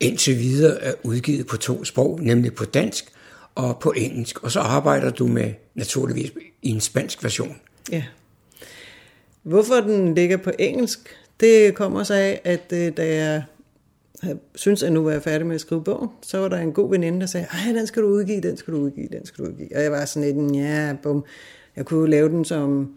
indtil 0.00 0.38
videre 0.38 0.82
er 0.82 0.92
udgivet 1.02 1.46
på 1.46 1.56
to 1.56 1.84
sprog, 1.84 2.20
nemlig 2.22 2.54
på 2.54 2.64
dansk 2.64 3.12
og 3.54 3.78
på 3.78 3.92
engelsk. 3.96 4.44
Og 4.44 4.50
så 4.50 4.60
arbejder 4.60 5.10
du 5.10 5.26
med 5.26 5.52
naturligvis 5.74 6.32
i 6.62 6.70
en 6.70 6.80
spansk 6.80 7.24
version. 7.24 7.56
Ja. 7.92 8.04
Hvorfor 9.42 9.74
den 9.74 10.14
ligger 10.14 10.36
på 10.36 10.50
engelsk, 10.58 10.98
det 11.40 11.74
kommer 11.74 12.02
så 12.02 12.14
af, 12.14 12.40
at 12.44 12.72
øh, 12.72 12.96
da 12.96 13.14
jeg 13.14 13.42
synes, 14.54 14.82
at 14.82 14.92
nu 14.92 15.02
var 15.04 15.10
jeg 15.10 15.22
færdig 15.22 15.46
med 15.46 15.54
at 15.54 15.60
skrive 15.60 15.84
bogen, 15.84 16.08
så 16.22 16.38
var 16.38 16.48
der 16.48 16.58
en 16.58 16.72
god 16.72 16.90
veninde, 16.90 17.20
der 17.20 17.26
sagde, 17.26 17.46
ej, 17.46 17.72
den 17.72 17.86
skal 17.86 18.02
du 18.02 18.08
udgive, 18.08 18.40
den 18.40 18.56
skal 18.56 18.74
du 18.74 18.78
udgive, 18.78 19.08
den 19.12 19.26
skal 19.26 19.44
du 19.44 19.50
udgive. 19.50 19.68
Og 19.76 19.82
jeg 19.82 19.92
var 19.92 20.04
sådan 20.04 20.34
lidt, 20.34 20.56
ja, 20.56 20.96
bum. 21.02 21.24
Jeg 21.76 21.84
kunne 21.84 22.10
lave 22.10 22.28
den 22.28 22.44
som, 22.44 22.94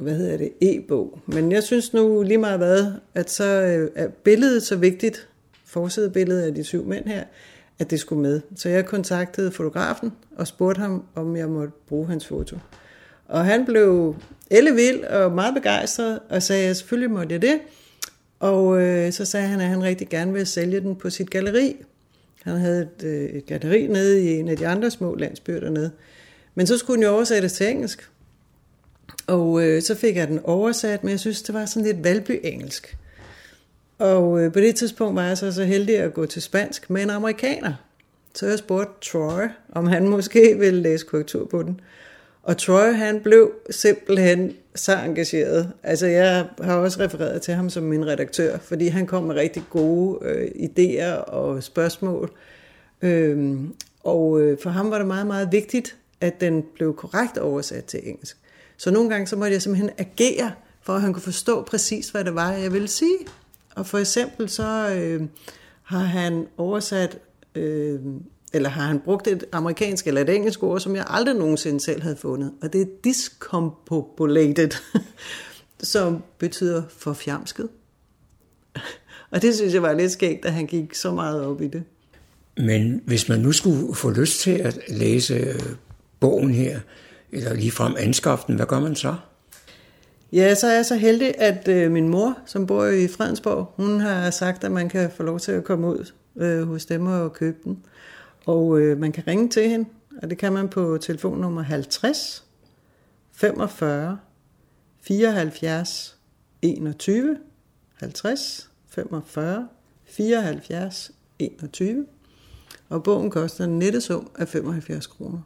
hvad 0.00 0.14
hedder 0.14 0.36
det, 0.36 0.52
e-bog. 0.60 1.18
Men 1.26 1.52
jeg 1.52 1.62
synes 1.62 1.92
nu 1.92 2.22
lige 2.22 2.38
meget 2.38 2.58
hvad, 2.58 2.92
at 3.14 3.30
så 3.30 3.44
øh, 3.44 3.90
er 3.94 4.08
billedet 4.08 4.62
så 4.62 4.76
vigtigt, 4.76 5.28
billedet 6.12 6.42
af 6.42 6.54
de 6.54 6.64
syv 6.64 6.84
mænd 6.84 7.06
her, 7.06 7.24
at 7.78 7.90
det 7.90 8.00
skulle 8.00 8.22
med. 8.22 8.40
Så 8.56 8.68
jeg 8.68 8.86
kontaktede 8.86 9.50
fotografen 9.50 10.12
og 10.36 10.46
spurgte 10.46 10.80
ham, 10.80 11.04
om 11.14 11.36
jeg 11.36 11.48
måtte 11.48 11.72
bruge 11.88 12.06
hans 12.06 12.26
foto. 12.26 12.56
Og 13.26 13.44
han 13.44 13.64
blev 13.64 14.16
ellevild 14.50 15.04
og 15.04 15.32
meget 15.32 15.54
begejstret, 15.54 16.18
og 16.28 16.42
sagde, 16.42 16.68
at 16.68 16.76
selvfølgelig 16.76 17.10
måtte 17.10 17.32
jeg 17.32 17.42
det. 17.42 17.58
Og 18.40 18.80
øh, 18.82 19.12
så 19.12 19.24
sagde 19.24 19.46
han, 19.46 19.60
at 19.60 19.66
han 19.66 19.82
rigtig 19.82 20.08
gerne 20.08 20.32
ville 20.32 20.46
sælge 20.46 20.80
den 20.80 20.96
på 20.96 21.10
sit 21.10 21.30
galeri. 21.30 21.76
Han 22.42 22.56
havde 22.56 22.82
et, 22.82 23.04
øh, 23.04 23.30
et 23.30 23.46
galeri 23.46 23.86
nede 23.86 24.24
i 24.24 24.38
en 24.38 24.48
af 24.48 24.56
de 24.56 24.66
andre 24.66 24.90
små 24.90 25.14
landsbyer 25.14 25.60
dernede. 25.60 25.90
Men 26.54 26.66
så 26.66 26.78
skulle 26.78 26.96
den 26.96 27.02
jo 27.02 27.14
oversættes 27.14 27.52
til 27.52 27.68
engelsk. 27.68 28.10
Og 29.26 29.62
øh, 29.62 29.82
så 29.82 29.94
fik 29.94 30.16
jeg 30.16 30.28
den 30.28 30.40
oversat, 30.44 31.04
men 31.04 31.10
jeg 31.10 31.20
synes, 31.20 31.42
det 31.42 31.54
var 31.54 31.66
sådan 31.66 31.86
lidt 31.86 32.04
valby-engelsk. 32.04 32.96
Og 33.98 34.40
øh, 34.40 34.52
på 34.52 34.60
det 34.60 34.76
tidspunkt 34.76 35.16
var 35.16 35.24
jeg 35.24 35.38
så, 35.38 35.52
så 35.52 35.64
heldig 35.64 35.98
at 35.98 36.14
gå 36.14 36.26
til 36.26 36.42
spansk 36.42 36.90
med 36.90 37.02
en 37.02 37.10
amerikaner. 37.10 37.74
Så 38.34 38.46
jeg 38.46 38.58
spurgte 38.58 39.10
Troy, 39.10 39.48
om 39.72 39.86
han 39.86 40.08
måske 40.08 40.58
ville 40.58 40.82
læse 40.82 41.06
korrektur 41.06 41.46
på 41.46 41.62
den. 41.62 41.80
Og 42.48 42.58
Troy, 42.58 42.92
han 42.92 43.20
blev 43.20 43.52
simpelthen 43.70 44.56
så 44.74 44.96
engageret. 44.96 45.72
Altså, 45.82 46.06
jeg 46.06 46.48
har 46.60 46.76
også 46.76 47.00
refereret 47.00 47.42
til 47.42 47.54
ham 47.54 47.70
som 47.70 47.82
min 47.82 48.06
redaktør, 48.06 48.58
fordi 48.58 48.86
han 48.86 49.06
kom 49.06 49.22
med 49.22 49.34
rigtig 49.34 49.62
gode 49.70 50.18
øh, 50.22 50.48
idéer 50.48 51.14
og 51.14 51.62
spørgsmål. 51.62 52.30
Øhm, 53.02 53.74
og 54.04 54.40
øh, 54.40 54.58
for 54.62 54.70
ham 54.70 54.90
var 54.90 54.98
det 54.98 55.06
meget, 55.06 55.26
meget 55.26 55.48
vigtigt, 55.52 55.96
at 56.20 56.40
den 56.40 56.64
blev 56.74 56.96
korrekt 56.96 57.38
oversat 57.38 57.84
til 57.84 58.00
engelsk. 58.04 58.36
Så 58.76 58.90
nogle 58.90 59.10
gange 59.10 59.26
så 59.26 59.36
måtte 59.36 59.52
jeg 59.52 59.62
simpelthen 59.62 59.90
agere, 59.98 60.52
for 60.82 60.92
at 60.92 61.00
han 61.00 61.12
kunne 61.12 61.22
forstå 61.22 61.62
præcis, 61.62 62.08
hvad 62.08 62.24
det 62.24 62.34
var, 62.34 62.52
jeg 62.52 62.72
ville 62.72 62.88
sige. 62.88 63.18
Og 63.76 63.86
for 63.86 63.98
eksempel 63.98 64.48
så 64.48 64.94
øh, 64.98 65.22
har 65.82 66.04
han 66.04 66.46
oversat 66.56 67.18
øh, 67.54 68.00
eller 68.52 68.68
har 68.68 68.86
han 68.86 69.00
brugt 69.00 69.26
et 69.26 69.44
amerikansk 69.52 70.06
eller 70.06 70.20
et 70.20 70.28
engelsk 70.28 70.62
ord, 70.62 70.80
som 70.80 70.96
jeg 70.96 71.04
aldrig 71.08 71.34
nogensinde 71.34 71.80
selv 71.80 72.02
havde 72.02 72.16
fundet, 72.16 72.52
og 72.62 72.72
det 72.72 72.80
er 72.80 72.86
discombobulated, 73.04 74.70
som 75.82 76.22
betyder 76.38 76.82
forfjamsket. 76.88 77.68
og 79.32 79.42
det 79.42 79.54
synes 79.54 79.74
jeg 79.74 79.82
var 79.82 79.92
lidt 79.92 80.12
skægt, 80.12 80.44
at 80.44 80.52
han 80.52 80.66
gik 80.66 80.94
så 80.94 81.12
meget 81.12 81.44
op 81.44 81.62
i 81.62 81.68
det. 81.68 81.82
Men 82.56 83.02
hvis 83.06 83.28
man 83.28 83.40
nu 83.40 83.52
skulle 83.52 83.94
få 83.94 84.10
lyst 84.10 84.40
til 84.40 84.50
at 84.50 84.78
læse 84.88 85.34
øh, 85.34 85.60
bogen 86.20 86.50
her, 86.50 86.80
eller 87.32 87.54
ligefrem 87.54 87.94
anskaften, 87.98 88.56
hvad 88.56 88.66
gør 88.66 88.80
man 88.80 88.96
så? 88.96 89.14
Ja, 90.32 90.54
så 90.54 90.66
er 90.66 90.74
jeg 90.74 90.86
så 90.86 90.96
heldig, 90.96 91.34
at 91.38 91.68
øh, 91.68 91.90
min 91.90 92.08
mor, 92.08 92.38
som 92.46 92.66
bor 92.66 92.86
i 92.86 93.08
Fredensborg, 93.08 93.72
hun 93.76 94.00
har 94.00 94.30
sagt, 94.30 94.64
at 94.64 94.72
man 94.72 94.88
kan 94.88 95.10
få 95.16 95.22
lov 95.22 95.40
til 95.40 95.52
at 95.52 95.64
komme 95.64 95.86
ud 95.86 96.12
øh, 96.36 96.68
hos 96.68 96.86
dem 96.86 97.06
og 97.06 97.32
købe 97.32 97.58
den. 97.64 97.78
Og 98.48 98.80
øh, 98.80 98.98
man 98.98 99.12
kan 99.12 99.24
ringe 99.26 99.48
til 99.48 99.70
hende, 99.70 99.88
og 100.22 100.30
det 100.30 100.38
kan 100.38 100.52
man 100.52 100.68
på 100.68 100.98
telefonnummer 101.00 101.62
50 101.62 102.44
45 103.32 104.18
74 105.02 106.18
21 106.62 107.36
50 108.00 108.70
45 108.88 109.68
74 110.04 111.10
21 111.38 112.06
og 112.88 113.02
bogen 113.02 113.30
koster 113.30 113.64
en 113.64 113.78
nettesum 113.78 114.30
af 114.38 114.48
75 114.48 115.06
kroner. 115.06 115.38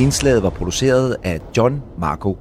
Indslaget 0.00 0.42
var 0.42 0.50
produceret 0.50 1.16
af 1.22 1.40
John 1.56 1.82
Marco. 1.98 2.38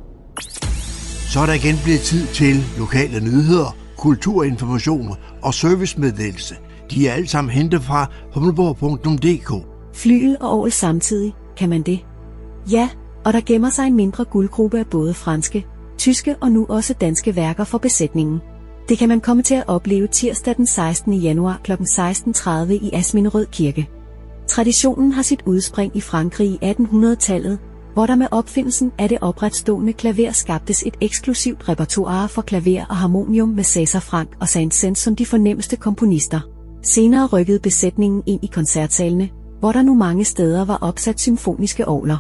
Så 1.33 1.39
er 1.39 1.45
der 1.45 1.53
igen 1.53 1.75
blevet 1.83 2.01
tid 2.01 2.27
til 2.27 2.55
lokale 2.77 3.19
nyheder, 3.19 3.77
kulturinformation 3.97 5.15
og 5.41 5.53
servicemeddelelse. 5.53 6.55
De 6.91 7.07
er 7.07 7.13
alle 7.13 7.27
sammen 7.27 7.51
hentet 7.51 7.83
fra 7.83 8.11
humleborg.dk. 8.33 9.65
Flyet 9.93 10.37
og 10.39 10.49
Aarhus 10.49 10.73
samtidig, 10.73 11.33
kan 11.57 11.69
man 11.69 11.81
det? 11.81 11.99
Ja, 12.71 12.89
og 13.25 13.33
der 13.33 13.41
gemmer 13.45 13.69
sig 13.69 13.87
en 13.87 13.95
mindre 13.95 14.25
guldgruppe 14.25 14.79
af 14.79 14.87
både 14.87 15.13
franske, 15.13 15.65
tyske 15.97 16.35
og 16.41 16.51
nu 16.51 16.65
også 16.69 16.93
danske 16.93 17.35
værker 17.35 17.63
for 17.63 17.77
besætningen. 17.77 18.39
Det 18.89 18.97
kan 18.97 19.09
man 19.09 19.21
komme 19.21 19.43
til 19.43 19.55
at 19.55 19.63
opleve 19.67 20.07
tirsdag 20.07 20.55
den 20.57 20.65
16. 20.65 21.13
januar 21.13 21.61
kl. 21.63 21.71
16.30 21.71 22.71
i 22.71 22.89
Asminderød 22.93 23.45
Kirke. 23.45 23.89
Traditionen 24.47 25.11
har 25.11 25.21
sit 25.21 25.41
udspring 25.45 25.95
i 25.95 26.01
Frankrig 26.01 26.47
i 26.47 26.59
1800-tallet, 26.63 27.59
hvor 27.93 28.05
der 28.05 28.15
med 28.15 28.27
opfindelsen 28.31 28.91
af 28.97 29.09
det 29.09 29.17
opretstående 29.21 29.93
klaver 29.93 30.31
skabtes 30.31 30.83
et 30.85 30.95
eksklusivt 31.01 31.69
repertoire 31.69 32.29
for 32.29 32.41
klaver 32.41 32.85
og 32.89 32.95
harmonium 32.95 33.49
med 33.49 33.63
Cæsar 33.63 33.99
Frank 33.99 34.29
og 34.39 34.47
Saint-Saëns 34.47 34.95
som 34.95 35.15
de 35.15 35.25
fornemmeste 35.25 35.75
komponister. 35.75 36.39
Senere 36.85 37.25
rykkede 37.25 37.59
besætningen 37.59 38.23
ind 38.25 38.43
i 38.43 38.47
koncertsalene, 38.47 39.29
hvor 39.59 39.71
der 39.71 39.81
nu 39.81 39.93
mange 39.93 40.25
steder 40.25 40.65
var 40.65 40.77
opsat 40.81 41.19
symfoniske 41.19 41.87
orgler. 41.87 42.17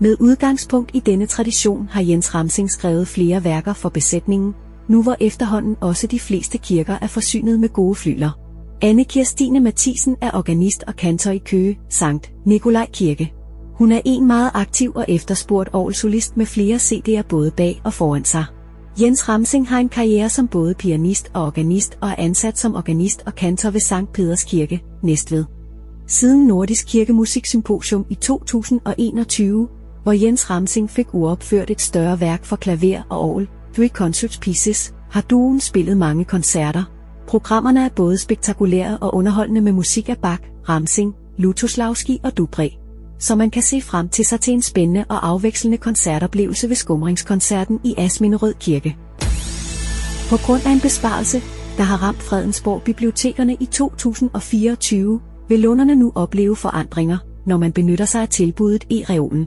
Med 0.00 0.16
udgangspunkt 0.20 0.90
i 0.94 1.00
denne 1.00 1.26
tradition 1.26 1.88
har 1.90 2.00
Jens 2.00 2.34
Ramsing 2.34 2.70
skrevet 2.70 3.08
flere 3.08 3.44
værker 3.44 3.72
for 3.72 3.88
besætningen, 3.88 4.54
nu 4.88 5.02
hvor 5.02 5.16
efterhånden 5.20 5.76
også 5.80 6.06
de 6.06 6.20
fleste 6.20 6.58
kirker 6.58 6.98
er 7.00 7.06
forsynet 7.06 7.60
med 7.60 7.68
gode 7.68 7.94
flyler. 7.94 8.30
Anne 8.82 9.04
Kirstine 9.04 9.60
Mathisen 9.60 10.16
er 10.20 10.30
organist 10.34 10.84
og 10.86 10.96
kantor 10.96 11.30
i 11.30 11.38
Køge, 11.38 11.78
Sankt 11.88 12.32
Nikolaj 12.46 12.88
Kirke. 12.92 13.32
Hun 13.74 13.92
er 13.92 14.00
en 14.04 14.26
meget 14.26 14.50
aktiv 14.54 14.92
og 14.94 15.04
efterspurgt 15.08 15.70
orgelsolist 15.72 16.36
med 16.36 16.46
flere 16.46 16.76
CD'er 16.76 17.22
både 17.22 17.50
bag 17.50 17.80
og 17.84 17.92
foran 17.92 18.24
sig. 18.24 18.44
Jens 19.00 19.28
Ramsing 19.28 19.68
har 19.68 19.78
en 19.78 19.88
karriere 19.88 20.28
som 20.28 20.48
både 20.48 20.74
pianist 20.74 21.30
og 21.34 21.42
organist 21.42 21.98
og 22.00 22.08
er 22.08 22.14
ansat 22.18 22.58
som 22.58 22.74
organist 22.74 23.22
og 23.26 23.34
kantor 23.34 23.70
ved 23.70 23.80
Sankt 23.80 24.12
Peders 24.12 24.44
Kirke, 24.44 24.82
Næstved. 25.02 25.44
Siden 26.06 26.46
Nordisk 26.46 26.86
Kirkemusiksymposium 26.86 28.06
i 28.10 28.14
2021, 28.14 29.68
hvor 30.02 30.12
Jens 30.12 30.50
Ramsing 30.50 30.90
fik 30.90 31.14
uopført 31.14 31.70
et 31.70 31.80
større 31.80 32.20
værk 32.20 32.44
for 32.44 32.56
klaver 32.56 33.02
og 33.08 33.20
orgel, 33.20 33.48
Three 33.74 33.88
Concert 33.88 34.38
Pieces, 34.40 34.94
har 35.10 35.20
duen 35.20 35.60
spillet 35.60 35.96
mange 35.96 36.24
koncerter. 36.24 36.84
Programmerne 37.26 37.84
er 37.84 37.88
både 37.88 38.18
spektakulære 38.18 38.98
og 38.98 39.14
underholdende 39.14 39.60
med 39.60 39.72
musik 39.72 40.08
af 40.08 40.18
Bach, 40.18 40.42
Ramsing, 40.68 41.14
Lutoslavski 41.38 42.20
og 42.22 42.32
Dupré 42.40 42.81
så 43.22 43.34
man 43.36 43.50
kan 43.50 43.62
se 43.62 43.80
frem 43.80 44.08
til 44.08 44.24
sig 44.24 44.40
til 44.40 44.54
en 44.54 44.62
spændende 44.62 45.04
og 45.08 45.28
afvekslende 45.28 45.76
koncertoplevelse 45.76 46.68
ved 46.68 46.76
skumringskoncerten 46.76 47.80
i 47.84 47.94
Asminderød 47.98 48.54
Kirke. 48.60 48.96
På 50.30 50.36
grund 50.36 50.66
af 50.66 50.70
en 50.70 50.80
besparelse, 50.80 51.42
der 51.76 51.82
har 51.82 52.02
ramt 52.02 52.22
Fredensborg 52.22 52.82
bibliotekerne 52.82 53.56
i 53.60 53.64
2024, 53.64 55.20
vil 55.48 55.60
lånerne 55.60 55.94
nu 55.94 56.12
opleve 56.14 56.56
forandringer, 56.56 57.18
når 57.46 57.56
man 57.56 57.72
benytter 57.72 58.04
sig 58.04 58.22
af 58.22 58.28
tilbuddet 58.28 58.84
i 58.90 59.04
reolen. 59.10 59.46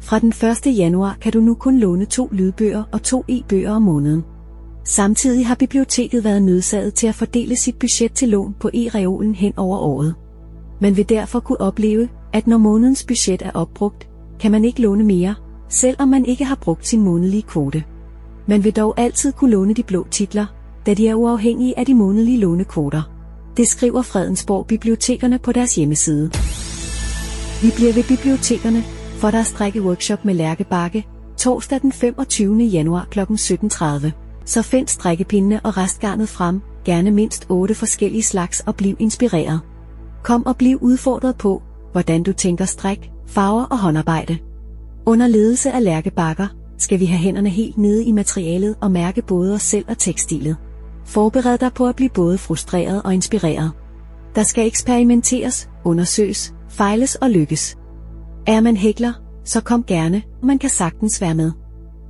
Fra 0.00 0.18
den 0.18 0.28
1. 0.28 0.78
januar 0.78 1.16
kan 1.20 1.32
du 1.32 1.40
nu 1.40 1.54
kun 1.54 1.78
låne 1.78 2.04
to 2.04 2.28
lydbøger 2.32 2.82
og 2.92 3.02
to 3.02 3.24
e-bøger 3.28 3.70
om 3.70 3.82
måneden. 3.82 4.24
Samtidig 4.84 5.46
har 5.46 5.54
biblioteket 5.54 6.24
været 6.24 6.42
nødsaget 6.42 6.94
til 6.94 7.06
at 7.06 7.14
fordele 7.14 7.56
sit 7.56 7.78
budget 7.78 8.12
til 8.12 8.28
lån 8.28 8.54
på 8.60 8.70
e-reolen 8.74 9.34
hen 9.34 9.52
over 9.56 9.78
året. 9.78 10.14
Man 10.80 10.96
vil 10.96 11.08
derfor 11.08 11.40
kunne 11.40 11.60
opleve, 11.60 12.08
at 12.34 12.46
når 12.46 12.58
månedens 12.58 13.04
budget 13.04 13.42
er 13.42 13.50
opbrugt, 13.54 14.08
kan 14.40 14.50
man 14.50 14.64
ikke 14.64 14.82
låne 14.82 15.04
mere, 15.04 15.34
selvom 15.68 16.08
man 16.08 16.24
ikke 16.24 16.44
har 16.44 16.54
brugt 16.54 16.86
sin 16.86 17.00
månedlige 17.00 17.42
kvote. 17.42 17.84
Man 18.48 18.64
vil 18.64 18.76
dog 18.76 18.94
altid 18.96 19.32
kunne 19.32 19.50
låne 19.50 19.74
de 19.74 19.82
blå 19.82 20.06
titler, 20.10 20.46
da 20.86 20.94
de 20.94 21.08
er 21.08 21.14
uafhængige 21.14 21.78
af 21.78 21.86
de 21.86 21.94
månedlige 21.94 22.38
lånekvoter. 22.38 23.02
Det 23.56 23.68
skriver 23.68 24.02
Fredensborg 24.02 24.66
Bibliotekerne 24.66 25.38
på 25.38 25.52
deres 25.52 25.74
hjemmeside. 25.74 26.30
Vi 27.62 27.70
bliver 27.76 27.92
ved 27.92 28.04
bibliotekerne, 28.04 28.82
for 29.20 29.30
der 29.30 29.38
er 29.38 29.42
strikke-workshop 29.42 30.24
med 30.24 30.34
Lærke 30.34 30.64
Bakke, 30.64 31.06
torsdag 31.36 31.80
den 31.82 31.92
25. 31.92 32.56
januar 32.56 33.06
kl. 33.10 33.20
17.30. 33.20 34.10
Så 34.44 34.62
find 34.62 34.88
strikkepindene 34.88 35.60
og 35.64 35.76
restgarnet 35.76 36.28
frem, 36.28 36.60
gerne 36.84 37.10
mindst 37.10 37.46
otte 37.48 37.74
forskellige 37.74 38.22
slags 38.22 38.60
og 38.60 38.76
bliv 38.76 38.96
inspireret. 38.98 39.60
Kom 40.22 40.46
og 40.46 40.56
bliv 40.56 40.78
udfordret 40.80 41.36
på, 41.36 41.62
hvordan 41.94 42.22
du 42.22 42.32
tænker 42.32 42.64
strik, 42.64 43.10
farver 43.26 43.64
og 43.64 43.78
håndarbejde. 43.78 44.38
Under 45.06 45.26
ledelse 45.26 45.72
af 45.72 45.84
Lærke 45.84 46.10
Bakker, 46.10 46.46
skal 46.78 47.00
vi 47.00 47.04
have 47.04 47.18
hænderne 47.18 47.48
helt 47.48 47.78
nede 47.78 48.04
i 48.04 48.12
materialet 48.12 48.74
og 48.80 48.90
mærke 48.90 49.22
både 49.22 49.54
os 49.54 49.62
selv 49.62 49.84
og 49.88 49.98
tekstilet. 49.98 50.56
Forbered 51.04 51.58
dig 51.58 51.72
på 51.74 51.88
at 51.88 51.96
blive 51.96 52.10
både 52.14 52.38
frustreret 52.38 53.02
og 53.02 53.14
inspireret. 53.14 53.72
Der 54.34 54.42
skal 54.42 54.66
eksperimenteres, 54.66 55.68
undersøges, 55.84 56.54
fejles 56.68 57.14
og 57.14 57.30
lykkes. 57.30 57.76
Er 58.46 58.60
man 58.60 58.76
hækler, 58.76 59.12
så 59.44 59.60
kom 59.60 59.84
gerne, 59.84 60.22
man 60.42 60.58
kan 60.58 60.70
sagtens 60.70 61.20
være 61.20 61.34
med. 61.34 61.52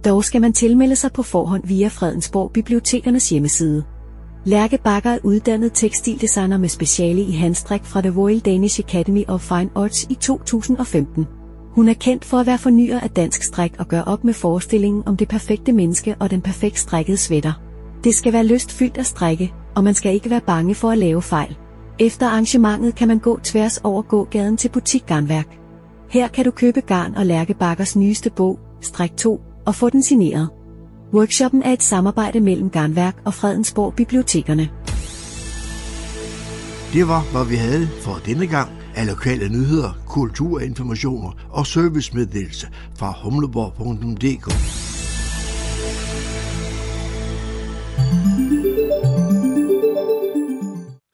Dog 0.04 0.24
skal 0.24 0.40
man 0.40 0.52
tilmelde 0.52 0.96
sig 0.96 1.12
på 1.12 1.22
forhånd 1.22 1.66
via 1.66 1.88
Fredensborg 1.88 2.50
Bibliotekernes 2.52 3.30
hjemmeside. 3.30 3.84
Lærke 4.46 4.78
Bakker 4.78 5.10
er 5.10 5.18
uddannet 5.22 5.72
tekstildesigner 5.74 6.58
med 6.58 6.68
speciale 6.68 7.22
i 7.22 7.32
handstrik 7.32 7.84
fra 7.84 8.00
The 8.00 8.18
Royal 8.18 8.38
Danish 8.38 8.80
Academy 8.80 9.24
of 9.28 9.40
Fine 9.40 9.70
Arts 9.74 10.06
i 10.10 10.14
2015. 10.14 11.26
Hun 11.74 11.88
er 11.88 11.94
kendt 11.94 12.24
for 12.24 12.36
at 12.38 12.46
være 12.46 12.58
fornyer 12.58 13.00
af 13.00 13.10
dansk 13.10 13.42
strik 13.42 13.72
og 13.78 13.88
gøre 13.88 14.04
op 14.04 14.24
med 14.24 14.34
forestillingen 14.34 15.02
om 15.06 15.16
det 15.16 15.28
perfekte 15.28 15.72
menneske 15.72 16.16
og 16.20 16.30
den 16.30 16.40
perfekt 16.40 16.78
strikkede 16.78 17.16
sweater. 17.16 17.52
Det 18.04 18.14
skal 18.14 18.32
være 18.32 18.44
lystfyldt 18.44 18.98
at 18.98 19.06
strikke, 19.06 19.54
og 19.74 19.84
man 19.84 19.94
skal 19.94 20.14
ikke 20.14 20.30
være 20.30 20.40
bange 20.40 20.74
for 20.74 20.90
at 20.90 20.98
lave 20.98 21.22
fejl. 21.22 21.56
Efter 21.98 22.26
arrangementet 22.26 22.94
kan 22.94 23.08
man 23.08 23.18
gå 23.18 23.40
tværs 23.42 23.78
over 23.78 24.02
gågaden 24.02 24.56
til 24.56 24.68
Butik 24.68 25.06
Garnværk. 25.06 25.58
Her 26.10 26.28
kan 26.28 26.44
du 26.44 26.50
købe 26.50 26.80
garn 26.80 27.14
og 27.14 27.26
Lærke 27.26 27.54
Bakkers 27.54 27.96
nyeste 27.96 28.30
bog, 28.30 28.58
Strik 28.80 29.16
2, 29.16 29.40
og 29.66 29.74
få 29.74 29.90
den 29.90 30.02
signeret. 30.02 30.48
Workshoppen 31.14 31.62
er 31.62 31.72
et 31.72 31.82
samarbejde 31.82 32.40
mellem 32.40 32.70
Garnværk 32.70 33.16
og 33.24 33.34
Fredensborg 33.34 33.94
Bibliotekerne. 33.94 34.70
Det 36.92 37.08
var, 37.08 37.32
hvad 37.32 37.44
vi 37.48 37.56
havde 37.56 37.88
for 38.00 38.20
denne 38.26 38.46
gang 38.46 38.70
af 38.96 39.06
lokale 39.06 39.48
nyheder, 39.48 39.98
kulturinformationer 40.08 41.32
og 41.50 41.66
servicemeddelelse 41.66 42.68
fra 42.96 43.14
humleborg.dk. 43.22 44.46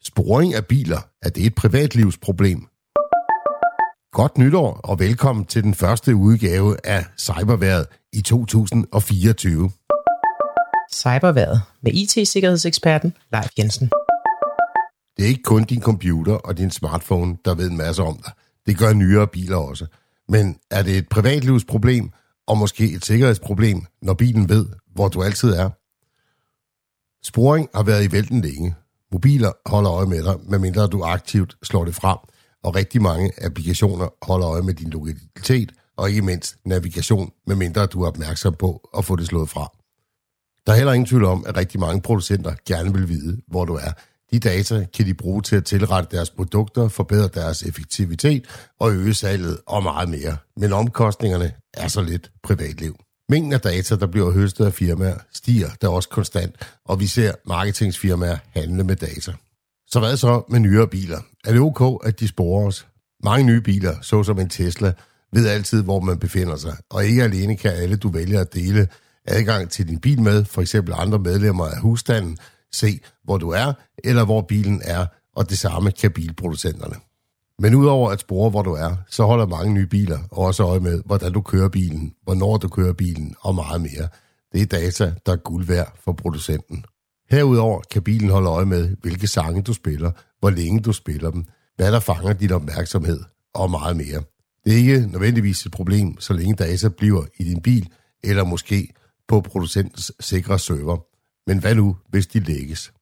Sporing 0.03 0.53
af 0.53 0.65
biler, 0.65 0.99
er 1.21 1.29
det 1.29 1.45
et 1.45 1.55
privatlivsproblem? 1.55 2.67
Godt 4.13 4.37
nytår 4.37 4.79
og 4.83 4.99
velkommen 4.99 5.45
til 5.45 5.63
den 5.63 5.73
første 5.73 6.15
udgave 6.15 6.77
af 6.83 7.05
Cyberværet 7.17 7.85
i 8.13 8.21
2024. 8.21 9.71
Cyberværet 10.95 11.61
med 11.81 11.91
IT-sikkerhedseksperten 11.93 13.13
Leif 13.31 13.49
Jensen. 13.59 13.91
Det 15.17 15.23
er 15.23 15.29
ikke 15.29 15.43
kun 15.43 15.63
din 15.63 15.81
computer 15.81 16.33
og 16.33 16.57
din 16.57 16.71
smartphone, 16.71 17.37
der 17.45 17.55
ved 17.55 17.69
en 17.69 17.77
masse 17.77 18.03
om 18.03 18.17
dig. 18.25 18.31
Det 18.65 18.77
gør 18.77 18.93
nyere 18.93 19.27
biler 19.27 19.57
også. 19.57 19.85
Men 20.27 20.57
er 20.71 20.83
det 20.83 20.97
et 20.97 21.09
privatlivsproblem 21.09 22.11
og 22.47 22.57
måske 22.57 22.91
et 22.91 23.05
sikkerhedsproblem, 23.05 23.81
når 24.01 24.13
bilen 24.13 24.49
ved, 24.49 24.65
hvor 24.93 25.07
du 25.07 25.23
altid 25.23 25.53
er? 25.53 25.69
Sporing 27.25 27.69
har 27.75 27.83
været 27.83 28.03
i 28.03 28.11
vælten 28.11 28.41
længe. 28.41 28.75
Mobiler 29.11 29.51
holder 29.69 29.91
øje 29.91 30.05
med 30.05 30.23
dig, 30.23 30.35
medmindre 30.43 30.87
du 30.87 31.03
aktivt 31.03 31.57
slår 31.63 31.85
det 31.85 31.95
frem, 31.95 32.17
og 32.63 32.75
rigtig 32.75 33.01
mange 33.01 33.31
applikationer 33.41 34.25
holder 34.25 34.49
øje 34.49 34.61
med 34.61 34.73
din 34.73 34.89
lokalitet, 34.89 35.71
og 35.97 36.09
ikke 36.09 36.21
mindst 36.21 36.55
navigation, 36.65 37.31
medmindre 37.47 37.85
du 37.85 38.03
er 38.03 38.07
opmærksom 38.07 38.55
på 38.59 38.89
at 38.97 39.05
få 39.05 39.15
det 39.15 39.27
slået 39.27 39.49
fra. 39.49 39.80
Der 40.65 40.71
er 40.71 40.75
heller 40.75 40.93
ingen 40.93 41.07
tvivl 41.07 41.25
om, 41.25 41.45
at 41.47 41.57
rigtig 41.57 41.79
mange 41.79 42.01
producenter 42.01 42.53
gerne 42.67 42.93
vil 42.93 43.09
vide, 43.09 43.41
hvor 43.47 43.65
du 43.65 43.73
er. 43.75 43.91
De 44.31 44.39
data 44.39 44.85
kan 44.93 45.05
de 45.05 45.13
bruge 45.13 45.41
til 45.41 45.55
at 45.55 45.65
tilrette 45.65 46.17
deres 46.17 46.29
produkter, 46.29 46.87
forbedre 46.87 47.27
deres 47.27 47.63
effektivitet 47.63 48.45
og 48.79 48.91
øge 48.91 49.13
salget 49.13 49.57
og 49.67 49.83
meget 49.83 50.09
mere. 50.09 50.37
Men 50.57 50.73
omkostningerne 50.73 51.51
er 51.73 51.87
så 51.87 52.01
lidt 52.01 52.31
privatliv. 52.43 52.95
Mængden 53.29 53.53
af 53.53 53.61
data, 53.61 53.95
der 53.95 54.07
bliver 54.07 54.31
høstet 54.31 54.65
af 54.65 54.73
firmaer, 54.73 55.17
stiger 55.33 55.69
der 55.81 55.87
også 55.87 56.09
konstant, 56.09 56.55
og 56.85 56.99
vi 56.99 57.07
ser 57.07 57.31
marketingsfirmaer 57.47 58.37
handle 58.53 58.83
med 58.83 58.95
data. 58.95 59.33
Så 59.87 59.99
hvad 59.99 60.17
så 60.17 60.43
med 60.49 60.59
nyere 60.59 60.87
biler? 60.87 61.19
Er 61.45 61.51
det 61.51 61.61
ok, 61.61 62.07
at 62.07 62.19
de 62.19 62.27
sporer 62.27 62.67
os? 62.67 62.87
Mange 63.23 63.45
nye 63.45 63.61
biler, 63.61 63.95
såsom 64.01 64.39
en 64.39 64.49
Tesla, 64.49 64.93
ved 65.33 65.47
altid, 65.47 65.83
hvor 65.83 65.99
man 65.99 66.17
befinder 66.17 66.55
sig, 66.55 66.77
og 66.89 67.05
ikke 67.05 67.23
alene 67.23 67.57
kan 67.57 67.71
alle, 67.71 67.95
du 67.95 68.09
vælger 68.09 68.41
at 68.41 68.53
dele 68.53 68.87
adgang 69.27 69.69
til 69.69 69.87
din 69.87 69.99
bil 69.99 70.21
med, 70.21 70.45
for 70.45 70.61
eksempel 70.61 70.93
andre 70.97 71.19
medlemmer 71.19 71.65
af 71.65 71.79
husstanden, 71.79 72.37
se, 72.71 72.99
hvor 73.23 73.37
du 73.37 73.49
er, 73.49 73.73
eller 74.03 74.25
hvor 74.25 74.41
bilen 74.41 74.81
er, 74.85 75.05
og 75.35 75.49
det 75.49 75.59
samme 75.59 75.91
kan 75.91 76.11
bilproducenterne. 76.11 76.95
Men 77.59 77.75
udover 77.75 78.11
at 78.11 78.19
spore, 78.19 78.49
hvor 78.49 78.61
du 78.61 78.73
er, 78.73 78.95
så 79.09 79.23
holder 79.23 79.45
mange 79.45 79.73
nye 79.73 79.87
biler 79.87 80.19
også 80.31 80.63
øje 80.63 80.79
med, 80.79 81.01
hvordan 81.05 81.31
du 81.31 81.41
kører 81.41 81.69
bilen, 81.69 82.13
hvornår 82.23 82.57
du 82.57 82.67
kører 82.67 82.93
bilen 82.93 83.35
og 83.39 83.55
meget 83.55 83.81
mere. 83.81 84.07
Det 84.53 84.61
er 84.61 84.65
data, 84.65 85.13
der 85.25 85.31
er 85.31 85.35
guld 85.35 85.65
værd 85.65 85.97
for 86.03 86.11
producenten. 86.13 86.85
Herudover 87.29 87.81
kan 87.91 88.01
bilen 88.01 88.29
holde 88.29 88.49
øje 88.49 88.65
med, 88.65 88.95
hvilke 89.01 89.27
sange 89.27 89.61
du 89.61 89.73
spiller, 89.73 90.11
hvor 90.39 90.49
længe 90.49 90.79
du 90.79 90.93
spiller 90.93 91.31
dem, 91.31 91.45
hvad 91.75 91.91
der 91.91 91.99
fanger 91.99 92.33
din 92.33 92.51
opmærksomhed 92.51 93.19
og 93.53 93.71
meget 93.71 93.97
mere. 93.97 94.23
Det 94.65 94.73
er 94.73 94.77
ikke 94.77 95.07
nødvendigvis 95.11 95.65
et 95.65 95.71
problem, 95.71 96.19
så 96.19 96.33
længe 96.33 96.55
data 96.55 96.89
bliver 96.89 97.23
i 97.39 97.43
din 97.43 97.61
bil, 97.61 97.89
eller 98.23 98.43
måske 98.43 98.93
på 99.31 99.41
producentens 99.41 100.11
sikre 100.19 100.59
server. 100.59 100.97
Men 101.47 101.59
hvad 101.59 101.75
nu, 101.75 101.97
hvis 102.09 102.27
de 102.27 102.39
lægges? 102.39 102.93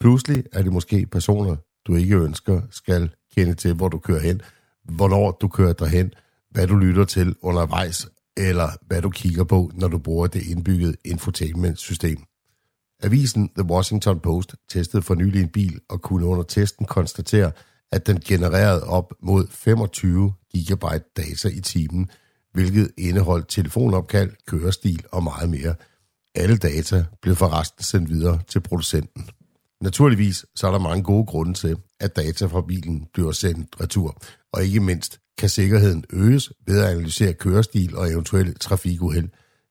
Pludselig 0.00 0.44
er 0.52 0.62
det 0.62 0.72
måske 0.72 1.06
personer, 1.06 1.56
du 1.86 1.94
ikke 1.94 2.16
ønsker, 2.16 2.60
skal 2.70 3.10
kende 3.34 3.54
til, 3.54 3.74
hvor 3.74 3.88
du 3.88 3.98
kører 3.98 4.20
hen, 4.20 4.40
hvornår 4.84 5.30
du 5.30 5.48
kører 5.48 5.72
derhen, 5.72 6.12
hvad 6.50 6.66
du 6.66 6.76
lytter 6.76 7.04
til 7.04 7.34
undervejs, 7.42 8.08
eller 8.36 8.68
hvad 8.86 9.02
du 9.02 9.10
kigger 9.10 9.44
på, 9.44 9.70
når 9.74 9.88
du 9.88 9.98
bruger 9.98 10.26
det 10.26 10.42
indbyggede 10.42 10.96
infotainment-system. 11.04 12.24
Avisen 13.02 13.48
The 13.48 13.64
Washington 13.64 14.20
Post 14.20 14.54
testede 14.68 15.02
for 15.02 15.14
nylig 15.14 15.42
en 15.42 15.48
bil 15.48 15.80
og 15.88 16.02
kunne 16.02 16.26
under 16.26 16.44
testen 16.44 16.86
konstatere, 16.86 17.52
at 17.92 18.06
den 18.06 18.20
genererede 18.20 18.84
op 18.84 19.14
mod 19.22 19.46
25 19.50 20.32
GB 20.56 20.84
data 21.16 21.48
i 21.48 21.60
timen, 21.60 22.10
hvilket 22.52 22.90
indeholdt 22.98 23.48
telefonopkald, 23.48 24.30
kørestil 24.46 25.04
og 25.12 25.22
meget 25.22 25.50
mere. 25.50 25.74
Alle 26.34 26.56
data 26.56 27.04
blev 27.22 27.36
forresten 27.36 27.84
sendt 27.84 28.10
videre 28.10 28.40
til 28.48 28.60
producenten. 28.60 29.28
Naturligvis 29.82 30.46
så 30.56 30.66
er 30.66 30.70
der 30.70 30.78
mange 30.78 31.02
gode 31.02 31.26
grunde 31.26 31.54
til, 31.54 31.76
at 32.00 32.16
data 32.16 32.46
fra 32.46 32.60
bilen 32.60 33.06
bliver 33.14 33.32
sendt 33.32 33.80
retur, 33.80 34.22
og 34.52 34.64
ikke 34.64 34.80
mindst 34.80 35.20
kan 35.38 35.48
sikkerheden 35.48 36.04
øges 36.12 36.52
ved 36.66 36.80
at 36.80 36.88
analysere 36.88 37.32
kørestil 37.32 37.96
og 37.96 38.10
eventuelle 38.10 38.52
trafikuheld. 38.52 39.28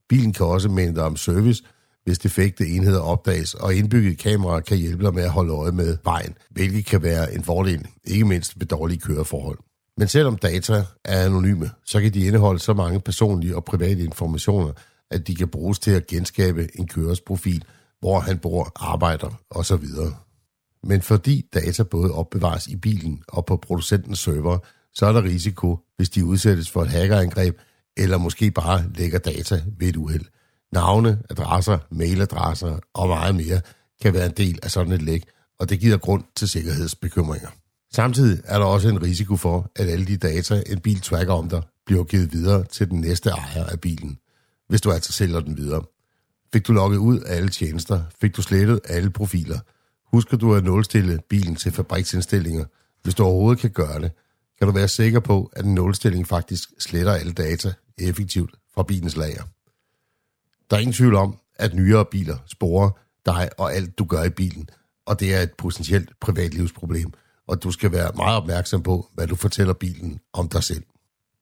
Bilen 0.10 0.34
kan 0.34 0.46
også 0.46 0.70
minde 0.70 0.96
dig 0.96 1.04
om 1.04 1.16
service, 1.16 1.64
hvis 2.04 2.20
defekte 2.20 2.68
enheder 2.68 3.00
opdages, 3.00 3.54
og 3.54 3.76
indbygget 3.76 4.18
kamera 4.18 4.60
kan 4.60 4.78
hjælpe 4.78 5.04
dig 5.04 5.14
med 5.14 5.24
at 5.24 5.30
holde 5.30 5.54
øje 5.54 5.72
med 5.72 5.98
vejen, 6.04 6.34
hvilket 6.50 6.86
kan 6.86 7.04
være 7.04 7.34
en 7.34 7.44
fordel, 7.44 7.88
ikke 8.04 8.26
mindst 8.26 8.60
ved 8.60 8.68
dårlige 8.68 9.00
køreforhold. 9.00 9.58
Men 9.98 10.08
selvom 10.08 10.38
data 10.38 10.86
er 11.06 11.26
anonyme, 11.26 11.72
så 11.86 12.02
kan 12.02 12.14
de 12.14 12.26
indeholde 12.26 12.60
så 12.60 12.74
mange 12.74 13.00
personlige 13.00 13.56
og 13.56 13.66
private 13.66 14.04
informationer, 14.04 14.74
at 15.12 15.28
de 15.28 15.36
kan 15.36 15.48
bruges 15.48 15.80
til 15.80 15.92
at 15.92 16.08
genskabe 16.08 16.68
en 16.80 16.88
kørers 16.88 17.22
profil, 17.22 17.64
hvor 18.00 18.20
han 18.20 18.40
bor, 18.40 18.72
arbejder 18.76 19.42
osv. 19.50 19.86
Men 20.84 21.02
fordi 21.02 21.50
data 21.54 21.84
både 21.84 22.12
opbevares 22.12 22.68
i 22.68 22.76
bilen 22.76 23.24
og 23.28 23.46
på 23.46 23.58
producentens 23.58 24.20
server, 24.20 24.58
så 24.94 25.06
er 25.06 25.14
der 25.14 25.24
risiko, 25.24 25.80
hvis 25.98 26.10
de 26.10 26.26
udsættes 26.26 26.72
for 26.72 26.82
et 26.82 26.90
hackerangreb, 26.90 27.58
eller 27.98 28.18
måske 28.18 28.52
bare 28.52 28.84
lægger 28.96 29.20
data 29.20 29.62
ved 29.78 29.88
et 29.88 29.96
uheld. 29.96 30.26
Navne, 30.72 31.22
adresser, 31.30 31.78
mailadresser 31.92 32.80
og 32.94 33.08
meget 33.08 33.36
mere 33.36 33.62
kan 34.02 34.14
være 34.14 34.26
en 34.26 34.34
del 34.38 34.60
af 34.64 34.72
sådan 34.72 34.94
et 34.94 35.02
læk, 35.02 35.24
og 35.60 35.70
det 35.70 35.80
giver 35.80 35.98
grund 35.98 36.24
til 36.36 36.50
sikkerhedsbekymringer. 36.50 37.50
Samtidig 37.94 38.42
er 38.46 38.60
der 38.60 38.66
også 38.66 38.90
en 38.90 39.02
risiko 39.02 39.36
for, 39.36 39.72
at 39.76 39.90
alle 39.90 40.06
de 40.06 40.18
data, 40.18 40.64
en 40.66 40.80
bil 40.80 41.02
tracker 41.02 41.34
om 41.34 41.50
dig, 41.50 41.62
bliver 41.86 42.04
givet 42.04 42.34
videre 42.34 42.64
til 42.64 42.90
den 42.90 43.02
næste 43.02 43.30
ejer 43.30 43.66
af 43.66 43.80
bilen, 43.80 44.18
hvis 44.70 44.82
du 44.82 44.92
altså 44.92 45.14
sælger 45.14 45.40
den 45.40 45.58
videre. 45.58 45.82
Fik 46.54 46.68
du 46.68 46.74
logget 46.74 46.98
ud 46.98 47.20
af 47.20 47.36
alle 47.36 47.50
tjenester, 47.50 48.04
fik 48.22 48.36
du 48.36 48.42
slettet 48.42 48.80
alle 48.90 49.10
profiler. 49.10 49.60
Husker 50.14 50.38
du 50.38 50.56
at 50.56 50.64
nulstille 50.64 51.20
bilen 51.30 51.56
til 51.56 51.72
fabriksindstillinger? 51.72 52.66
Hvis 53.04 53.16
du 53.16 53.24
overhovedet 53.24 53.62
kan 53.62 53.70
gøre 53.70 54.02
det, 54.02 54.12
kan 54.58 54.68
du 54.68 54.74
være 54.74 54.88
sikker 54.88 55.20
på, 55.20 55.52
at 55.54 55.66
en 55.66 55.76
nulstilling 55.76 56.28
faktisk 56.28 56.70
sletter 56.80 57.14
alle 57.14 57.34
data 57.34 57.74
effektivt 57.98 58.56
fra 58.74 58.84
bilens 58.84 59.18
lager. 59.18 59.44
Der 60.70 60.76
er 60.76 60.80
ingen 60.80 60.94
tvivl 60.94 61.16
om, 61.16 61.38
at 61.56 61.74
nyere 61.74 62.06
biler 62.12 62.38
sporer 62.46 62.90
dig 63.26 63.50
og 63.58 63.74
alt, 63.74 63.98
du 63.98 64.06
gør 64.06 64.24
i 64.24 64.30
bilen, 64.30 64.70
og 65.06 65.20
det 65.20 65.36
er 65.36 65.42
et 65.42 65.52
potentielt 65.58 66.20
privatlivsproblem, 66.22 67.14
og 67.48 67.64
du 67.64 67.72
skal 67.72 67.92
være 67.92 68.12
meget 68.16 68.38
opmærksom 68.38 68.84
på, 68.84 69.08
hvad 69.14 69.28
du 69.28 69.36
fortæller 69.36 69.74
bilen 69.74 70.20
om 70.34 70.50
dig 70.50 70.64
selv. 70.64 70.84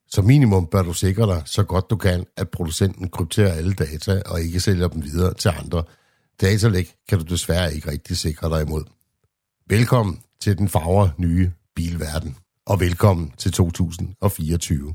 Som 0.08 0.24
minimum 0.24 0.66
bør 0.66 0.82
du 0.82 0.92
sikre 0.92 1.26
dig 1.26 1.42
så 1.44 1.62
godt 1.62 1.90
du 1.90 1.96
kan, 1.96 2.26
at 2.36 2.48
producenten 2.48 3.08
krypterer 3.08 3.52
alle 3.52 3.72
data 3.72 4.22
og 4.26 4.40
ikke 4.40 4.60
sælger 4.60 4.88
dem 4.88 5.02
videre 5.02 5.34
til 5.34 5.48
andre. 5.48 5.84
Datalæk 6.40 6.94
kan 7.08 7.18
du 7.18 7.24
desværre 7.24 7.74
ikke 7.74 7.90
rigtig 7.90 8.16
sikre 8.16 8.48
dig 8.48 8.66
imod. 8.66 8.84
Velkommen 9.66 10.20
til 10.40 10.58
den 10.58 10.68
farver 10.68 11.08
nye 11.18 11.52
bilverden, 11.76 12.36
og 12.66 12.80
velkommen 12.80 13.32
til 13.38 13.52
2024. 13.52 14.94